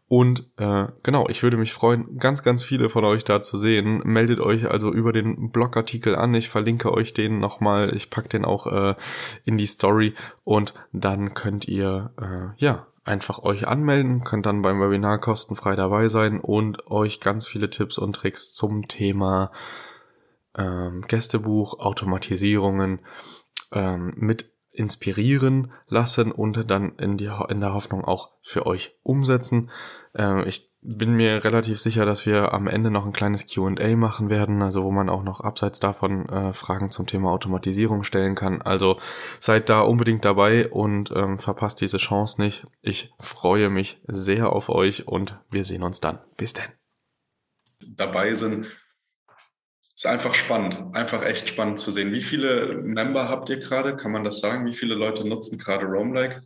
Und 0.06 0.50
äh, 0.58 0.86
genau, 1.02 1.28
ich 1.28 1.42
würde 1.42 1.56
mich 1.56 1.72
freuen, 1.72 2.18
ganz, 2.18 2.42
ganz 2.42 2.62
viele 2.62 2.88
von 2.88 3.04
euch 3.04 3.24
da 3.24 3.42
zu 3.42 3.58
sehen. 3.58 4.02
Meldet 4.04 4.40
euch 4.40 4.70
also 4.70 4.92
über 4.92 5.12
den 5.12 5.50
Blogartikel 5.50 6.14
an. 6.14 6.34
Ich 6.34 6.48
verlinke 6.48 6.92
euch 6.92 7.14
den 7.14 7.38
nochmal. 7.40 7.94
Ich 7.96 8.10
pack 8.10 8.28
den 8.28 8.44
auch 8.44 8.66
äh, 8.66 8.94
in 9.44 9.56
die 9.56 9.66
Story 9.66 10.14
und 10.44 10.74
dann 10.92 11.34
könnt 11.34 11.66
ihr 11.66 12.12
äh, 12.20 12.62
ja 12.62 12.86
einfach 13.04 13.40
euch 13.40 13.68
anmelden, 13.68 14.24
könnt 14.24 14.46
dann 14.46 14.62
beim 14.62 14.80
Webinar 14.80 15.18
kostenfrei 15.18 15.76
dabei 15.76 16.08
sein 16.08 16.40
und 16.40 16.86
euch 16.86 17.20
ganz 17.20 17.46
viele 17.46 17.68
Tipps 17.68 17.98
und 17.98 18.14
Tricks 18.16 18.54
zum 18.54 18.88
Thema 18.88 19.50
ähm, 20.56 21.02
Gästebuch, 21.06 21.80
Automatisierungen 21.80 23.00
ähm, 23.72 24.14
mit 24.16 24.53
inspirieren 24.74 25.72
lassen 25.88 26.32
und 26.32 26.68
dann 26.68 26.96
in, 26.96 27.16
die, 27.16 27.30
in 27.48 27.60
der 27.60 27.74
Hoffnung 27.74 28.04
auch 28.04 28.32
für 28.42 28.66
euch 28.66 28.98
umsetzen. 29.02 29.70
Ähm, 30.14 30.44
ich 30.46 30.74
bin 30.82 31.14
mir 31.14 31.44
relativ 31.44 31.80
sicher, 31.80 32.04
dass 32.04 32.26
wir 32.26 32.52
am 32.52 32.66
Ende 32.66 32.90
noch 32.90 33.06
ein 33.06 33.12
kleines 33.12 33.46
QA 33.46 33.96
machen 33.96 34.30
werden, 34.30 34.60
also 34.62 34.82
wo 34.82 34.90
man 34.90 35.08
auch 35.08 35.22
noch 35.22 35.40
abseits 35.40 35.78
davon 35.78 36.28
äh, 36.28 36.52
Fragen 36.52 36.90
zum 36.90 37.06
Thema 37.06 37.30
Automatisierung 37.30 38.02
stellen 38.02 38.34
kann. 38.34 38.60
Also 38.62 38.98
seid 39.38 39.68
da 39.68 39.80
unbedingt 39.80 40.24
dabei 40.24 40.68
und 40.68 41.12
ähm, 41.14 41.38
verpasst 41.38 41.80
diese 41.80 41.98
Chance 41.98 42.42
nicht. 42.42 42.66
Ich 42.82 43.14
freue 43.20 43.70
mich 43.70 44.00
sehr 44.08 44.52
auf 44.52 44.68
euch 44.68 45.06
und 45.06 45.38
wir 45.50 45.64
sehen 45.64 45.84
uns 45.84 46.00
dann. 46.00 46.18
Bis 46.36 46.52
denn. 46.52 46.64
Dabei 47.96 48.34
sind 48.34 48.66
ist 49.94 50.06
einfach 50.06 50.34
spannend, 50.34 50.96
einfach 50.96 51.24
echt 51.24 51.48
spannend 51.48 51.78
zu 51.78 51.90
sehen. 51.90 52.12
Wie 52.12 52.20
viele 52.20 52.74
Member 52.82 53.28
habt 53.28 53.48
ihr 53.48 53.58
gerade? 53.58 53.96
Kann 53.96 54.12
man 54.12 54.24
das 54.24 54.40
sagen? 54.40 54.66
Wie 54.66 54.74
viele 54.74 54.94
Leute 54.94 55.26
nutzen 55.26 55.58
gerade 55.58 55.86
Roamlike? 55.86 56.42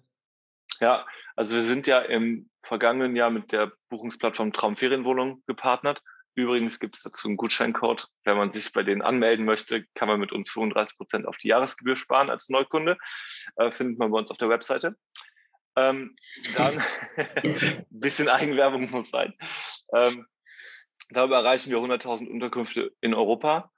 Ja, 0.80 1.06
also 1.34 1.56
wir 1.56 1.62
sind 1.62 1.86
ja 1.86 2.00
im 2.00 2.50
vergangenen 2.62 3.16
Jahr 3.16 3.30
mit 3.30 3.52
der 3.52 3.72
Buchungsplattform 3.88 4.52
Traumferienwohnung 4.52 5.42
gepartnert. 5.46 6.02
Übrigens 6.34 6.78
gibt 6.78 6.96
es 6.96 7.02
dazu 7.02 7.26
einen 7.26 7.36
Gutscheincode. 7.36 8.06
Wenn 8.24 8.36
man 8.36 8.52
sich 8.52 8.72
bei 8.72 8.82
denen 8.82 9.02
anmelden 9.02 9.44
möchte, 9.44 9.84
kann 9.94 10.08
man 10.08 10.20
mit 10.20 10.30
uns 10.30 10.50
35 10.50 10.96
Prozent 10.96 11.26
auf 11.26 11.36
die 11.38 11.48
Jahresgebühr 11.48 11.96
sparen 11.96 12.30
als 12.30 12.48
Neukunde. 12.48 12.96
Äh, 13.56 13.72
findet 13.72 13.98
man 13.98 14.10
bei 14.10 14.18
uns 14.18 14.30
auf 14.30 14.36
der 14.36 14.48
Webseite. 14.48 14.94
Ähm, 15.74 16.16
dann 16.54 16.80
ein 17.36 17.86
bisschen 17.90 18.28
Eigenwerbung 18.28 18.90
muss 18.90 19.10
sein. 19.10 19.34
Ähm, 19.94 20.26
Darüber 21.10 21.36
erreichen 21.36 21.70
wir 21.70 21.78
100.000 21.78 22.28
Unterkünfte 22.28 22.92
in 23.00 23.14
Europa. 23.14 23.70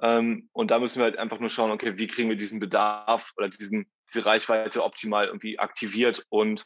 Ähm, 0.00 0.48
und 0.52 0.70
da 0.70 0.78
müssen 0.78 0.98
wir 0.98 1.04
halt 1.04 1.18
einfach 1.18 1.40
nur 1.40 1.50
schauen, 1.50 1.70
okay, 1.70 1.98
wie 1.98 2.06
kriegen 2.06 2.30
wir 2.30 2.36
diesen 2.36 2.60
Bedarf 2.60 3.32
oder 3.36 3.48
diesen, 3.48 3.90
diese 4.08 4.24
Reichweite 4.24 4.82
optimal 4.82 5.26
irgendwie 5.26 5.58
aktiviert 5.58 6.24
und 6.30 6.64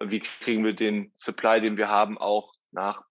wie 0.00 0.20
kriegen 0.20 0.64
wir 0.64 0.74
den 0.74 1.12
Supply, 1.16 1.60
den 1.60 1.76
wir 1.76 1.88
haben, 1.88 2.18
auch 2.18 2.52
nach 2.70 3.02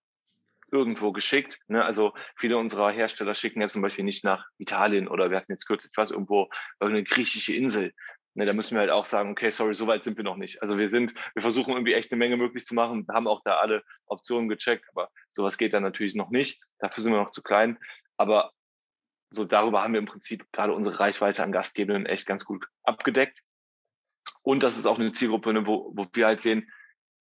irgendwo 0.71 1.11
geschickt. 1.11 1.59
Ne? 1.67 1.83
Also 1.83 2.13
viele 2.35 2.57
unserer 2.57 2.91
Hersteller 2.91 3.35
schicken 3.35 3.61
ja 3.61 3.67
zum 3.67 3.81
Beispiel 3.81 4.03
nicht 4.03 4.23
nach 4.23 4.45
Italien 4.57 5.07
oder 5.07 5.29
wir 5.29 5.38
hatten 5.38 5.51
jetzt 5.51 5.65
kürzlich 5.65 5.93
was 5.95 6.11
irgendwo 6.11 6.49
eine 6.79 7.03
griechische 7.03 7.53
Insel. 7.53 7.93
Ne, 8.38 8.45
da 8.45 8.53
müssen 8.53 8.75
wir 8.75 8.81
halt 8.81 8.91
auch 8.91 9.05
sagen, 9.05 9.31
okay, 9.31 9.49
sorry, 9.49 9.73
so 9.73 9.88
weit 9.88 10.03
sind 10.03 10.15
wir 10.15 10.23
noch 10.23 10.35
nicht. 10.35 10.61
Also 10.61 10.77
wir 10.77 10.89
sind, 10.89 11.11
wir 11.33 11.41
versuchen 11.41 11.71
irgendwie 11.71 11.95
echt 11.95 12.11
eine 12.11 12.19
Menge 12.19 12.38
möglich 12.38 12.67
zu 12.67 12.75
machen, 12.75 13.07
haben 13.11 13.27
auch 13.27 13.41
da 13.43 13.57
alle 13.57 13.83
Optionen 14.05 14.47
gecheckt, 14.47 14.85
aber 14.91 15.09
sowas 15.31 15.57
geht 15.57 15.73
dann 15.73 15.81
natürlich 15.81 16.13
noch 16.13 16.29
nicht. 16.29 16.61
Dafür 16.77 17.01
sind 17.01 17.13
wir 17.13 17.19
noch 17.19 17.31
zu 17.31 17.41
klein. 17.41 17.79
Aber 18.15 18.51
so 19.31 19.43
darüber 19.43 19.81
haben 19.81 19.93
wir 19.93 19.99
im 19.99 20.05
Prinzip 20.05 20.45
gerade 20.51 20.73
unsere 20.73 20.99
Reichweite 20.99 21.41
an 21.41 21.51
Gastgebenden 21.51 22.05
echt 22.05 22.27
ganz 22.27 22.45
gut 22.45 22.67
abgedeckt. 22.83 23.41
Und 24.43 24.61
das 24.61 24.77
ist 24.77 24.85
auch 24.85 24.99
eine 24.99 25.13
Zielgruppe, 25.13 25.51
ne, 25.51 25.65
wo, 25.65 25.91
wo 25.95 26.05
wir 26.13 26.27
halt 26.27 26.41
sehen, 26.41 26.71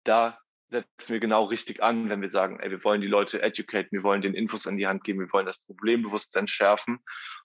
da 0.06 0.40
setzen 0.72 1.14
wir 1.14 1.20
genau 1.20 1.44
richtig 1.44 1.84
an, 1.84 2.10
wenn 2.10 2.24
wir 2.24 2.32
sagen, 2.32 2.60
ey, 2.60 2.72
wir 2.72 2.84
wollen 2.84 3.02
die 3.02 3.08
Leute 3.08 3.40
educaten, 3.40 3.92
wir 3.92 4.02
wollen 4.02 4.24
den 4.24 4.34
Infos 4.34 4.66
an 4.66 4.78
die 4.78 4.88
Hand 4.88 5.04
geben, 5.04 5.20
wir 5.20 5.32
wollen 5.32 5.46
das 5.46 5.60
Problembewusstsein 5.60 6.48
schärfen. 6.48 7.04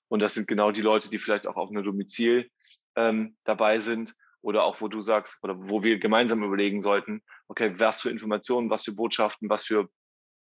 Und 0.08 0.20
das 0.20 0.32
sind 0.32 0.48
genau 0.48 0.70
die 0.70 0.80
Leute, 0.80 1.10
die 1.10 1.18
vielleicht 1.18 1.46
auch 1.46 1.58
auf 1.58 1.68
eine 1.68 1.82
Domizil 1.82 2.48
ähm, 2.98 3.36
dabei 3.44 3.78
sind 3.78 4.14
oder 4.40 4.64
auch 4.64 4.80
wo 4.80 4.88
du 4.88 5.00
sagst 5.00 5.42
oder 5.42 5.56
wo 5.56 5.82
wir 5.82 5.98
gemeinsam 5.98 6.42
überlegen 6.42 6.82
sollten, 6.82 7.22
okay, 7.48 7.78
was 7.78 8.02
für 8.02 8.10
Informationen, 8.10 8.70
was 8.70 8.84
für 8.84 8.92
Botschaften, 8.92 9.48
was 9.48 9.64
für 9.64 9.88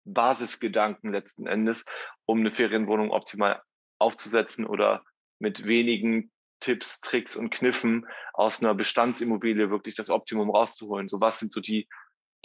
Basisgedanken 0.06 1.12
letzten 1.12 1.46
Endes, 1.46 1.86
um 2.26 2.40
eine 2.40 2.52
Ferienwohnung 2.52 3.12
optimal 3.12 3.62
aufzusetzen 4.00 4.66
oder 4.66 5.04
mit 5.40 5.66
wenigen 5.66 6.32
Tipps, 6.60 7.02
Tricks 7.02 7.36
und 7.36 7.52
Kniffen 7.52 8.08
aus 8.34 8.62
einer 8.62 8.74
Bestandsimmobilie 8.74 9.70
wirklich 9.70 9.96
das 9.96 10.10
Optimum 10.10 10.50
rauszuholen. 10.50 11.10
So 11.10 11.22
was 11.22 11.40
sind 11.40 11.52
so 11.52 11.60
die, 11.62 11.88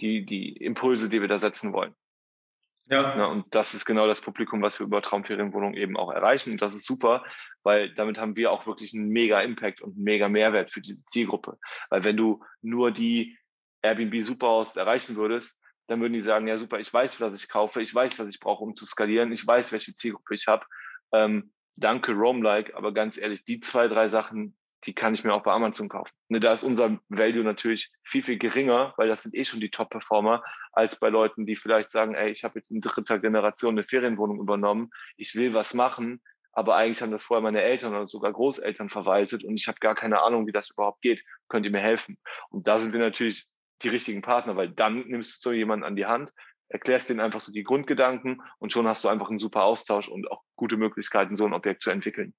die, 0.01 0.25
die 0.25 0.53
Impulse, 0.57 1.09
die 1.09 1.21
wir 1.21 1.27
da 1.27 1.39
setzen 1.39 1.73
wollen. 1.73 1.95
Ja. 2.89 3.17
ja. 3.17 3.25
Und 3.25 3.45
das 3.53 3.73
ist 3.73 3.85
genau 3.85 4.07
das 4.07 4.21
Publikum, 4.21 4.61
was 4.61 4.79
wir 4.79 4.85
über 4.85 5.01
Traumferienwohnungen 5.01 5.75
eben 5.75 5.97
auch 5.97 6.11
erreichen. 6.11 6.51
Und 6.51 6.61
das 6.61 6.73
ist 6.73 6.85
super, 6.85 7.23
weil 7.63 7.93
damit 7.95 8.17
haben 8.17 8.35
wir 8.35 8.51
auch 8.51 8.65
wirklich 8.65 8.93
einen 8.93 9.09
mega 9.09 9.41
Impact 9.41 9.81
und 9.81 9.95
einen 9.95 10.03
mega 10.03 10.29
Mehrwert 10.29 10.71
für 10.71 10.81
diese 10.81 11.05
Zielgruppe. 11.05 11.57
Weil 11.89 12.03
wenn 12.03 12.17
du 12.17 12.43
nur 12.61 12.91
die 12.91 13.37
Airbnb 13.81 14.19
Superhaus 14.21 14.75
erreichen 14.75 15.15
würdest, 15.15 15.61
dann 15.87 16.01
würden 16.01 16.13
die 16.13 16.21
sagen, 16.21 16.47
ja 16.47 16.57
super, 16.57 16.79
ich 16.79 16.93
weiß, 16.93 17.21
was 17.21 17.41
ich 17.41 17.49
kaufe, 17.49 17.81
ich 17.81 17.93
weiß, 17.93 18.19
was 18.19 18.27
ich 18.27 18.39
brauche, 18.39 18.63
um 18.63 18.75
zu 18.75 18.85
skalieren, 18.85 19.31
ich 19.31 19.45
weiß, 19.47 19.71
welche 19.71 19.93
Zielgruppe 19.93 20.35
ich 20.35 20.47
habe. 20.47 20.65
Ähm, 21.13 21.51
danke 21.75 22.11
Roam-like, 22.11 22.75
aber 22.75 22.93
ganz 22.93 23.17
ehrlich, 23.17 23.45
die 23.45 23.61
zwei, 23.61 23.87
drei 23.87 24.09
Sachen, 24.09 24.56
die 24.85 24.93
kann 24.93 25.13
ich 25.13 25.23
mir 25.23 25.33
auch 25.33 25.43
bei 25.43 25.51
Amazon 25.51 25.89
kaufen. 25.89 26.11
Ne, 26.29 26.39
da 26.39 26.53
ist 26.53 26.63
unser 26.63 26.99
Value 27.09 27.43
natürlich 27.43 27.91
viel, 28.03 28.23
viel 28.23 28.37
geringer, 28.37 28.93
weil 28.97 29.07
das 29.07 29.23
sind 29.23 29.35
eh 29.35 29.43
schon 29.43 29.59
die 29.59 29.71
Top-Performer, 29.71 30.43
als 30.71 30.99
bei 30.99 31.09
Leuten, 31.09 31.45
die 31.45 31.55
vielleicht 31.55 31.91
sagen, 31.91 32.15
ey, 32.15 32.29
ich 32.29 32.43
habe 32.43 32.59
jetzt 32.59 32.71
in 32.71 32.81
dritter 32.81 33.17
Generation 33.17 33.73
eine 33.73 33.83
Ferienwohnung 33.83 34.39
übernommen, 34.39 34.91
ich 35.15 35.35
will 35.35 35.53
was 35.53 35.73
machen, 35.73 36.21
aber 36.53 36.75
eigentlich 36.75 37.01
haben 37.01 37.11
das 37.11 37.23
vorher 37.23 37.43
meine 37.43 37.61
Eltern 37.61 37.93
oder 37.93 38.07
sogar 38.07 38.33
Großeltern 38.33 38.89
verwaltet 38.89 39.43
und 39.43 39.57
ich 39.57 39.67
habe 39.67 39.77
gar 39.79 39.95
keine 39.95 40.21
Ahnung, 40.21 40.47
wie 40.47 40.51
das 40.51 40.71
überhaupt 40.71 41.01
geht. 41.01 41.23
Könnt 41.49 41.65
ihr 41.65 41.71
mir 41.71 41.81
helfen? 41.81 42.17
Und 42.49 42.67
da 42.67 42.79
sind 42.79 42.93
wir 42.93 42.99
natürlich 42.99 43.45
die 43.83 43.89
richtigen 43.89 44.23
Partner, 44.23 44.55
weil 44.55 44.69
dann 44.69 45.07
nimmst 45.07 45.45
du 45.45 45.49
so 45.49 45.53
jemanden 45.53 45.85
an 45.85 45.95
die 45.95 46.07
Hand, 46.07 46.31
erklärst 46.69 47.09
denen 47.09 47.19
einfach 47.19 47.41
so 47.41 47.51
die 47.51 47.63
Grundgedanken 47.63 48.41
und 48.57 48.73
schon 48.73 48.87
hast 48.87 49.03
du 49.03 49.07
einfach 49.07 49.29
einen 49.29 49.39
super 49.39 49.63
Austausch 49.63 50.07
und 50.07 50.31
auch 50.31 50.41
gute 50.55 50.77
Möglichkeiten, 50.77 51.35
so 51.35 51.45
ein 51.45 51.53
Objekt 51.53 51.83
zu 51.83 51.91
entwickeln. 51.91 52.33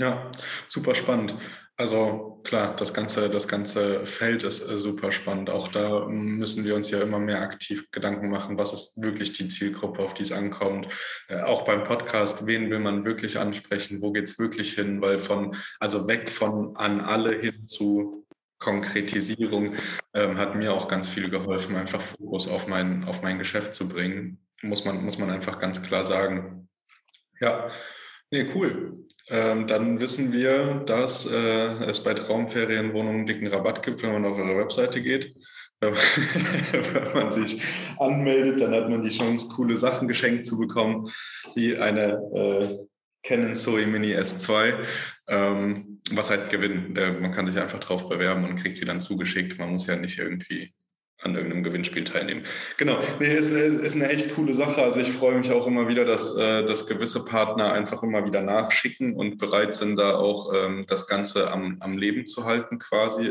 Ja, 0.00 0.30
super 0.66 0.94
spannend. 0.94 1.34
Also 1.76 2.40
klar, 2.42 2.74
das 2.74 2.94
ganze, 2.94 3.28
das 3.28 3.46
ganze 3.48 4.06
Feld 4.06 4.44
ist 4.44 4.66
äh, 4.66 4.78
super 4.78 5.12
spannend. 5.12 5.50
Auch 5.50 5.68
da 5.68 6.06
müssen 6.08 6.64
wir 6.64 6.74
uns 6.74 6.90
ja 6.90 7.02
immer 7.02 7.18
mehr 7.18 7.42
aktiv 7.42 7.90
Gedanken 7.90 8.30
machen, 8.30 8.56
was 8.56 8.72
ist 8.72 9.02
wirklich 9.02 9.34
die 9.34 9.48
Zielgruppe, 9.48 10.02
auf 10.02 10.14
die 10.14 10.22
es 10.22 10.32
ankommt. 10.32 10.88
Äh, 11.28 11.42
auch 11.42 11.66
beim 11.66 11.84
Podcast, 11.84 12.46
wen 12.46 12.70
will 12.70 12.78
man 12.78 13.04
wirklich 13.04 13.38
ansprechen, 13.38 14.00
wo 14.00 14.10
geht 14.10 14.24
es 14.24 14.38
wirklich 14.38 14.72
hin? 14.72 15.02
Weil 15.02 15.18
von, 15.18 15.54
also 15.80 16.08
weg 16.08 16.30
von 16.30 16.74
an 16.76 17.02
alle 17.02 17.38
hin 17.38 17.66
zu 17.66 18.26
Konkretisierung 18.58 19.74
ähm, 20.14 20.38
hat 20.38 20.54
mir 20.54 20.72
auch 20.72 20.88
ganz 20.88 21.08
viel 21.08 21.28
geholfen, 21.28 21.76
einfach 21.76 22.00
Fokus 22.00 22.48
auf 22.48 22.68
mein, 22.68 23.04
auf 23.04 23.22
mein 23.22 23.38
Geschäft 23.38 23.74
zu 23.74 23.86
bringen. 23.86 24.38
Muss 24.62 24.86
man, 24.86 25.04
muss 25.04 25.18
man 25.18 25.30
einfach 25.30 25.58
ganz 25.58 25.82
klar 25.82 26.04
sagen. 26.04 26.68
Ja, 27.38 27.70
nee, 28.30 28.50
cool. 28.54 29.06
Ähm, 29.30 29.66
dann 29.66 30.00
wissen 30.00 30.32
wir, 30.32 30.82
dass 30.86 31.26
äh, 31.26 31.84
es 31.84 32.02
bei 32.02 32.14
Traumferienwohnungen 32.14 33.18
einen 33.18 33.26
dicken 33.26 33.46
Rabatt 33.46 33.82
gibt, 33.84 34.02
wenn 34.02 34.12
man 34.12 34.24
auf 34.24 34.38
eure 34.38 34.58
Webseite 34.58 35.00
geht. 35.00 35.34
wenn 35.80 37.14
man 37.14 37.32
sich 37.32 37.62
anmeldet, 37.98 38.60
dann 38.60 38.74
hat 38.74 38.90
man 38.90 39.02
die 39.02 39.16
Chance, 39.16 39.48
coole 39.54 39.78
Sachen 39.78 40.08
geschenkt 40.08 40.44
zu 40.44 40.58
bekommen, 40.58 41.10
wie 41.54 41.74
eine 41.78 42.20
äh, 42.34 42.78
Canon 43.22 43.54
Zoe 43.54 43.86
Mini 43.86 44.14
S2. 44.14 44.74
Ähm, 45.28 46.00
was 46.10 46.30
heißt 46.30 46.50
gewinnen? 46.50 46.96
Äh, 46.96 47.12
man 47.12 47.32
kann 47.32 47.46
sich 47.46 47.58
einfach 47.58 47.78
drauf 47.78 48.08
bewerben 48.08 48.44
und 48.44 48.56
kriegt 48.56 48.76
sie 48.76 48.84
dann 48.84 49.00
zugeschickt. 49.00 49.58
Man 49.58 49.70
muss 49.70 49.86
ja 49.86 49.96
nicht 49.96 50.18
irgendwie 50.18 50.74
an 51.22 51.34
irgendeinem 51.34 51.62
Gewinnspiel 51.62 52.04
teilnehmen. 52.04 52.42
Genau, 52.76 52.98
nee, 53.18 53.34
ist, 53.34 53.50
ist 53.50 53.94
eine 53.94 54.08
echt 54.08 54.34
coole 54.34 54.54
Sache. 54.54 54.82
Also 54.82 55.00
ich 55.00 55.12
freue 55.12 55.36
mich 55.36 55.52
auch 55.52 55.66
immer 55.66 55.88
wieder, 55.88 56.04
dass, 56.04 56.36
äh, 56.36 56.64
dass 56.64 56.86
gewisse 56.86 57.24
Partner 57.24 57.72
einfach 57.72 58.02
immer 58.02 58.26
wieder 58.26 58.40
nachschicken 58.40 59.14
und 59.14 59.38
bereit 59.38 59.74
sind, 59.74 59.96
da 59.96 60.16
auch 60.16 60.52
ähm, 60.54 60.84
das 60.86 61.06
Ganze 61.06 61.50
am, 61.50 61.76
am 61.80 61.98
Leben 61.98 62.26
zu 62.26 62.44
halten 62.44 62.78
quasi. 62.78 63.26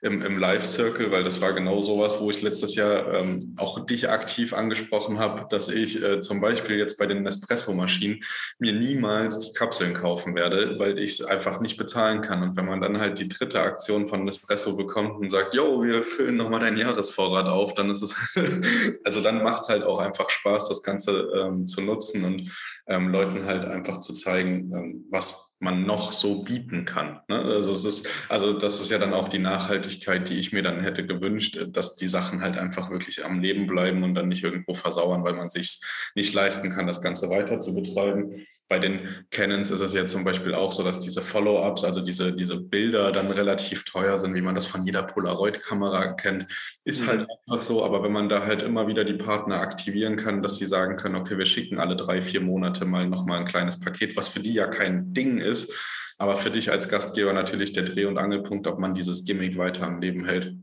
Im, 0.00 0.22
im 0.22 0.38
Live-Circle, 0.38 1.10
weil 1.10 1.24
das 1.24 1.40
war 1.40 1.52
genau 1.52 1.82
sowas, 1.82 2.20
wo 2.20 2.30
ich 2.30 2.42
letztes 2.42 2.74
Jahr 2.76 3.14
ähm, 3.14 3.54
auch 3.56 3.84
dich 3.86 4.08
aktiv 4.08 4.52
angesprochen 4.52 5.18
habe, 5.18 5.46
dass 5.50 5.68
ich 5.68 6.02
äh, 6.02 6.20
zum 6.20 6.40
Beispiel 6.40 6.76
jetzt 6.76 6.98
bei 6.98 7.06
den 7.06 7.22
Nespresso-Maschinen 7.22 8.20
mir 8.58 8.72
niemals 8.72 9.40
die 9.40 9.52
Kapseln 9.52 9.94
kaufen 9.94 10.34
werde, 10.34 10.78
weil 10.78 10.98
ich 10.98 11.12
es 11.12 11.24
einfach 11.24 11.60
nicht 11.60 11.76
bezahlen 11.76 12.20
kann. 12.20 12.42
Und 12.42 12.56
wenn 12.56 12.66
man 12.66 12.80
dann 12.80 13.00
halt 13.00 13.18
die 13.18 13.28
dritte 13.28 13.60
Aktion 13.60 14.06
von 14.06 14.24
Nespresso 14.24 14.76
bekommt 14.76 15.18
und 15.18 15.30
sagt, 15.30 15.54
yo, 15.54 15.82
wir 15.82 16.02
füllen 16.02 16.36
nochmal 16.36 16.60
deinen 16.60 16.76
Jahresvorrat 16.76 17.46
auf, 17.46 17.74
dann 17.74 17.90
ist 17.90 18.02
es, 18.02 18.14
also 19.04 19.20
dann 19.20 19.42
macht 19.42 19.62
es 19.62 19.68
halt 19.68 19.82
auch 19.82 19.98
einfach 19.98 20.30
Spaß, 20.30 20.68
das 20.68 20.82
Ganze 20.82 21.30
ähm, 21.34 21.66
zu 21.66 21.80
nutzen 21.80 22.24
und 22.24 22.50
ähm, 22.88 23.08
Leuten 23.08 23.44
halt 23.44 23.64
einfach 23.64 24.00
zu 24.00 24.14
zeigen, 24.14 24.72
ähm, 24.72 25.04
was 25.10 25.56
man 25.60 25.84
noch 25.84 26.12
so 26.12 26.44
bieten 26.44 26.84
kann. 26.84 27.20
Ne? 27.28 27.36
Also 27.36 27.72
es 27.72 27.84
ist, 27.84 28.08
also 28.28 28.52
das 28.52 28.80
ist 28.80 28.90
ja 28.90 28.98
dann 28.98 29.12
auch 29.12 29.28
die 29.28 29.38
Nachhaltigkeit, 29.38 30.28
die 30.28 30.38
ich 30.38 30.52
mir 30.52 30.62
dann 30.62 30.80
hätte 30.80 31.06
gewünscht, 31.06 31.58
dass 31.68 31.96
die 31.96 32.06
Sachen 32.06 32.42
halt 32.42 32.56
einfach 32.56 32.90
wirklich 32.90 33.24
am 33.24 33.40
Leben 33.40 33.66
bleiben 33.66 34.02
und 34.04 34.14
dann 34.14 34.28
nicht 34.28 34.44
irgendwo 34.44 34.74
versauern, 34.74 35.24
weil 35.24 35.34
man 35.34 35.50
sich 35.50 35.80
nicht 36.14 36.32
leisten 36.32 36.70
kann, 36.70 36.86
das 36.86 37.02
Ganze 37.02 37.28
weiter 37.28 37.60
zu 37.60 37.74
betreiben. 37.74 38.46
Bei 38.68 38.78
den 38.78 39.08
Canons 39.30 39.70
ist 39.70 39.80
es 39.80 39.94
ja 39.94 40.06
zum 40.06 40.24
Beispiel 40.24 40.54
auch 40.54 40.72
so, 40.72 40.82
dass 40.82 41.00
diese 41.00 41.22
Follow-ups, 41.22 41.84
also 41.84 42.02
diese, 42.02 42.34
diese 42.34 42.58
Bilder 42.58 43.12
dann 43.12 43.30
relativ 43.30 43.84
teuer 43.84 44.18
sind, 44.18 44.34
wie 44.34 44.42
man 44.42 44.54
das 44.54 44.66
von 44.66 44.84
jeder 44.84 45.04
Polaroid-Kamera 45.04 46.12
kennt. 46.12 46.46
Ist 46.84 47.06
halt 47.06 47.20
mhm. 47.20 47.26
einfach 47.46 47.62
so, 47.62 47.82
aber 47.82 48.02
wenn 48.02 48.12
man 48.12 48.28
da 48.28 48.44
halt 48.44 48.62
immer 48.62 48.86
wieder 48.86 49.04
die 49.04 49.14
Partner 49.14 49.60
aktivieren 49.60 50.16
kann, 50.16 50.42
dass 50.42 50.58
sie 50.58 50.66
sagen 50.66 50.96
können, 50.98 51.14
okay, 51.14 51.38
wir 51.38 51.46
schicken 51.46 51.78
alle 51.78 51.96
drei, 51.96 52.20
vier 52.20 52.42
Monate 52.42 52.84
mal 52.84 53.08
nochmal 53.08 53.38
ein 53.40 53.46
kleines 53.46 53.80
Paket, 53.80 54.16
was 54.16 54.28
für 54.28 54.40
die 54.40 54.52
ja 54.52 54.66
kein 54.66 55.14
Ding 55.14 55.38
ist, 55.38 55.72
aber 56.18 56.36
für 56.36 56.50
dich 56.50 56.70
als 56.70 56.90
Gastgeber 56.90 57.32
natürlich 57.32 57.72
der 57.72 57.84
Dreh- 57.84 58.04
und 58.04 58.18
Angelpunkt, 58.18 58.66
ob 58.66 58.78
man 58.78 58.92
dieses 58.92 59.24
Gimmick 59.24 59.56
weiter 59.56 59.86
am 59.86 60.00
Leben 60.00 60.26
hält. 60.26 60.54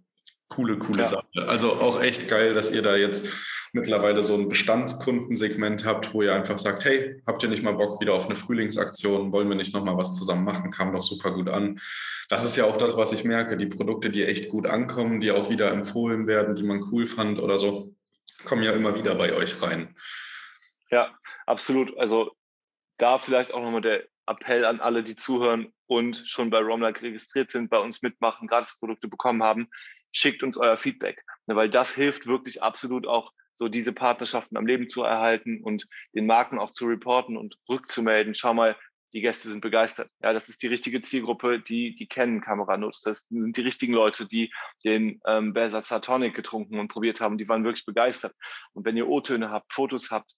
Coole, 0.48 0.78
coole 0.78 1.00
ja. 1.00 1.06
Sache. 1.06 1.48
Also 1.48 1.74
auch 1.74 2.02
echt 2.02 2.28
geil, 2.28 2.54
dass 2.54 2.72
ihr 2.72 2.82
da 2.82 2.96
jetzt 2.96 3.26
mittlerweile 3.76 4.24
so 4.24 4.36
ein 4.36 4.48
Bestandskundensegment 4.48 5.84
habt, 5.84 6.14
wo 6.14 6.22
ihr 6.22 6.34
einfach 6.34 6.58
sagt, 6.58 6.86
hey, 6.86 7.22
habt 7.28 7.44
ihr 7.44 7.50
nicht 7.50 7.62
mal 7.62 7.74
Bock 7.74 8.00
wieder 8.00 8.14
auf 8.14 8.26
eine 8.26 8.36
Frühlingsaktion? 8.36 9.34
Wollen 9.34 9.50
wir 9.50 9.56
nicht 9.58 9.74
noch 9.74 9.84
mal 9.84 9.98
was 9.98 10.16
zusammen 10.16 10.46
machen? 10.46 10.72
Kam 10.72 10.94
doch 10.94 11.04
super 11.04 11.32
gut 11.32 11.50
an. 11.50 11.82
Das 12.30 12.46
ist 12.46 12.56
ja 12.56 12.64
auch 12.64 12.78
das, 12.78 12.96
was 12.96 13.12
ich 13.12 13.26
merke. 13.26 13.58
Die 13.58 13.66
Produkte, 13.66 14.10
die 14.10 14.24
echt 14.24 14.48
gut 14.48 14.66
ankommen, 14.66 15.20
die 15.20 15.32
auch 15.32 15.50
wieder 15.50 15.72
empfohlen 15.72 16.26
werden, 16.26 16.56
die 16.56 16.64
man 16.64 16.84
cool 16.92 17.06
fand 17.06 17.38
oder 17.38 17.58
so, 17.58 17.94
kommen 18.46 18.64
ja 18.64 18.72
immer 18.72 18.98
wieder 18.98 19.14
bei 19.14 19.34
euch 19.34 19.62
rein. 19.62 19.94
Ja, 20.90 21.14
absolut. 21.46 21.98
Also 21.98 22.32
da 22.98 23.18
vielleicht 23.18 23.54
auch 23.54 23.62
nochmal 23.62 23.82
der 23.82 24.06
Appell 24.26 24.64
an 24.64 24.80
alle, 24.80 25.04
die 25.04 25.18
zuhören 25.18 25.74
und 25.86 26.24
schon 26.28 26.50
bei 26.50 26.60
Romlike 26.60 27.02
registriert 27.02 27.52
sind, 27.52 27.70
bei 27.70 27.80
uns 27.80 28.02
mitmachen, 28.02 28.48
Gratisprodukte 28.48 29.10
bekommen 29.10 29.44
haben, 29.44 29.68
schickt 30.14 30.44
uns 30.44 30.58
euer 30.58 30.78
Feedback, 30.78 31.26
ne, 31.46 31.58
weil 31.58 31.70
das 31.70 31.94
hilft 31.94 32.26
wirklich 32.26 32.64
absolut 32.64 33.06
auch 33.06 33.34
so 33.56 33.68
diese 33.68 33.94
Partnerschaften 33.94 34.58
am 34.58 34.68
Leben 34.68 34.90
zu 34.90 35.04
erhalten 35.04 35.62
und 35.64 35.88
den 36.14 36.26
Marken 36.26 36.60
auch 36.60 36.72
zu 36.72 36.86
reporten 36.86 37.38
und 37.38 37.58
rückzumelden. 37.70 38.36
Schau 38.36 38.54
mal, 38.54 38.76
die 39.14 39.22
Gäste 39.22 39.48
sind 39.48 39.62
begeistert. 39.62 40.10
Ja, 40.22 40.34
das 40.34 40.50
ist 40.50 40.62
die 40.62 40.68
richtige 40.68 41.02
Zielgruppe, 41.02 41.62
die 41.62 41.96
die 41.96 42.08
Canon-Kamera 42.08 42.76
nutzt. 42.76 43.08
Das 43.08 43.26
sind 43.30 43.56
die 43.56 43.62
richtigen 43.62 43.94
Leute, 43.94 44.28
die 44.28 44.52
den 44.84 45.22
ähm, 45.26 45.54
Bersatzer 45.54 46.02
Tonic 46.02 46.36
getrunken 46.36 46.80
und 46.80 46.90
probiert 46.90 47.22
haben. 47.22 47.38
Die 47.38 47.48
waren 47.48 47.64
wirklich 47.64 47.86
begeistert. 47.86 48.34
Und 48.74 48.86
wenn 48.86 48.98
ihr 48.98 49.08
O-Töne 49.08 49.52
habt, 49.52 49.72
Fotos 49.72 50.12
habt, 50.12 50.36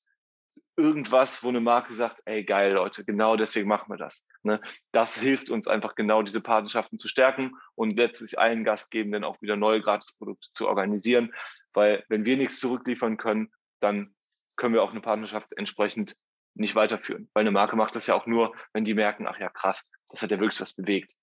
irgendwas, 0.77 1.43
wo 1.43 1.49
eine 1.49 1.59
Marke 1.59 1.93
sagt, 1.93 2.21
ey, 2.25 2.43
geil, 2.43 2.73
Leute, 2.73 3.03
genau 3.03 3.35
deswegen 3.35 3.67
machen 3.67 3.91
wir 3.91 3.97
das. 3.97 4.23
Ne? 4.43 4.61
Das 4.91 5.19
hilft 5.19 5.49
uns 5.49 5.67
einfach 5.67 5.95
genau, 5.95 6.21
diese 6.21 6.39
Partnerschaften 6.39 6.99
zu 6.99 7.07
stärken 7.07 7.53
und 7.73 7.97
letztlich 7.97 8.37
allen 8.37 8.63
Gastgebenden 8.63 9.23
auch 9.23 9.41
wieder 9.41 9.55
neue 9.55 9.81
Gratisprodukte 9.81 10.49
zu 10.53 10.67
organisieren. 10.67 11.33
Weil 11.77 12.03
wenn 12.09 12.25
wir 12.25 12.37
nichts 12.37 12.59
zurückliefern 12.59 13.17
können, 13.17 13.53
dann 13.81 14.15
können 14.55 14.73
wir 14.73 14.81
auch 14.81 14.89
eine 14.89 14.99
Partnerschaft 14.99 15.55
entsprechend 15.55 16.15
nicht 16.55 16.73
weiterführen. 16.73 17.29
Weil 17.35 17.41
eine 17.41 17.51
Marke 17.51 17.75
macht 17.75 17.95
das 17.95 18.07
ja 18.07 18.15
auch 18.15 18.25
nur, 18.25 18.55
wenn 18.73 18.83
die 18.83 18.95
merken, 18.95 19.27
ach 19.27 19.39
ja, 19.39 19.47
krass, 19.49 19.87
das 20.09 20.23
hat 20.23 20.31
ja 20.31 20.39
wirklich 20.39 20.59
was 20.59 20.73
bewegt. 20.73 21.13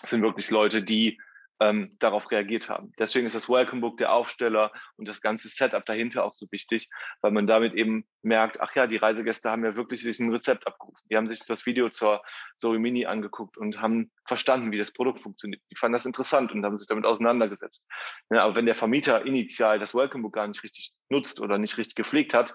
Das 0.00 0.10
sind 0.10 0.22
wirklich 0.22 0.52
Leute, 0.52 0.84
die 0.84 1.20
ähm, 1.60 1.96
darauf 1.98 2.30
reagiert 2.30 2.68
haben. 2.68 2.92
Deswegen 2.98 3.26
ist 3.26 3.34
das 3.34 3.48
Welcome 3.48 3.80
Book, 3.80 3.96
der 3.98 4.12
Aufsteller 4.12 4.72
und 4.96 5.08
das 5.08 5.20
ganze 5.20 5.48
Setup 5.48 5.84
dahinter 5.84 6.24
auch 6.24 6.32
so 6.32 6.46
wichtig, 6.50 6.88
weil 7.20 7.32
man 7.32 7.46
damit 7.46 7.74
eben 7.74 8.06
merkt, 8.22 8.60
ach 8.60 8.74
ja, 8.74 8.86
die 8.86 8.96
Reisegäste 8.96 9.50
haben 9.50 9.64
ja 9.64 9.76
wirklich 9.76 10.02
sich 10.02 10.18
ein 10.20 10.30
Rezept 10.30 10.66
abgerufen. 10.66 11.06
Die 11.10 11.16
haben 11.16 11.28
sich 11.28 11.40
das 11.46 11.66
Video 11.66 11.88
zur 11.90 12.22
Zoe 12.56 12.78
Mini 12.78 13.06
angeguckt 13.06 13.56
und 13.56 13.80
haben 13.80 14.10
verstanden, 14.26 14.70
wie 14.70 14.78
das 14.78 14.92
Produkt 14.92 15.20
funktioniert. 15.20 15.62
Die 15.70 15.76
fanden 15.76 15.94
das 15.94 16.06
interessant 16.06 16.52
und 16.52 16.64
haben 16.64 16.78
sich 16.78 16.86
damit 16.86 17.06
auseinandergesetzt. 17.06 17.86
Ja, 18.30 18.44
aber 18.44 18.56
wenn 18.56 18.66
der 18.66 18.74
Vermieter 18.74 19.24
initial 19.26 19.78
das 19.78 19.94
Welcome 19.94 20.22
Book 20.22 20.34
gar 20.34 20.46
nicht 20.46 20.62
richtig 20.62 20.92
nutzt 21.08 21.40
oder 21.40 21.58
nicht 21.58 21.78
richtig 21.78 21.96
gepflegt 21.96 22.34
hat, 22.34 22.54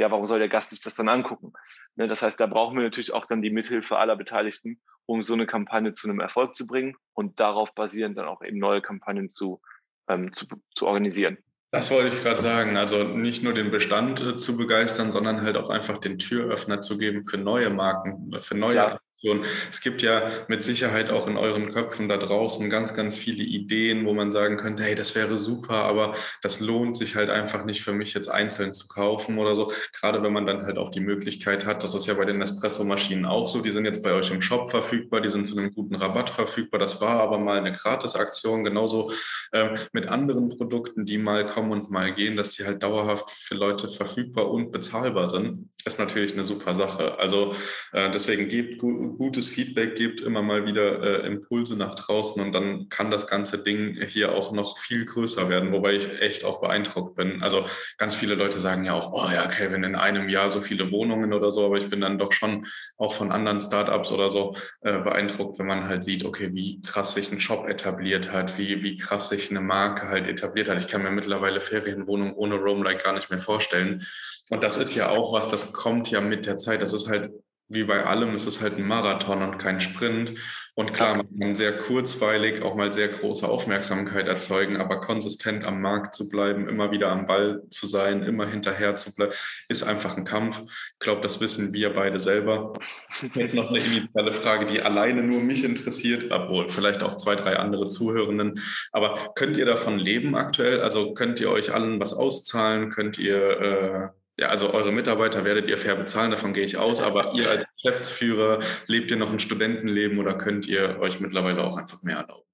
ja, 0.00 0.10
warum 0.10 0.26
soll 0.26 0.38
der 0.38 0.48
Gast 0.48 0.70
sich 0.70 0.80
das 0.80 0.94
dann 0.94 1.08
angucken? 1.08 1.52
Ne, 1.94 2.08
das 2.08 2.22
heißt, 2.22 2.40
da 2.40 2.46
brauchen 2.46 2.76
wir 2.76 2.82
natürlich 2.82 3.12
auch 3.12 3.26
dann 3.26 3.42
die 3.42 3.50
Mithilfe 3.50 3.98
aller 3.98 4.16
Beteiligten, 4.16 4.80
um 5.04 5.22
so 5.22 5.34
eine 5.34 5.46
Kampagne 5.46 5.92
zu 5.92 6.08
einem 6.08 6.20
Erfolg 6.20 6.56
zu 6.56 6.66
bringen 6.66 6.96
und 7.12 7.38
darauf 7.38 7.74
basierend 7.74 8.16
dann 8.16 8.26
auch 8.26 8.42
eben 8.42 8.58
neue 8.58 8.80
Kampagnen 8.80 9.28
zu, 9.28 9.60
ähm, 10.08 10.32
zu, 10.32 10.46
zu 10.74 10.86
organisieren. 10.86 11.36
Das 11.70 11.90
wollte 11.90 12.08
ich 12.08 12.22
gerade 12.22 12.40
sagen. 12.40 12.76
Also 12.78 13.04
nicht 13.04 13.44
nur 13.44 13.52
den 13.52 13.70
Bestand 13.70 14.20
äh, 14.20 14.36
zu 14.38 14.56
begeistern, 14.56 15.10
sondern 15.10 15.42
halt 15.42 15.56
auch 15.56 15.68
einfach 15.68 15.98
den 15.98 16.18
Türöffner 16.18 16.80
zu 16.80 16.96
geben 16.96 17.22
für 17.22 17.36
neue 17.36 17.68
Marken, 17.68 18.32
für 18.38 18.56
neue 18.56 18.72
Klar. 18.72 19.00
Aktionen. 19.20 19.44
Es 19.70 19.82
gibt 19.82 20.00
ja 20.02 20.30
mit 20.48 20.64
Sicherheit 20.64 21.10
auch 21.10 21.26
in 21.26 21.36
euren 21.36 21.72
Köpfen 21.72 22.08
da 22.08 22.16
draußen 22.16 22.70
ganz, 22.70 22.94
ganz 22.94 23.16
viele 23.16 23.44
Ideen, 23.44 24.06
wo 24.06 24.14
man 24.14 24.30
sagen 24.30 24.56
könnte, 24.56 24.82
hey, 24.82 24.94
das 24.94 25.14
wäre 25.14 25.36
super, 25.36 25.74
aber 25.74 26.14
das 26.42 26.60
lohnt 26.60 26.96
sich 26.96 27.16
halt 27.16 27.28
einfach 27.28 27.64
nicht 27.64 27.82
für 27.82 27.92
mich 27.92 28.14
jetzt 28.14 28.28
einzeln 28.28 28.72
zu 28.72 28.88
kaufen 28.88 29.38
oder 29.38 29.54
so. 29.54 29.72
Gerade 29.92 30.22
wenn 30.22 30.32
man 30.32 30.46
dann 30.46 30.64
halt 30.64 30.78
auch 30.78 30.90
die 30.90 31.00
Möglichkeit 31.00 31.66
hat, 31.66 31.82
das 31.82 31.94
ist 31.94 32.06
ja 32.06 32.14
bei 32.14 32.24
den 32.24 32.40
Espresso-Maschinen 32.40 33.26
auch 33.26 33.48
so, 33.48 33.60
die 33.60 33.70
sind 33.70 33.84
jetzt 33.84 34.02
bei 34.02 34.12
euch 34.12 34.30
im 34.30 34.40
Shop 34.40 34.70
verfügbar, 34.70 35.20
die 35.20 35.28
sind 35.28 35.46
zu 35.46 35.56
einem 35.56 35.74
guten 35.74 35.96
Rabatt 35.96 36.30
verfügbar. 36.30 36.80
Das 36.80 37.00
war 37.00 37.20
aber 37.20 37.38
mal 37.38 37.58
eine 37.58 37.72
Gratisaktion, 37.72 38.64
genauso 38.64 39.12
äh, 39.52 39.76
mit 39.92 40.08
anderen 40.08 40.48
Produkten, 40.48 41.04
die 41.04 41.18
mal 41.18 41.46
kommen 41.46 41.72
und 41.72 41.90
mal 41.90 42.14
gehen, 42.14 42.36
dass 42.36 42.52
sie 42.52 42.64
halt 42.64 42.82
dauerhaft 42.82 43.30
für 43.30 43.54
Leute 43.54 43.88
verfügbar 43.88 44.50
und 44.50 44.72
bezahlbar 44.72 45.28
sind, 45.28 45.68
ist 45.84 45.98
natürlich 45.98 46.32
eine 46.32 46.44
super 46.44 46.74
Sache. 46.74 47.18
Also 47.18 47.54
äh, 47.92 48.10
deswegen 48.10 48.48
gebt 48.48 48.80
gutes 49.16 49.48
Feedback, 49.48 49.96
gebt 49.96 50.20
immer 50.20 50.42
mal 50.42 50.66
wieder 50.66 51.24
äh, 51.24 51.26
Impulse 51.26 51.76
nach 51.76 51.94
draußen 51.94 52.42
und 52.42 52.52
dann 52.52 52.88
kann 52.88 53.10
das 53.10 53.26
ganze 53.26 53.58
Ding 53.58 54.00
hier 54.06 54.34
auch 54.34 54.52
noch 54.52 54.78
viel 54.78 55.04
größer 55.04 55.48
werden, 55.48 55.72
wobei 55.72 55.94
ich 55.94 56.20
echt 56.20 56.44
auch 56.44 56.60
beeindruckt 56.60 57.16
bin. 57.16 57.42
Also 57.42 57.64
ganz 57.98 58.14
viele 58.14 58.34
Leute 58.34 58.60
sagen 58.60 58.84
ja 58.84 58.94
auch, 58.94 59.12
oh 59.12 59.28
ja, 59.32 59.46
Kevin, 59.46 59.84
in 59.84 59.96
einem 59.96 60.28
Jahr 60.28 60.50
so 60.50 60.60
viele 60.60 60.90
Wohnungen 60.90 61.32
oder 61.32 61.50
so, 61.50 61.66
aber 61.66 61.78
ich 61.78 61.88
bin 61.88 62.00
dann 62.00 62.18
doch 62.18 62.32
schon 62.32 62.66
auch 62.96 63.12
von 63.12 63.32
anderen 63.32 63.60
Startups 63.60 64.12
oder 64.12 64.30
so 64.30 64.54
äh, 64.80 64.98
beeindruckt, 64.98 65.58
wenn 65.58 65.66
man 65.66 65.88
halt 65.88 66.04
sieht, 66.04 66.24
okay, 66.24 66.50
wie 66.52 66.80
krass 66.80 67.14
sich 67.14 67.32
ein 67.32 67.40
Shop 67.40 67.68
etabliert 67.68 68.32
hat, 68.32 68.58
wie, 68.58 68.82
wie 68.82 68.96
krass 68.96 69.28
sich 69.28 69.50
eine 69.50 69.60
Marke 69.60 70.08
halt 70.08 70.26
etabliert 70.26 70.68
hat. 70.68 70.78
Ich 70.78 70.88
kann 70.88 71.02
mir 71.02 71.10
mittlerweile 71.10 71.50
mittlerweile 71.50 71.60
Ferienwohnung 71.60 72.34
ohne 72.34 72.56
Roamlight 72.56 73.04
gar 73.04 73.14
nicht 73.14 73.30
mehr 73.30 73.38
vorstellen. 73.38 74.06
Und 74.50 74.62
das 74.62 74.76
ist 74.76 74.94
ja 74.94 75.10
auch 75.10 75.32
was, 75.32 75.48
das 75.48 75.72
kommt 75.72 76.10
ja 76.10 76.20
mit 76.20 76.46
der 76.46 76.58
Zeit. 76.58 76.82
Das 76.82 76.92
ist 76.92 77.08
halt 77.08 77.30
wie 77.70 77.84
bei 77.84 78.04
allem, 78.04 78.34
es 78.34 78.46
ist 78.46 78.60
halt 78.60 78.78
ein 78.78 78.86
Marathon 78.86 79.42
und 79.42 79.58
kein 79.58 79.80
Sprint. 79.80 80.34
Und 80.74 80.92
klar, 80.92 81.16
man 81.16 81.38
kann 81.38 81.54
sehr 81.54 81.76
kurzweilig 81.78 82.62
auch 82.62 82.74
mal 82.74 82.92
sehr 82.92 83.08
große 83.08 83.46
Aufmerksamkeit 83.46 84.28
erzeugen, 84.28 84.76
aber 84.76 85.00
konsistent 85.00 85.64
am 85.64 85.80
Markt 85.80 86.14
zu 86.14 86.28
bleiben, 86.28 86.68
immer 86.68 86.90
wieder 86.90 87.10
am 87.10 87.26
Ball 87.26 87.62
zu 87.70 87.86
sein, 87.86 88.22
immer 88.22 88.46
hinterher 88.46 88.96
zu 88.96 89.14
bleiben, 89.14 89.32
ist 89.68 89.82
einfach 89.82 90.16
ein 90.16 90.24
Kampf. 90.24 90.62
Ich 90.94 90.98
glaube, 90.98 91.22
das 91.22 91.40
wissen 91.40 91.72
wir 91.72 91.94
beide 91.94 92.18
selber. 92.18 92.72
Jetzt 93.34 93.54
noch 93.54 93.68
eine 93.68 93.84
initiale 93.84 94.32
Frage, 94.32 94.66
die 94.66 94.80
alleine 94.80 95.22
nur 95.22 95.40
mich 95.40 95.64
interessiert, 95.64 96.30
obwohl 96.30 96.68
vielleicht 96.68 97.02
auch 97.02 97.16
zwei, 97.16 97.36
drei 97.36 97.56
andere 97.56 97.86
Zuhörenden. 97.86 98.60
Aber 98.90 99.32
könnt 99.34 99.56
ihr 99.56 99.66
davon 99.66 99.98
leben 99.98 100.34
aktuell? 100.34 100.80
Also 100.80 101.14
könnt 101.14 101.40
ihr 101.40 101.50
euch 101.50 101.72
allen 101.72 102.00
was 102.00 102.14
auszahlen? 102.14 102.90
Könnt 102.90 103.18
ihr 103.18 103.60
äh, 103.60 104.19
ja, 104.40 104.48
also 104.48 104.72
eure 104.72 104.90
Mitarbeiter 104.90 105.44
werdet 105.44 105.68
ihr 105.68 105.76
fair 105.76 105.94
bezahlen, 105.96 106.30
davon 106.30 106.54
gehe 106.54 106.64
ich 106.64 106.78
aus, 106.78 107.02
aber 107.02 107.34
ihr 107.34 107.50
als 107.50 107.64
Geschäftsführer, 107.76 108.60
lebt 108.86 109.10
ihr 109.10 109.18
noch 109.18 109.30
ein 109.30 109.38
Studentenleben 109.38 110.18
oder 110.18 110.32
könnt 110.32 110.66
ihr 110.66 110.98
euch 110.98 111.20
mittlerweile 111.20 111.62
auch 111.62 111.76
einfach 111.76 112.02
mehr 112.02 112.16
erlauben? 112.16 112.48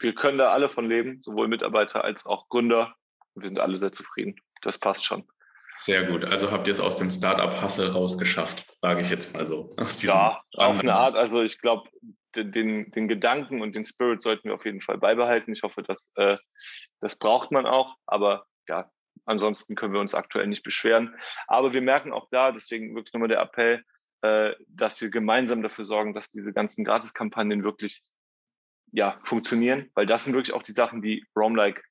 Wir 0.00 0.14
können 0.16 0.36
da 0.36 0.52
alle 0.52 0.68
von 0.68 0.88
leben, 0.88 1.22
sowohl 1.22 1.46
Mitarbeiter 1.46 2.02
als 2.02 2.26
auch 2.26 2.48
Gründer. 2.48 2.96
Wir 3.36 3.46
sind 3.46 3.60
alle 3.60 3.78
sehr 3.78 3.92
zufrieden. 3.92 4.34
Das 4.62 4.76
passt 4.76 5.04
schon. 5.04 5.24
Sehr 5.76 6.04
gut. 6.06 6.24
Also 6.24 6.50
habt 6.50 6.66
ihr 6.66 6.72
es 6.72 6.80
aus 6.80 6.96
dem 6.96 7.12
Startup-Hustle 7.12 7.92
rausgeschafft, 7.92 8.66
sage 8.72 9.00
ich 9.00 9.10
jetzt 9.10 9.32
mal 9.32 9.46
so. 9.46 9.76
ja, 10.00 10.42
auf 10.54 10.80
eine 10.80 10.94
Art. 10.94 11.14
Also 11.14 11.42
ich 11.42 11.60
glaube, 11.60 11.88
den, 12.36 12.90
den 12.90 13.06
Gedanken 13.06 13.62
und 13.62 13.76
den 13.76 13.84
Spirit 13.84 14.22
sollten 14.22 14.48
wir 14.48 14.54
auf 14.54 14.64
jeden 14.64 14.80
Fall 14.80 14.98
beibehalten. 14.98 15.52
Ich 15.52 15.62
hoffe, 15.62 15.84
dass 15.84 16.10
äh, 16.16 16.36
das 17.00 17.16
braucht 17.16 17.52
man 17.52 17.64
auch. 17.64 17.94
Aber 18.06 18.46
ja, 18.68 18.90
Ansonsten 19.26 19.74
können 19.74 19.92
wir 19.92 20.00
uns 20.00 20.14
aktuell 20.14 20.46
nicht 20.46 20.62
beschweren. 20.62 21.14
Aber 21.46 21.72
wir 21.72 21.82
merken 21.82 22.12
auch 22.12 22.28
da, 22.30 22.52
deswegen 22.52 22.94
wirklich 22.94 23.12
nochmal 23.12 23.28
der 23.28 23.40
Appell, 23.40 23.82
äh, 24.22 24.54
dass 24.68 25.00
wir 25.00 25.10
gemeinsam 25.10 25.62
dafür 25.62 25.84
sorgen, 25.84 26.14
dass 26.14 26.30
diese 26.30 26.52
ganzen 26.52 26.84
Gratiskampagnen 26.84 27.64
wirklich 27.64 28.02
ja, 28.92 29.18
funktionieren, 29.24 29.90
weil 29.94 30.06
das 30.06 30.24
sind 30.24 30.34
wirklich 30.34 30.54
auch 30.54 30.62
die 30.62 30.72
Sachen, 30.72 31.02
die 31.02 31.24
Roamlike 31.36 31.82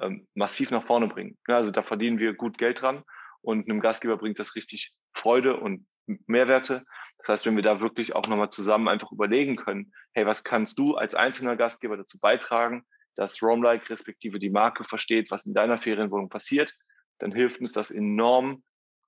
ähm, 0.00 0.26
massiv 0.34 0.70
nach 0.70 0.86
vorne 0.86 1.06
bringen. 1.06 1.36
Ja, 1.46 1.56
also 1.56 1.70
da 1.70 1.82
verdienen 1.82 2.18
wir 2.18 2.34
gut 2.34 2.58
Geld 2.58 2.82
dran 2.82 3.04
und 3.42 3.68
einem 3.68 3.80
Gastgeber 3.80 4.16
bringt 4.16 4.38
das 4.38 4.54
richtig 4.54 4.92
Freude 5.14 5.58
und 5.58 5.86
Mehrwerte. 6.26 6.84
Das 7.18 7.28
heißt, 7.28 7.46
wenn 7.46 7.56
wir 7.56 7.62
da 7.62 7.80
wirklich 7.80 8.14
auch 8.14 8.26
nochmal 8.26 8.50
zusammen 8.50 8.88
einfach 8.88 9.12
überlegen 9.12 9.56
können, 9.56 9.92
hey, 10.12 10.26
was 10.26 10.44
kannst 10.44 10.78
du 10.78 10.96
als 10.96 11.14
einzelner 11.14 11.56
Gastgeber 11.56 11.96
dazu 11.96 12.18
beitragen, 12.18 12.84
dass 13.16 13.42
Roamlike 13.42 13.88
respektive 13.90 14.38
die 14.38 14.50
Marke 14.50 14.84
versteht, 14.84 15.30
was 15.30 15.46
in 15.46 15.54
deiner 15.54 15.78
Ferienwohnung 15.78 16.28
passiert, 16.28 16.74
dann 17.18 17.32
hilft 17.32 17.60
uns 17.60 17.72
das 17.72 17.90
enorm, 17.90 18.62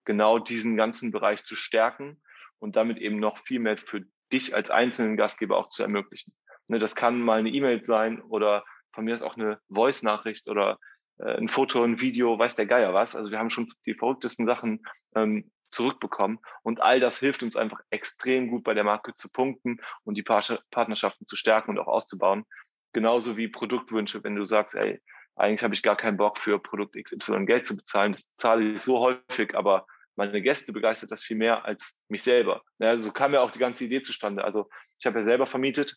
genau 0.04 0.38
diesen 0.38 0.76
ganzen 0.76 1.12
Bereich 1.12 1.44
zu 1.44 1.54
stärken 1.54 2.20
und 2.58 2.76
damit 2.76 2.98
eben 2.98 3.18
noch 3.18 3.38
viel 3.44 3.60
mehr 3.60 3.76
für 3.76 4.04
dich 4.32 4.54
als 4.54 4.70
einzelnen 4.70 5.16
Gastgeber 5.16 5.56
auch 5.58 5.70
zu 5.70 5.82
ermöglichen. 5.82 6.34
Ne, 6.66 6.78
das 6.78 6.94
kann 6.94 7.20
mal 7.20 7.38
eine 7.38 7.50
E-Mail 7.50 7.84
sein 7.84 8.20
oder 8.20 8.64
von 8.92 9.04
mir 9.04 9.14
ist 9.14 9.22
auch 9.22 9.36
eine 9.36 9.60
Voice-Nachricht 9.68 10.48
oder 10.48 10.78
äh, 11.18 11.36
ein 11.36 11.48
Foto, 11.48 11.82
ein 11.82 12.00
Video, 12.00 12.38
weiß 12.38 12.56
der 12.56 12.66
Geier 12.66 12.94
was. 12.94 13.16
Also 13.16 13.30
wir 13.30 13.38
haben 13.38 13.50
schon 13.50 13.70
die 13.86 13.94
verrücktesten 13.94 14.46
Sachen 14.46 14.82
ähm, 15.14 15.50
zurückbekommen 15.70 16.38
und 16.62 16.82
all 16.82 17.00
das 17.00 17.18
hilft 17.18 17.42
uns 17.42 17.56
einfach 17.56 17.80
extrem 17.90 18.48
gut 18.48 18.64
bei 18.64 18.74
der 18.74 18.84
Marke 18.84 19.14
zu 19.14 19.30
punkten 19.30 19.78
und 20.04 20.16
die 20.16 20.22
Partnerschaften 20.22 21.26
zu 21.26 21.36
stärken 21.36 21.70
und 21.70 21.78
auch 21.78 21.88
auszubauen. 21.88 22.44
Genauso 22.92 23.36
wie 23.36 23.48
Produktwünsche, 23.48 24.22
wenn 24.24 24.36
du 24.36 24.44
sagst, 24.44 24.74
ey, 24.74 25.00
eigentlich 25.36 25.62
habe 25.62 25.74
ich 25.74 25.82
gar 25.82 25.96
keinen 25.96 26.16
Bock 26.16 26.38
für 26.38 26.58
Produkt 26.58 26.96
XY 26.96 27.46
Geld 27.46 27.66
zu 27.66 27.76
bezahlen. 27.76 28.12
Das 28.12 28.26
zahle 28.36 28.72
ich 28.72 28.82
so 28.82 28.98
häufig, 28.98 29.54
aber 29.54 29.86
meine 30.16 30.42
Gäste 30.42 30.72
begeistert 30.72 31.12
das 31.12 31.22
viel 31.22 31.36
mehr 31.36 31.64
als 31.64 31.96
mich 32.08 32.24
selber. 32.24 32.62
Ja, 32.78 32.98
so 32.98 33.12
kam 33.12 33.32
ja 33.34 33.40
auch 33.40 33.52
die 33.52 33.60
ganze 33.60 33.84
Idee 33.84 34.02
zustande. 34.02 34.42
Also 34.42 34.68
ich 34.98 35.06
habe 35.06 35.20
ja 35.20 35.24
selber 35.24 35.46
vermietet 35.46 35.96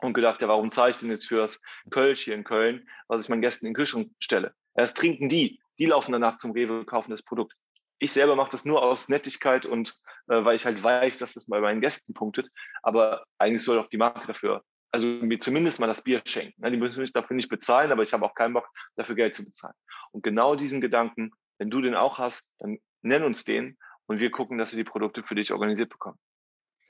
und 0.00 0.14
gedacht, 0.14 0.42
ja, 0.42 0.48
warum 0.48 0.70
zahle 0.70 0.90
ich 0.90 0.96
denn 0.96 1.10
jetzt 1.10 1.28
für 1.28 1.36
das 1.36 1.60
Kölsch 1.90 2.22
hier 2.22 2.34
in 2.34 2.42
Köln, 2.42 2.88
was 3.06 3.24
ich 3.24 3.28
meinen 3.28 3.40
Gästen 3.40 3.66
in 3.66 3.70
den 3.70 3.76
Kühlschrank 3.76 4.10
stelle? 4.18 4.52
Das 4.74 4.94
trinken 4.94 5.28
die. 5.28 5.60
Die 5.78 5.86
laufen 5.86 6.12
danach 6.12 6.38
zum 6.38 6.50
Rewe, 6.50 6.84
kaufen 6.84 7.10
das 7.10 7.22
Produkt. 7.22 7.54
Ich 7.98 8.12
selber 8.12 8.34
mache 8.34 8.50
das 8.50 8.64
nur 8.64 8.82
aus 8.82 9.08
Nettigkeit 9.08 9.64
und 9.64 9.94
äh, 10.26 10.44
weil 10.44 10.56
ich 10.56 10.66
halt 10.66 10.82
weiß, 10.82 11.18
dass 11.18 11.34
das 11.34 11.46
bei 11.46 11.60
meinen 11.60 11.80
Gästen 11.80 12.14
punktet. 12.14 12.48
Aber 12.82 13.24
eigentlich 13.38 13.62
soll 13.62 13.78
auch 13.78 13.88
die 13.88 13.96
Marke 13.96 14.26
dafür 14.26 14.64
also 14.92 15.06
mir 15.06 15.40
zumindest 15.40 15.80
mal 15.80 15.86
das 15.86 16.02
Bier 16.02 16.20
schenken. 16.24 16.62
Die 16.70 16.76
müssen 16.76 17.00
mich 17.00 17.12
dafür 17.12 17.34
nicht 17.34 17.48
bezahlen, 17.48 17.90
aber 17.90 18.02
ich 18.02 18.12
habe 18.12 18.24
auch 18.24 18.34
keinen 18.34 18.52
Bock, 18.52 18.68
dafür 18.94 19.14
Geld 19.14 19.34
zu 19.34 19.44
bezahlen. 19.44 19.74
Und 20.12 20.22
genau 20.22 20.54
diesen 20.54 20.80
Gedanken, 20.80 21.32
wenn 21.58 21.70
du 21.70 21.80
den 21.80 21.94
auch 21.94 22.18
hast, 22.18 22.46
dann 22.58 22.78
nenn 23.00 23.24
uns 23.24 23.44
den 23.44 23.78
und 24.06 24.20
wir 24.20 24.30
gucken, 24.30 24.58
dass 24.58 24.72
wir 24.72 24.76
die 24.76 24.88
Produkte 24.88 25.22
für 25.22 25.34
dich 25.34 25.52
organisiert 25.52 25.88
bekommen. 25.88 26.18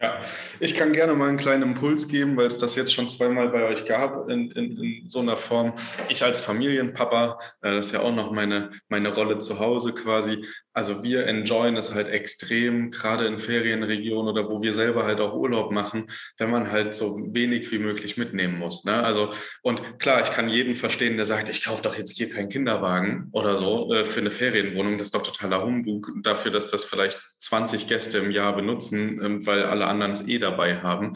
Ja, 0.02 0.18
ich 0.58 0.74
kann 0.74 0.92
gerne 0.92 1.14
mal 1.14 1.28
einen 1.28 1.38
kleinen 1.38 1.62
Impuls 1.62 2.08
geben, 2.08 2.36
weil 2.36 2.48
es 2.48 2.58
das 2.58 2.74
jetzt 2.74 2.92
schon 2.92 3.08
zweimal 3.08 3.50
bei 3.50 3.62
euch 3.68 3.84
gab 3.84 4.28
in, 4.28 4.50
in, 4.50 4.76
in 4.76 5.08
so 5.08 5.20
einer 5.20 5.36
Form. 5.36 5.74
Ich 6.08 6.24
als 6.24 6.40
Familienpapa, 6.40 7.38
äh, 7.60 7.76
das 7.76 7.86
ist 7.86 7.92
ja 7.92 8.00
auch 8.00 8.12
noch 8.12 8.32
meine, 8.32 8.72
meine 8.88 9.14
Rolle 9.14 9.38
zu 9.38 9.60
Hause 9.60 9.94
quasi, 9.94 10.44
also 10.74 11.02
wir 11.02 11.26
enjoyen 11.26 11.76
es 11.76 11.94
halt 11.94 12.08
extrem, 12.08 12.90
gerade 12.90 13.26
in 13.26 13.38
Ferienregionen 13.38 14.32
oder 14.32 14.50
wo 14.50 14.62
wir 14.62 14.72
selber 14.72 15.04
halt 15.04 15.20
auch 15.20 15.34
Urlaub 15.34 15.70
machen, 15.70 16.06
wenn 16.38 16.50
man 16.50 16.72
halt 16.72 16.94
so 16.94 17.16
wenig 17.30 17.70
wie 17.70 17.78
möglich 17.78 18.16
mitnehmen 18.16 18.58
muss. 18.58 18.84
Ne? 18.84 19.04
Also, 19.04 19.30
und 19.62 19.98
klar, 19.98 20.22
ich 20.22 20.32
kann 20.32 20.48
jeden 20.48 20.76
verstehen, 20.76 21.16
der 21.16 21.26
sagt, 21.26 21.48
ich 21.48 21.64
kaufe 21.64 21.82
doch 21.82 21.96
jetzt 21.96 22.16
hier 22.16 22.30
keinen 22.30 22.48
Kinderwagen 22.48 23.28
oder 23.32 23.56
so 23.56 23.92
äh, 23.92 24.04
für 24.04 24.20
eine 24.20 24.30
Ferienwohnung. 24.30 24.98
Das 24.98 25.08
ist 25.08 25.14
doch 25.14 25.22
totaler 25.22 25.62
Humbug 25.62 26.10
dafür, 26.22 26.50
dass 26.50 26.68
das 26.68 26.84
vielleicht 26.84 27.20
20 27.40 27.86
Gäste 27.86 28.18
im 28.18 28.30
Jahr 28.30 28.56
benutzen, 28.56 29.20
ähm, 29.22 29.46
weil 29.46 29.64
alle 29.64 29.86
anderen 29.92 30.12
es 30.12 30.26
eh 30.26 30.38
dabei 30.38 30.80
haben. 30.80 31.14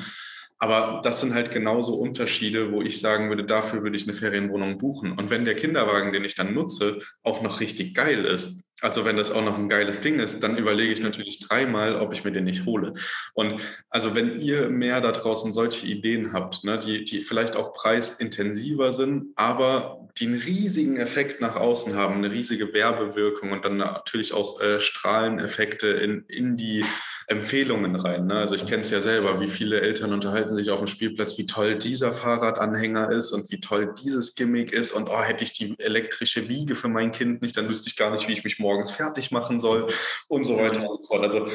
Aber 0.58 1.02
das 1.04 1.20
sind 1.20 1.34
halt 1.34 1.50
genauso 1.50 1.96
Unterschiede, 1.96 2.72
wo 2.72 2.80
ich 2.80 3.00
sagen 3.00 3.28
würde, 3.28 3.44
dafür 3.44 3.82
würde 3.82 3.96
ich 3.96 4.04
eine 4.04 4.14
Ferienwohnung 4.14 4.78
buchen. 4.78 5.12
Und 5.12 5.28
wenn 5.28 5.44
der 5.44 5.54
Kinderwagen, 5.54 6.12
den 6.12 6.24
ich 6.24 6.34
dann 6.34 6.54
nutze, 6.54 7.00
auch 7.22 7.42
noch 7.42 7.60
richtig 7.60 7.94
geil 7.94 8.24
ist, 8.24 8.62
also 8.80 9.04
wenn 9.04 9.16
das 9.16 9.30
auch 9.30 9.44
noch 9.44 9.56
ein 9.56 9.68
geiles 9.68 10.00
Ding 10.00 10.18
ist, 10.18 10.42
dann 10.42 10.56
überlege 10.56 10.92
ich 10.92 11.00
natürlich 11.00 11.40
dreimal, 11.40 11.96
ob 11.96 12.12
ich 12.12 12.24
mir 12.24 12.32
den 12.32 12.44
nicht 12.44 12.66
hole. 12.66 12.92
Und 13.34 13.60
also 13.90 14.14
wenn 14.14 14.40
ihr 14.40 14.68
mehr 14.68 15.00
da 15.00 15.12
draußen 15.12 15.52
solche 15.52 15.86
Ideen 15.86 16.32
habt, 16.32 16.64
ne, 16.64 16.78
die, 16.78 17.04
die 17.04 17.20
vielleicht 17.20 17.56
auch 17.56 17.72
preisintensiver 17.72 18.92
sind, 18.92 19.32
aber 19.34 20.08
die 20.18 20.26
einen 20.26 20.38
riesigen 20.38 20.96
Effekt 20.96 21.40
nach 21.40 21.56
außen 21.56 21.94
haben, 21.94 22.16
eine 22.16 22.30
riesige 22.30 22.72
Werbewirkung 22.72 23.52
und 23.52 23.64
dann 23.64 23.78
natürlich 23.78 24.32
auch 24.32 24.60
äh, 24.60 24.80
Strahleneffekte 24.80 25.88
in, 25.88 26.24
in 26.28 26.56
die 26.56 26.84
Empfehlungen 27.28 27.96
rein. 27.96 28.26
Ne? 28.26 28.34
Also 28.34 28.54
ich 28.54 28.66
kenne 28.66 28.82
es 28.82 28.90
ja 28.90 29.00
selber, 29.00 29.40
wie 29.40 29.48
viele 29.48 29.80
Eltern 29.80 30.12
unterhalten 30.12 30.54
sich 30.56 30.70
auf 30.70 30.78
dem 30.78 30.86
Spielplatz, 30.86 31.36
wie 31.38 31.46
toll 31.46 31.76
dieser 31.76 32.12
Fahrradanhänger 32.12 33.10
ist 33.10 33.32
und 33.32 33.50
wie 33.50 33.58
toll 33.58 33.92
dieses 34.02 34.34
Gimmick 34.34 34.72
ist 34.72 34.92
und 34.92 35.08
oh, 35.08 35.22
hätte 35.22 35.42
ich 35.42 35.52
die 35.52 35.74
elektrische 35.78 36.48
Wiege 36.48 36.76
für 36.76 36.88
mein 36.88 37.10
Kind 37.10 37.42
nicht, 37.42 37.56
dann 37.56 37.68
wüsste 37.68 37.88
ich 37.88 37.96
gar 37.96 38.12
nicht, 38.12 38.28
wie 38.28 38.32
ich 38.32 38.44
mich 38.44 38.58
morgens 38.60 38.92
fertig 38.92 39.32
machen 39.32 39.58
soll 39.58 39.86
und 40.28 40.44
so 40.44 40.56
weiter 40.56 40.88
und 40.88 41.02
so 41.02 41.08
fort. 41.08 41.24
Also 41.24 41.48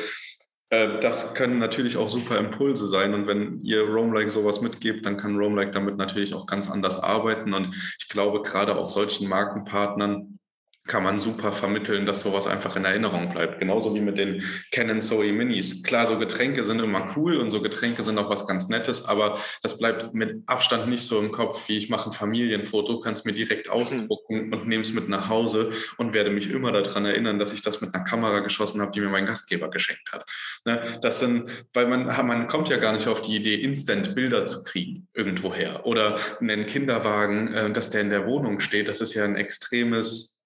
äh, 0.72 1.00
das 1.00 1.36
können 1.36 1.60
natürlich 1.60 1.98
auch 1.98 2.10
super 2.10 2.38
Impulse 2.38 2.88
sein. 2.88 3.14
Und 3.14 3.28
wenn 3.28 3.62
ihr 3.64 3.84
Roamlike 3.84 4.32
sowas 4.32 4.62
mitgebt, 4.62 5.06
dann 5.06 5.18
kann 5.18 5.38
Roamlike 5.38 5.72
damit 5.72 5.98
natürlich 5.98 6.34
auch 6.34 6.48
ganz 6.48 6.70
anders 6.70 6.98
arbeiten. 6.98 7.54
Und 7.54 7.76
ich 8.00 8.10
glaube, 8.10 8.42
gerade 8.42 8.76
auch 8.76 8.90
solchen 8.90 9.28
Markenpartnern 9.28 10.40
kann 10.88 11.04
man 11.04 11.20
super 11.20 11.52
vermitteln, 11.52 12.06
dass 12.06 12.22
sowas 12.22 12.48
einfach 12.48 12.76
in 12.76 12.86
Erinnerung 12.86 13.30
bleibt. 13.30 13.60
Genauso 13.60 13.94
wie 13.94 14.00
mit 14.00 14.18
den 14.18 14.44
Canon 14.72 15.00
Zoe 15.00 15.32
Minis. 15.32 15.84
Klar, 15.84 16.08
so 16.08 16.18
Getränke 16.18 16.64
sind 16.64 16.80
immer 16.80 17.08
cool 17.16 17.38
und 17.38 17.52
so 17.52 17.62
Getränke 17.62 18.02
sind 18.02 18.18
auch 18.18 18.30
was 18.30 18.48
ganz 18.48 18.68
Nettes, 18.68 19.06
aber 19.06 19.40
das 19.62 19.78
bleibt 19.78 20.14
mit 20.14 20.42
Abstand 20.48 20.90
nicht 20.90 21.04
so 21.04 21.20
im 21.20 21.32
Kopf, 21.32 21.70
wie 21.70 21.78
ich 21.78 21.90
mache 21.90 22.10
ein 22.10 22.14
Familienfoto, 22.14 23.00
kann 23.00 23.14
es 23.14 23.26
mir 23.26 23.34
direkt 23.34 23.68
hm. 23.68 23.74
ausdrucken 23.74 24.48
mhm. 24.48 24.54
und 24.54 24.68
nehme 24.68 24.82
es 24.82 24.94
mit 24.94 25.08
nach 25.08 25.30
Hause 25.30 25.72
und 25.98 26.14
werde 26.14 26.32
mich 26.32 26.50
immer 26.50 26.72
daran 26.72 27.06
erinnern, 27.06 27.38
dass 27.38 27.54
ich 27.54 27.62
das 27.62 27.82
mit 27.82 27.94
einer 27.94 28.04
Kamera 28.04 28.40
geschossen 28.40 28.82
habe, 28.82 28.92
die 28.92 29.02
mir 29.02 29.10
mein 29.10 29.28
Gastgeber 29.28 29.70
geschenkt 29.70 30.12
hat. 30.12 30.30
Ne? 30.66 30.82
Das 31.02 31.20
sind, 31.20 31.50
weil 31.74 31.88
man, 31.88 32.06
man 32.26 32.48
kommt 32.48 32.70
ja 32.70 32.78
gar 32.78 32.94
nicht 32.94 33.08
auf 33.08 33.22
die 33.22 33.36
Idee, 33.36 33.56
instant 33.56 34.16
Bilder 34.16 34.46
zu 34.46 34.64
kriegen 34.64 35.08
irgendwoher 35.14 35.86
oder 35.86 36.16
einen 36.40 36.66
Kinderwagen, 36.66 37.54
äh, 37.54 37.72
dass 37.72 37.90
der 37.92 38.02
in 38.02 38.10
der 38.10 38.26
Wohnung 38.26 38.60
steht. 38.60 38.88
Das 38.88 39.02
ist 39.02 39.14
ja 39.14 39.24
ein 39.24 39.36
extremes 39.36 40.41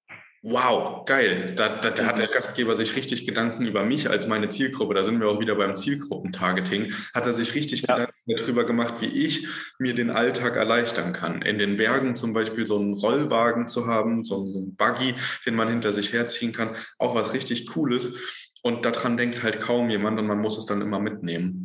Wow, 0.48 1.06
geil. 1.06 1.54
Da, 1.56 1.70
da, 1.70 1.90
da, 1.90 2.06
hat 2.06 2.20
der 2.20 2.28
Gastgeber 2.28 2.76
sich 2.76 2.96
richtig 2.96 3.26
Gedanken 3.26 3.66
über 3.66 3.84
mich 3.84 4.12
als 4.12 4.28
meine 4.28 4.48
Zielgruppe, 4.48 4.94
da 4.94 5.04
sind 5.04 5.20
wir 5.20 5.28
auch 5.28 5.40
wieder 5.40 5.56
beim 5.56 5.76
Zielgruppentargeting, 5.76 6.94
hat 7.16 7.26
er 7.26 7.34
sich 7.34 7.56
richtig 7.56 7.82
ja. 7.82 7.96
Gedanken 7.96 8.14
darüber 8.28 8.64
gemacht, 8.64 8.94
wie 9.00 9.08
ich 9.08 9.48
mir 9.80 9.96
den 9.96 10.12
Alltag 10.12 10.56
erleichtern 10.56 11.14
kann. 11.14 11.42
In 11.42 11.58
den 11.58 11.78
Bergen 11.78 12.14
zum 12.14 12.34
Beispiel 12.34 12.68
so 12.68 12.78
einen 12.78 12.94
Rollwagen 12.94 13.68
zu 13.68 13.88
haben, 13.88 14.24
so 14.24 14.36
einen 14.36 14.76
Buggy, 14.76 15.16
den 15.48 15.56
man 15.56 15.68
hinter 15.68 15.92
sich 15.92 16.14
herziehen 16.14 16.52
kann, 16.52 16.76
auch 17.00 17.16
was 17.16 17.34
richtig 17.34 17.66
Cooles. 17.66 18.14
Und 18.62 18.86
daran 18.86 19.18
denkt 19.18 19.42
halt 19.42 19.62
kaum 19.62 19.90
jemand 19.90 20.20
und 20.20 20.28
man 20.28 20.38
muss 20.38 20.60
es 20.60 20.68
dann 20.68 20.82
immer 20.82 21.00
mitnehmen 21.00 21.65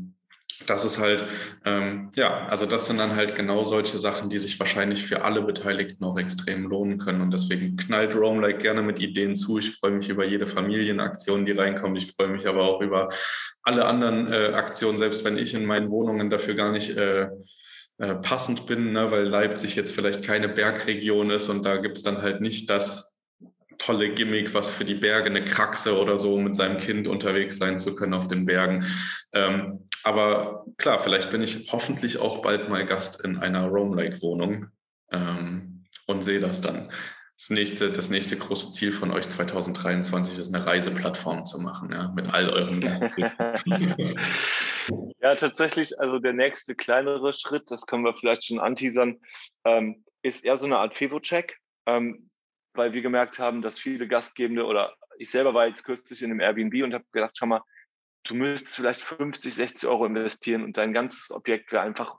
das 0.66 0.84
ist 0.84 0.98
halt, 0.98 1.24
ähm, 1.64 2.10
ja, 2.14 2.46
also 2.46 2.66
das 2.66 2.86
sind 2.86 2.98
dann 2.98 3.16
halt 3.16 3.34
genau 3.34 3.64
solche 3.64 3.98
Sachen, 3.98 4.28
die 4.28 4.38
sich 4.38 4.58
wahrscheinlich 4.60 5.04
für 5.04 5.22
alle 5.22 5.42
Beteiligten 5.42 6.04
auch 6.04 6.18
extrem 6.18 6.68
lohnen 6.68 6.98
können. 6.98 7.22
Und 7.22 7.32
deswegen 7.32 7.76
knallt 7.76 8.14
Roam 8.14 8.40
like 8.40 8.60
gerne 8.60 8.82
mit 8.82 8.98
Ideen 9.00 9.36
zu. 9.36 9.58
Ich 9.58 9.76
freue 9.76 9.92
mich 9.92 10.08
über 10.08 10.24
jede 10.24 10.46
Familienaktion, 10.46 11.46
die 11.46 11.52
reinkommt. 11.52 11.98
Ich 11.98 12.12
freue 12.12 12.28
mich 12.28 12.46
aber 12.46 12.62
auch 12.62 12.80
über 12.82 13.08
alle 13.62 13.84
anderen 13.86 14.32
äh, 14.32 14.52
Aktionen, 14.54 14.98
selbst 14.98 15.24
wenn 15.24 15.38
ich 15.38 15.54
in 15.54 15.64
meinen 15.64 15.90
Wohnungen 15.90 16.30
dafür 16.30 16.54
gar 16.54 16.72
nicht 16.72 16.96
äh, 16.96 17.28
äh, 17.98 18.14
passend 18.14 18.66
bin, 18.66 18.92
ne, 18.92 19.10
weil 19.10 19.26
Leipzig 19.26 19.76
jetzt 19.76 19.94
vielleicht 19.94 20.22
keine 20.22 20.48
Bergregion 20.48 21.30
ist 21.30 21.48
und 21.48 21.64
da 21.64 21.76
gibt 21.76 21.98
es 21.98 22.02
dann 22.02 22.22
halt 22.22 22.40
nicht 22.40 22.70
das 22.70 23.09
tolle 23.80 24.10
Gimmick, 24.10 24.54
was 24.54 24.70
für 24.70 24.84
die 24.84 24.94
Berge, 24.94 25.30
eine 25.30 25.44
Kraxe 25.44 25.98
oder 25.98 26.18
so, 26.18 26.38
mit 26.38 26.54
seinem 26.54 26.78
Kind 26.78 27.08
unterwegs 27.08 27.58
sein 27.58 27.78
zu 27.78 27.96
können 27.96 28.14
auf 28.14 28.28
den 28.28 28.46
Bergen. 28.46 28.84
Ähm, 29.32 29.88
aber 30.04 30.64
klar, 30.76 30.98
vielleicht 30.98 31.30
bin 31.30 31.42
ich 31.42 31.72
hoffentlich 31.72 32.18
auch 32.18 32.42
bald 32.42 32.68
mal 32.68 32.86
Gast 32.86 33.24
in 33.24 33.38
einer 33.38 33.66
Rome 33.66 34.00
Lake 34.00 34.22
Wohnung 34.22 34.66
ähm, 35.10 35.84
und 36.06 36.22
sehe 36.22 36.40
das 36.40 36.60
dann. 36.60 36.92
Das 37.36 37.48
nächste, 37.48 37.90
das 37.90 38.10
nächste 38.10 38.36
große 38.36 38.70
Ziel 38.72 38.92
von 38.92 39.10
euch 39.10 39.26
2023 39.26 40.38
ist 40.38 40.54
eine 40.54 40.66
Reiseplattform 40.66 41.46
zu 41.46 41.58
machen, 41.58 41.90
ja, 41.90 42.12
mit 42.14 42.34
all 42.34 42.50
euren 42.50 42.82
Ja, 45.22 45.34
tatsächlich, 45.36 45.98
also 45.98 46.18
der 46.18 46.34
nächste 46.34 46.74
kleinere 46.74 47.32
Schritt, 47.32 47.70
das 47.70 47.86
können 47.86 48.04
wir 48.04 48.14
vielleicht 48.14 48.44
schon 48.44 48.60
anteasern, 48.60 49.20
ähm, 49.64 50.04
ist 50.22 50.44
eher 50.44 50.58
so 50.58 50.66
eine 50.66 50.78
Art 50.78 50.94
Fevo-Check. 50.94 51.56
Ähm, 51.86 52.29
weil 52.74 52.92
wir 52.92 53.02
gemerkt 53.02 53.38
haben, 53.38 53.62
dass 53.62 53.78
viele 53.78 54.06
Gastgebende 54.06 54.64
oder 54.64 54.94
ich 55.18 55.30
selber 55.30 55.54
war 55.54 55.66
jetzt 55.66 55.84
kürzlich 55.84 56.22
in 56.22 56.30
einem 56.30 56.40
Airbnb 56.40 56.82
und 56.82 56.94
habe 56.94 57.04
gedacht, 57.12 57.36
schau 57.36 57.46
mal, 57.46 57.62
du 58.24 58.34
müsstest 58.34 58.76
vielleicht 58.76 59.02
50, 59.02 59.54
60 59.54 59.88
Euro 59.88 60.06
investieren 60.06 60.64
und 60.64 60.76
dein 60.76 60.92
ganzes 60.92 61.30
Objekt 61.30 61.72
wäre 61.72 61.82
einfach 61.82 62.18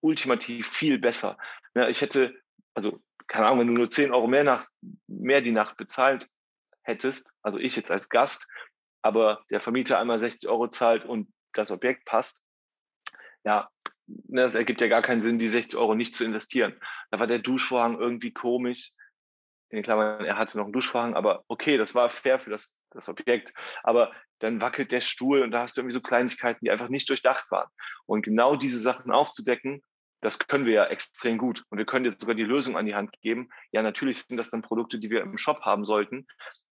ultimativ 0.00 0.68
viel 0.68 0.98
besser. 0.98 1.38
Ja, 1.74 1.88
ich 1.88 2.00
hätte, 2.00 2.34
also 2.74 3.00
keine 3.26 3.46
Ahnung, 3.46 3.60
wenn 3.60 3.66
du 3.68 3.72
nur 3.74 3.90
10 3.90 4.12
Euro 4.12 4.26
mehr, 4.26 4.44
nach, 4.44 4.66
mehr 5.06 5.40
die 5.40 5.52
Nacht 5.52 5.76
bezahlt 5.76 6.28
hättest, 6.82 7.32
also 7.42 7.58
ich 7.58 7.76
jetzt 7.76 7.90
als 7.90 8.08
Gast, 8.08 8.46
aber 9.02 9.44
der 9.50 9.60
Vermieter 9.60 9.98
einmal 9.98 10.18
60 10.18 10.48
Euro 10.48 10.68
zahlt 10.68 11.04
und 11.04 11.32
das 11.52 11.70
Objekt 11.70 12.04
passt, 12.04 12.38
ja, 13.44 13.70
ne, 14.06 14.42
das 14.42 14.54
ergibt 14.54 14.80
ja 14.80 14.88
gar 14.88 15.02
keinen 15.02 15.20
Sinn, 15.20 15.38
die 15.38 15.48
60 15.48 15.78
Euro 15.78 15.94
nicht 15.94 16.14
zu 16.16 16.24
investieren. 16.24 16.78
Da 17.10 17.20
war 17.20 17.26
der 17.26 17.38
Duschvorhang 17.38 17.98
irgendwie 17.98 18.32
komisch 18.32 18.92
in 19.70 19.82
Klammern, 19.82 20.24
er 20.24 20.36
hatte 20.36 20.58
noch 20.58 20.64
einen 20.64 20.72
Duschvorhang, 20.72 21.14
aber 21.14 21.44
okay, 21.48 21.76
das 21.76 21.94
war 21.94 22.10
fair 22.10 22.40
für 22.40 22.50
das, 22.50 22.78
das 22.90 23.08
Objekt. 23.08 23.54
Aber 23.82 24.12
dann 24.40 24.60
wackelt 24.60 24.92
der 24.92 25.00
Stuhl 25.00 25.42
und 25.42 25.52
da 25.52 25.62
hast 25.62 25.76
du 25.76 25.80
irgendwie 25.80 25.94
so 25.94 26.00
Kleinigkeiten, 26.00 26.64
die 26.64 26.70
einfach 26.70 26.88
nicht 26.88 27.08
durchdacht 27.08 27.50
waren. 27.50 27.68
Und 28.06 28.22
genau 28.22 28.56
diese 28.56 28.80
Sachen 28.80 29.12
aufzudecken, 29.12 29.82
das 30.20 30.38
können 30.38 30.66
wir 30.66 30.74
ja 30.74 30.86
extrem 30.86 31.38
gut. 31.38 31.64
Und 31.70 31.78
wir 31.78 31.86
können 31.86 32.04
jetzt 32.04 32.20
sogar 32.20 32.34
die 32.34 32.44
Lösung 32.44 32.76
an 32.76 32.86
die 32.86 32.94
Hand 32.94 33.12
geben. 33.22 33.48
Ja, 33.72 33.82
natürlich 33.82 34.24
sind 34.24 34.36
das 34.36 34.50
dann 34.50 34.62
Produkte, 34.62 34.98
die 34.98 35.10
wir 35.10 35.22
im 35.22 35.38
Shop 35.38 35.62
haben 35.62 35.84
sollten, 35.84 36.26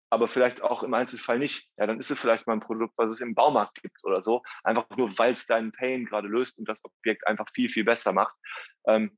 aber 0.10 0.28
vielleicht 0.28 0.62
auch 0.64 0.84
im 0.84 0.94
Einzelfall 0.94 1.38
nicht. 1.38 1.70
Ja, 1.78 1.86
dann 1.86 2.00
ist 2.00 2.12
es 2.12 2.20
vielleicht 2.20 2.48
mal 2.48 2.54
ein 2.54 2.62
Produkt, 2.62 2.94
was 2.98 3.10
es 3.10 3.22
im 3.22 3.36
Baumarkt 3.36 3.82
gibt 3.82 4.04
oder 4.04 4.22
so. 4.22 4.42
Einfach 4.64 4.90
nur, 4.98 5.18
weil 5.18 5.34
es 5.34 5.46
deinen 5.46 5.72
Pain 5.72 6.06
gerade 6.06 6.28
löst 6.28 6.58
und 6.58 6.68
das 6.68 6.84
Objekt 6.84 7.28
einfach 7.28 7.48
viel, 7.54 7.70
viel 7.70 7.84
besser 7.84 8.14
macht. 8.14 8.36
Ähm, 8.88 9.18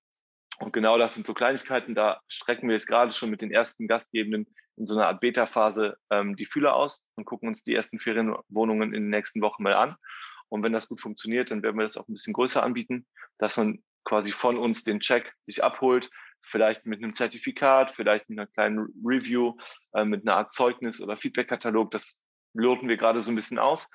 und 0.59 0.73
genau 0.73 0.97
das 0.97 1.15
sind 1.15 1.25
so 1.25 1.33
Kleinigkeiten, 1.33 1.95
da 1.95 2.21
strecken 2.27 2.67
wir 2.67 2.75
jetzt 2.75 2.87
gerade 2.87 3.11
schon 3.11 3.29
mit 3.29 3.41
den 3.41 3.51
ersten 3.51 3.87
Gastgebenden 3.87 4.47
in 4.77 4.85
so 4.85 4.95
einer 4.95 5.07
Art 5.07 5.21
Beta-Phase 5.21 5.97
ähm, 6.09 6.35
die 6.35 6.45
Fühler 6.45 6.75
aus 6.75 7.03
und 7.15 7.25
gucken 7.25 7.49
uns 7.49 7.63
die 7.63 7.75
ersten 7.75 7.99
Ferienwohnungen 7.99 8.93
in 8.93 9.03
den 9.03 9.09
nächsten 9.09 9.41
Wochen 9.41 9.63
mal 9.63 9.73
an. 9.73 9.95
Und 10.47 10.63
wenn 10.63 10.73
das 10.73 10.87
gut 10.87 11.01
funktioniert, 11.01 11.51
dann 11.51 11.61
werden 11.63 11.77
wir 11.77 11.83
das 11.83 11.97
auch 11.97 12.07
ein 12.07 12.13
bisschen 12.13 12.33
größer 12.33 12.63
anbieten, 12.63 13.05
dass 13.37 13.57
man 13.57 13.83
quasi 14.03 14.31
von 14.31 14.57
uns 14.57 14.83
den 14.83 14.99
Check 14.99 15.33
sich 15.45 15.63
abholt, 15.63 16.09
vielleicht 16.41 16.85
mit 16.85 17.03
einem 17.03 17.13
Zertifikat, 17.13 17.91
vielleicht 17.91 18.29
mit 18.29 18.39
einer 18.39 18.47
kleinen 18.47 18.87
Review, 19.03 19.57
äh, 19.93 20.05
mit 20.05 20.25
einer 20.25 20.37
Art 20.37 20.53
Zeugnis 20.53 21.01
oder 21.01 21.17
Feedback-Katalog. 21.17 21.91
Das 21.91 22.17
loten 22.53 22.87
wir 22.87 22.97
gerade 22.97 23.21
so 23.21 23.31
ein 23.31 23.35
bisschen 23.35 23.59
aus. 23.59 23.89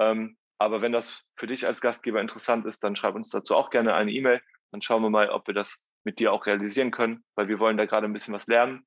Ähm, 0.00 0.36
aber 0.58 0.82
wenn 0.82 0.92
das 0.92 1.24
für 1.36 1.46
dich 1.46 1.66
als 1.66 1.80
Gastgeber 1.80 2.20
interessant 2.20 2.66
ist, 2.66 2.82
dann 2.82 2.96
schreib 2.96 3.14
uns 3.14 3.30
dazu 3.30 3.54
auch 3.54 3.70
gerne 3.70 3.94
eine 3.94 4.12
E-Mail. 4.12 4.40
Dann 4.70 4.82
schauen 4.82 5.02
wir 5.02 5.10
mal, 5.10 5.28
ob 5.28 5.46
wir 5.46 5.54
das 5.54 5.82
mit 6.04 6.18
dir 6.18 6.32
auch 6.32 6.46
realisieren 6.46 6.90
können, 6.90 7.24
weil 7.34 7.48
wir 7.48 7.58
wollen 7.58 7.76
da 7.76 7.86
gerade 7.86 8.06
ein 8.06 8.12
bisschen 8.12 8.34
was 8.34 8.46
lernen. 8.46 8.86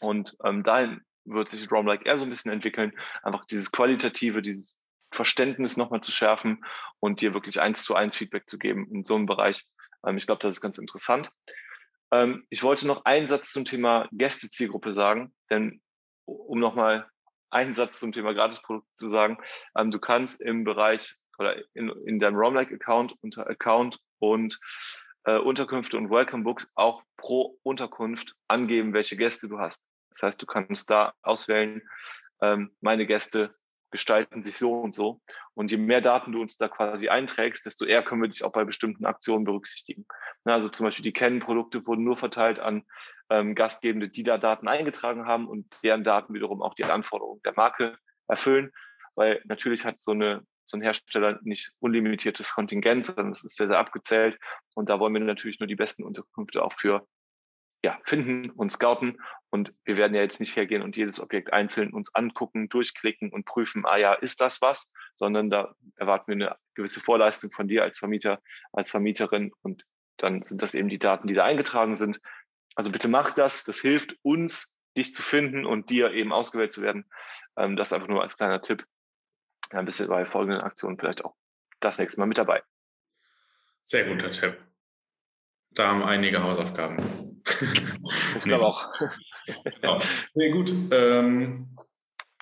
Und 0.00 0.36
ähm, 0.44 0.62
dahin 0.62 1.02
wird 1.24 1.48
sich 1.48 1.70
Rom 1.70 1.86
Like 1.86 2.06
eher 2.06 2.18
so 2.18 2.24
ein 2.24 2.30
bisschen 2.30 2.52
entwickeln, 2.52 2.92
einfach 3.22 3.44
dieses 3.44 3.72
Qualitative, 3.72 4.42
dieses 4.42 4.82
Verständnis 5.12 5.76
nochmal 5.76 6.00
zu 6.00 6.12
schärfen 6.12 6.64
und 7.00 7.20
dir 7.20 7.34
wirklich 7.34 7.60
eins 7.60 7.82
zu 7.82 7.94
eins 7.94 8.16
Feedback 8.16 8.48
zu 8.48 8.58
geben 8.58 8.88
in 8.90 9.04
so 9.04 9.16
einem 9.16 9.26
Bereich. 9.26 9.66
Ähm, 10.06 10.16
ich 10.16 10.26
glaube, 10.26 10.42
das 10.42 10.54
ist 10.54 10.60
ganz 10.60 10.78
interessant. 10.78 11.30
Ähm, 12.10 12.46
ich 12.50 12.62
wollte 12.62 12.86
noch 12.86 13.04
einen 13.04 13.26
Satz 13.26 13.52
zum 13.52 13.64
Thema 13.64 14.08
Gästezielgruppe 14.12 14.92
sagen, 14.92 15.34
denn 15.50 15.80
um 16.24 16.60
nochmal 16.60 17.08
einen 17.50 17.74
Satz 17.74 17.98
zum 17.98 18.12
Thema 18.12 18.32
Gratisprodukt 18.32 18.86
zu 18.96 19.08
sagen, 19.08 19.38
ähm, 19.76 19.90
du 19.90 19.98
kannst 19.98 20.40
im 20.40 20.64
Bereich 20.64 21.16
oder 21.38 21.56
in, 21.74 21.88
in 22.04 22.18
deinem 22.18 22.36
Romlike-Account 22.36 23.14
unter 23.22 23.48
Account 23.48 23.98
und 24.18 24.60
äh, 25.24 25.38
Unterkünfte 25.38 25.96
und 25.96 26.10
Welcome 26.10 26.44
Books 26.44 26.68
auch 26.74 27.02
pro 27.16 27.58
Unterkunft 27.62 28.34
angeben, 28.48 28.92
welche 28.92 29.16
Gäste 29.16 29.48
du 29.48 29.58
hast. 29.58 29.82
Das 30.10 30.22
heißt, 30.22 30.42
du 30.42 30.46
kannst 30.46 30.90
da 30.90 31.12
auswählen, 31.22 31.82
ähm, 32.42 32.74
meine 32.80 33.06
Gäste 33.06 33.54
gestalten 33.90 34.42
sich 34.42 34.56
so 34.56 34.72
und 34.80 34.94
so. 34.94 35.20
Und 35.54 35.70
je 35.70 35.76
mehr 35.76 36.00
Daten 36.00 36.32
du 36.32 36.40
uns 36.40 36.56
da 36.56 36.68
quasi 36.68 37.08
einträgst, 37.08 37.66
desto 37.66 37.84
eher 37.84 38.02
können 38.02 38.22
wir 38.22 38.28
dich 38.28 38.44
auch 38.44 38.52
bei 38.52 38.64
bestimmten 38.64 39.04
Aktionen 39.04 39.44
berücksichtigen. 39.44 40.06
Also 40.44 40.68
zum 40.68 40.84
Beispiel 40.84 41.02
die 41.02 41.12
Canon-Produkte 41.12 41.86
wurden 41.86 42.04
nur 42.04 42.16
verteilt 42.16 42.60
an 42.60 42.84
ähm, 43.30 43.54
Gastgebende, 43.54 44.08
die 44.08 44.22
da 44.22 44.38
Daten 44.38 44.68
eingetragen 44.68 45.26
haben 45.26 45.48
und 45.48 45.66
deren 45.82 46.04
Daten 46.04 46.34
wiederum 46.34 46.62
auch 46.62 46.74
die 46.74 46.84
Anforderungen 46.84 47.42
der 47.44 47.54
Marke 47.56 47.98
erfüllen. 48.28 48.70
Weil 49.16 49.42
natürlich 49.44 49.84
hat 49.84 50.00
so 50.00 50.12
eine 50.12 50.46
so 50.70 50.76
ein 50.76 50.82
Hersteller 50.82 51.38
nicht 51.42 51.72
unlimitiertes 51.80 52.54
Kontingent, 52.54 53.06
sondern 53.06 53.32
es 53.32 53.44
ist 53.44 53.56
sehr, 53.56 53.66
sehr 53.66 53.78
abgezählt. 53.78 54.38
Und 54.74 54.88
da 54.88 55.00
wollen 55.00 55.12
wir 55.12 55.20
natürlich 55.20 55.60
nur 55.60 55.66
die 55.66 55.76
besten 55.76 56.04
Unterkünfte 56.04 56.62
auch 56.62 56.72
für 56.72 57.06
ja, 57.82 57.98
finden 58.04 58.50
und 58.50 58.70
scouten. 58.70 59.18
Und 59.50 59.74
wir 59.84 59.96
werden 59.96 60.14
ja 60.14 60.20
jetzt 60.22 60.38
nicht 60.38 60.54
hergehen 60.54 60.82
und 60.82 60.96
jedes 60.96 61.18
Objekt 61.18 61.52
einzeln 61.52 61.92
uns 61.92 62.14
angucken, 62.14 62.68
durchklicken 62.68 63.30
und 63.30 63.46
prüfen, 63.46 63.84
ah 63.84 63.96
ja, 63.96 64.14
ist 64.14 64.40
das 64.40 64.62
was? 64.62 64.90
Sondern 65.16 65.50
da 65.50 65.74
erwarten 65.96 66.28
wir 66.28 66.34
eine 66.34 66.56
gewisse 66.74 67.00
Vorleistung 67.00 67.50
von 67.50 67.66
dir 67.66 67.82
als 67.82 67.98
Vermieter, 67.98 68.40
als 68.72 68.90
Vermieterin. 68.90 69.52
Und 69.62 69.84
dann 70.18 70.42
sind 70.42 70.62
das 70.62 70.74
eben 70.74 70.88
die 70.88 70.98
Daten, 70.98 71.26
die 71.26 71.34
da 71.34 71.44
eingetragen 71.44 71.96
sind. 71.96 72.20
Also 72.76 72.92
bitte 72.92 73.08
mach 73.08 73.32
das. 73.32 73.64
Das 73.64 73.80
hilft 73.80 74.16
uns, 74.22 74.72
dich 74.96 75.14
zu 75.14 75.22
finden 75.22 75.66
und 75.66 75.90
dir 75.90 76.12
eben 76.12 76.32
ausgewählt 76.32 76.72
zu 76.72 76.82
werden. 76.82 77.06
Ähm, 77.56 77.76
das 77.76 77.92
einfach 77.92 78.08
nur 78.08 78.22
als 78.22 78.36
kleiner 78.36 78.62
Tipp 78.62 78.84
dann 79.70 79.84
bist 79.86 80.00
du 80.00 80.06
bei 80.06 80.26
folgenden 80.26 80.60
Aktionen 80.60 80.98
vielleicht 80.98 81.24
auch 81.24 81.34
das 81.80 81.98
nächste 81.98 82.20
Mal 82.20 82.26
mit 82.26 82.38
dabei. 82.38 82.62
Sehr 83.82 84.04
guter 84.04 84.30
Tipp. 84.30 84.58
Da 85.72 85.88
haben 85.88 86.02
einige 86.02 86.42
Hausaufgaben. 86.42 87.42
Ich 88.36 88.44
glaube 88.44 88.66
auch. 88.66 88.92
ja. 89.82 90.00
Nee, 90.34 90.50
gut. 90.50 90.72
Ähm, 90.90 91.76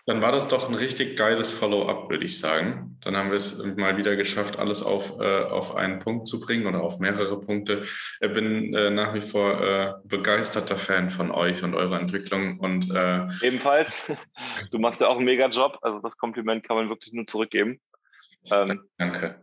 Dann 0.08 0.22
war 0.22 0.32
das 0.32 0.48
doch 0.48 0.70
ein 0.70 0.74
richtig 0.74 1.18
geiles 1.18 1.50
Follow-up, 1.50 2.08
würde 2.08 2.24
ich 2.24 2.40
sagen. 2.40 2.96
Dann 3.02 3.14
haben 3.14 3.28
wir 3.28 3.36
es 3.36 3.62
mal 3.76 3.98
wieder 3.98 4.16
geschafft, 4.16 4.58
alles 4.58 4.82
auf, 4.82 5.20
äh, 5.20 5.42
auf 5.42 5.76
einen 5.76 5.98
Punkt 5.98 6.26
zu 6.26 6.40
bringen 6.40 6.66
oder 6.66 6.82
auf 6.82 6.98
mehrere 6.98 7.38
Punkte. 7.38 7.82
Ich 7.82 8.32
bin 8.32 8.72
äh, 8.72 8.88
nach 8.88 9.12
wie 9.12 9.20
vor 9.20 9.60
äh, 9.60 9.92
begeisterter 10.04 10.78
Fan 10.78 11.10
von 11.10 11.30
euch 11.30 11.62
und 11.62 11.74
eurer 11.74 12.00
Entwicklung. 12.00 12.58
Und, 12.58 12.90
äh, 12.90 13.26
Ebenfalls. 13.42 14.10
Du 14.70 14.78
machst 14.78 15.02
ja 15.02 15.08
auch 15.08 15.16
einen 15.16 15.26
mega 15.26 15.46
Job. 15.48 15.76
Also 15.82 16.00
das 16.00 16.16
Kompliment 16.16 16.66
kann 16.66 16.76
man 16.78 16.88
wirklich 16.88 17.12
nur 17.12 17.26
zurückgeben. 17.26 17.78
Ähm, 18.50 18.80
danke. 18.96 19.42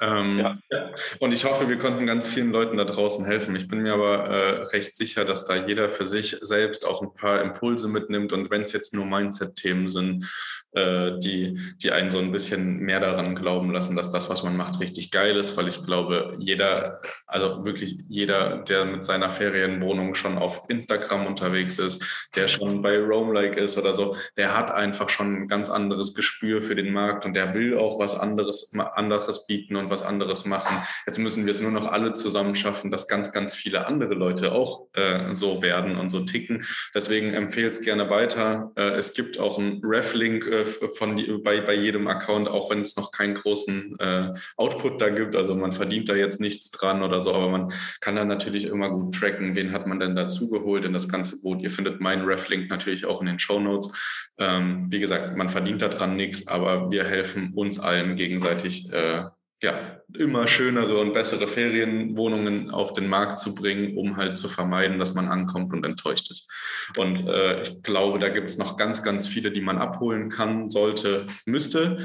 Ähm, 0.00 0.38
ja. 0.38 0.52
ja. 0.70 0.90
Und 1.20 1.32
ich 1.32 1.44
hoffe, 1.44 1.68
wir 1.68 1.78
konnten 1.78 2.06
ganz 2.06 2.26
vielen 2.26 2.50
Leuten 2.50 2.76
da 2.76 2.84
draußen 2.84 3.24
helfen. 3.24 3.56
Ich 3.56 3.68
bin 3.68 3.80
mir 3.80 3.94
aber 3.94 4.24
äh, 4.28 4.62
recht 4.68 4.96
sicher, 4.96 5.24
dass 5.24 5.44
da 5.44 5.56
jeder 5.56 5.88
für 5.88 6.06
sich 6.06 6.36
selbst 6.40 6.86
auch 6.86 7.02
ein 7.02 7.14
paar 7.14 7.42
Impulse 7.42 7.88
mitnimmt. 7.88 8.32
Und 8.32 8.50
wenn 8.50 8.62
es 8.62 8.72
jetzt 8.72 8.94
nur 8.94 9.06
Mindset-Themen 9.06 9.88
sind, 9.88 10.26
äh, 10.72 11.18
die, 11.18 11.58
die 11.82 11.92
einen 11.92 12.10
so 12.10 12.18
ein 12.18 12.30
bisschen 12.30 12.78
mehr 12.80 13.00
daran 13.00 13.34
glauben 13.34 13.72
lassen, 13.72 13.96
dass 13.96 14.10
das, 14.10 14.28
was 14.28 14.42
man 14.42 14.56
macht, 14.56 14.80
richtig 14.80 15.10
geil 15.10 15.36
ist, 15.36 15.56
weil 15.56 15.66
ich 15.66 15.84
glaube, 15.84 16.34
jeder, 16.38 17.00
also 17.26 17.64
wirklich 17.64 17.98
jeder, 18.08 18.58
der 18.58 18.84
mit 18.84 19.04
seiner 19.04 19.30
Ferienwohnung 19.30 20.14
schon 20.14 20.36
auf 20.36 20.64
Instagram 20.68 21.26
unterwegs 21.26 21.78
ist, 21.78 22.28
der 22.34 22.48
schon 22.48 22.82
bei 22.82 22.98
Roamlike 22.98 23.58
ist 23.58 23.78
oder 23.78 23.94
so, 23.94 24.16
der 24.36 24.56
hat 24.56 24.70
einfach 24.70 25.08
schon 25.08 25.42
ein 25.42 25.48
ganz 25.48 25.70
anderes 25.70 26.14
Gespür 26.14 26.60
für 26.60 26.74
den 26.74 26.92
Markt 26.92 27.24
und 27.24 27.34
der 27.34 27.54
will 27.54 27.78
auch 27.78 27.98
was 27.98 28.14
anderes, 28.14 28.72
anderes 28.94 29.46
bieten 29.46 29.76
und 29.76 29.88
was 29.88 30.02
anderes 30.02 30.44
machen. 30.44 30.76
Jetzt 31.06 31.18
müssen 31.18 31.46
wir 31.46 31.52
es 31.52 31.62
nur 31.62 31.70
noch 31.70 31.90
alle 31.90 32.12
zusammen 32.12 32.54
schaffen, 32.54 32.90
dass 32.90 33.08
ganz, 33.08 33.32
ganz 33.32 33.54
viele 33.54 33.86
andere 33.86 34.14
Leute 34.14 34.52
auch 34.52 34.88
äh, 34.92 35.34
so 35.34 35.62
werden 35.62 35.96
und 35.96 36.10
so 36.10 36.20
ticken. 36.20 36.66
Deswegen 36.94 37.32
empfehle 37.32 37.68
es 37.68 37.80
gerne 37.80 38.10
weiter. 38.10 38.70
Äh, 38.76 38.90
es 38.90 39.14
gibt 39.14 39.38
auch 39.38 39.58
einen 39.58 39.80
Reflink 39.82 40.57
äh, 40.60 40.88
von, 40.88 41.42
bei, 41.42 41.60
bei 41.60 41.74
jedem 41.74 42.06
Account, 42.06 42.48
auch 42.48 42.70
wenn 42.70 42.80
es 42.80 42.96
noch 42.96 43.10
keinen 43.10 43.34
großen 43.34 43.98
äh, 43.98 44.32
Output 44.56 45.00
da 45.00 45.10
gibt. 45.10 45.36
Also 45.36 45.54
man 45.54 45.72
verdient 45.72 46.08
da 46.08 46.14
jetzt 46.14 46.40
nichts 46.40 46.70
dran 46.70 47.02
oder 47.02 47.20
so, 47.20 47.34
aber 47.34 47.48
man 47.48 47.72
kann 48.00 48.16
dann 48.16 48.28
natürlich 48.28 48.64
immer 48.64 48.90
gut 48.90 49.14
tracken, 49.14 49.54
wen 49.54 49.72
hat 49.72 49.86
man 49.86 50.00
denn 50.00 50.16
dazugeholt 50.16 50.84
in 50.84 50.92
das 50.92 51.08
ganze 51.08 51.40
Boot. 51.40 51.62
Ihr 51.62 51.70
findet 51.70 52.00
meinen 52.00 52.24
Reflink 52.24 52.70
natürlich 52.70 53.06
auch 53.06 53.20
in 53.20 53.26
den 53.26 53.38
Show 53.38 53.60
Notes. 53.60 53.92
Ähm, 54.38 54.86
wie 54.90 55.00
gesagt, 55.00 55.36
man 55.36 55.48
verdient 55.48 55.82
daran 55.82 56.16
nichts, 56.16 56.48
aber 56.48 56.90
wir 56.90 57.04
helfen 57.04 57.52
uns 57.54 57.80
allen 57.80 58.16
gegenseitig 58.16 58.92
äh, 58.92 59.24
ja, 59.60 60.00
immer 60.14 60.46
schönere 60.46 60.98
und 60.98 61.14
bessere 61.14 61.48
Ferienwohnungen 61.48 62.70
auf 62.70 62.92
den 62.92 63.08
Markt 63.08 63.40
zu 63.40 63.56
bringen, 63.56 63.96
um 63.96 64.16
halt 64.16 64.38
zu 64.38 64.46
vermeiden, 64.46 65.00
dass 65.00 65.14
man 65.14 65.26
ankommt 65.26 65.72
und 65.72 65.84
enttäuscht 65.84 66.30
ist. 66.30 66.48
Und 66.96 67.26
äh, 67.26 67.62
ich 67.62 67.82
glaube, 67.82 68.20
da 68.20 68.28
gibt 68.28 68.48
es 68.48 68.58
noch 68.58 68.76
ganz, 68.76 69.02
ganz 69.02 69.26
viele, 69.26 69.50
die 69.50 69.60
man 69.60 69.78
abholen 69.78 70.28
kann, 70.28 70.68
sollte, 70.68 71.26
müsste. 71.44 71.98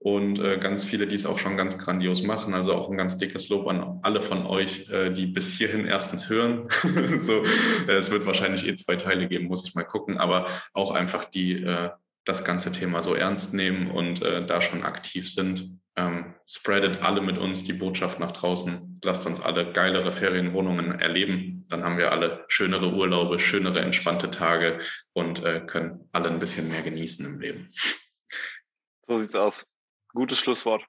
Und 0.00 0.38
äh, 0.38 0.58
ganz 0.58 0.84
viele, 0.84 1.06
die 1.06 1.16
es 1.16 1.26
auch 1.26 1.38
schon 1.38 1.56
ganz 1.56 1.78
grandios 1.78 2.22
machen. 2.22 2.52
Also 2.52 2.74
auch 2.74 2.90
ein 2.90 2.98
ganz 2.98 3.16
dickes 3.16 3.48
Lob 3.48 3.66
an 3.68 4.00
alle 4.02 4.20
von 4.20 4.46
euch, 4.46 4.88
äh, 4.90 5.10
die 5.10 5.26
bis 5.26 5.56
hierhin 5.56 5.86
erstens 5.86 6.28
hören. 6.28 6.68
so, 7.20 7.42
äh, 7.88 7.96
es 7.96 8.10
wird 8.10 8.26
wahrscheinlich 8.26 8.66
eh 8.66 8.74
zwei 8.74 8.96
Teile 8.96 9.28
geben, 9.28 9.46
muss 9.46 9.66
ich 9.66 9.74
mal 9.74 9.82
gucken, 9.82 10.18
aber 10.18 10.46
auch 10.74 10.90
einfach 10.90 11.24
die 11.24 11.62
äh, 11.62 11.88
das 12.24 12.44
ganze 12.44 12.70
Thema 12.70 13.00
so 13.00 13.14
ernst 13.14 13.54
nehmen 13.54 13.90
und 13.90 14.20
äh, 14.20 14.44
da 14.44 14.60
schon 14.60 14.82
aktiv 14.82 15.32
sind 15.32 15.78
ähm, 15.98 16.34
spreadet 16.46 17.02
alle 17.02 17.20
mit 17.20 17.36
uns 17.38 17.64
die 17.64 17.72
Botschaft 17.72 18.20
nach 18.20 18.32
draußen. 18.32 19.00
Lasst 19.02 19.26
uns 19.26 19.40
alle 19.40 19.72
geilere 19.72 20.12
Ferienwohnungen 20.12 20.98
erleben. 20.98 21.66
Dann 21.68 21.84
haben 21.84 21.98
wir 21.98 22.12
alle 22.12 22.44
schönere 22.48 22.92
Urlaube, 22.92 23.38
schönere, 23.38 23.80
entspannte 23.80 24.30
Tage 24.30 24.78
und 25.12 25.44
äh, 25.44 25.60
können 25.60 26.08
alle 26.12 26.30
ein 26.30 26.38
bisschen 26.38 26.68
mehr 26.68 26.82
genießen 26.82 27.26
im 27.26 27.40
Leben. 27.40 27.68
So 29.06 29.18
sieht's 29.18 29.34
aus. 29.34 29.66
Gutes 30.14 30.38
Schlusswort. 30.38 30.84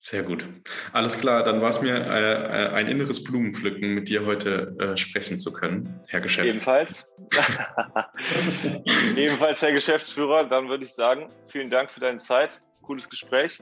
Sehr 0.00 0.22
gut. 0.22 0.46
Alles 0.92 1.18
klar, 1.18 1.42
dann 1.42 1.60
war 1.60 1.70
es 1.70 1.82
mir 1.82 1.96
äh, 1.96 2.66
äh, 2.66 2.68
ein 2.68 2.86
inneres 2.86 3.24
Blumenpflücken, 3.24 3.94
mit 3.94 4.08
dir 4.08 4.24
heute 4.24 4.76
äh, 4.78 4.96
sprechen 4.96 5.40
zu 5.40 5.52
können, 5.52 6.00
Herr 6.06 6.20
Geschäftsführer. 6.20 6.82
Ebenfalls. 6.82 7.04
Ebenfalls, 9.16 9.60
Herr 9.60 9.72
Geschäftsführer. 9.72 10.44
Dann 10.44 10.68
würde 10.68 10.84
ich 10.84 10.94
sagen, 10.94 11.28
vielen 11.48 11.68
Dank 11.68 11.90
für 11.90 11.98
deine 11.98 12.18
Zeit. 12.18 12.60
Cooles 12.82 13.08
Gespräch. 13.10 13.58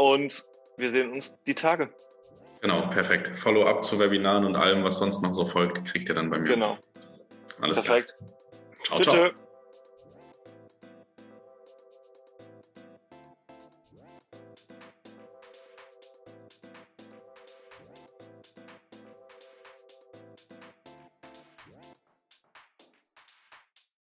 Und 0.00 0.42
wir 0.78 0.90
sehen 0.90 1.12
uns 1.12 1.42
die 1.44 1.54
Tage. 1.54 1.90
Genau, 2.62 2.86
perfekt. 2.88 3.36
Follow-up 3.36 3.84
zu 3.84 3.98
Webinaren 3.98 4.46
und 4.46 4.56
allem, 4.56 4.82
was 4.82 4.96
sonst 4.96 5.20
noch 5.22 5.34
so 5.34 5.44
folgt, 5.44 5.84
kriegt 5.84 6.08
ihr 6.08 6.14
dann 6.14 6.30
bei 6.30 6.38
mir. 6.38 6.48
Genau. 6.48 6.78
Alles 7.60 7.82
perfekt. 7.82 8.14
Klar. 8.84 9.02
Ciao, 9.02 9.14
ciao. 9.14 9.30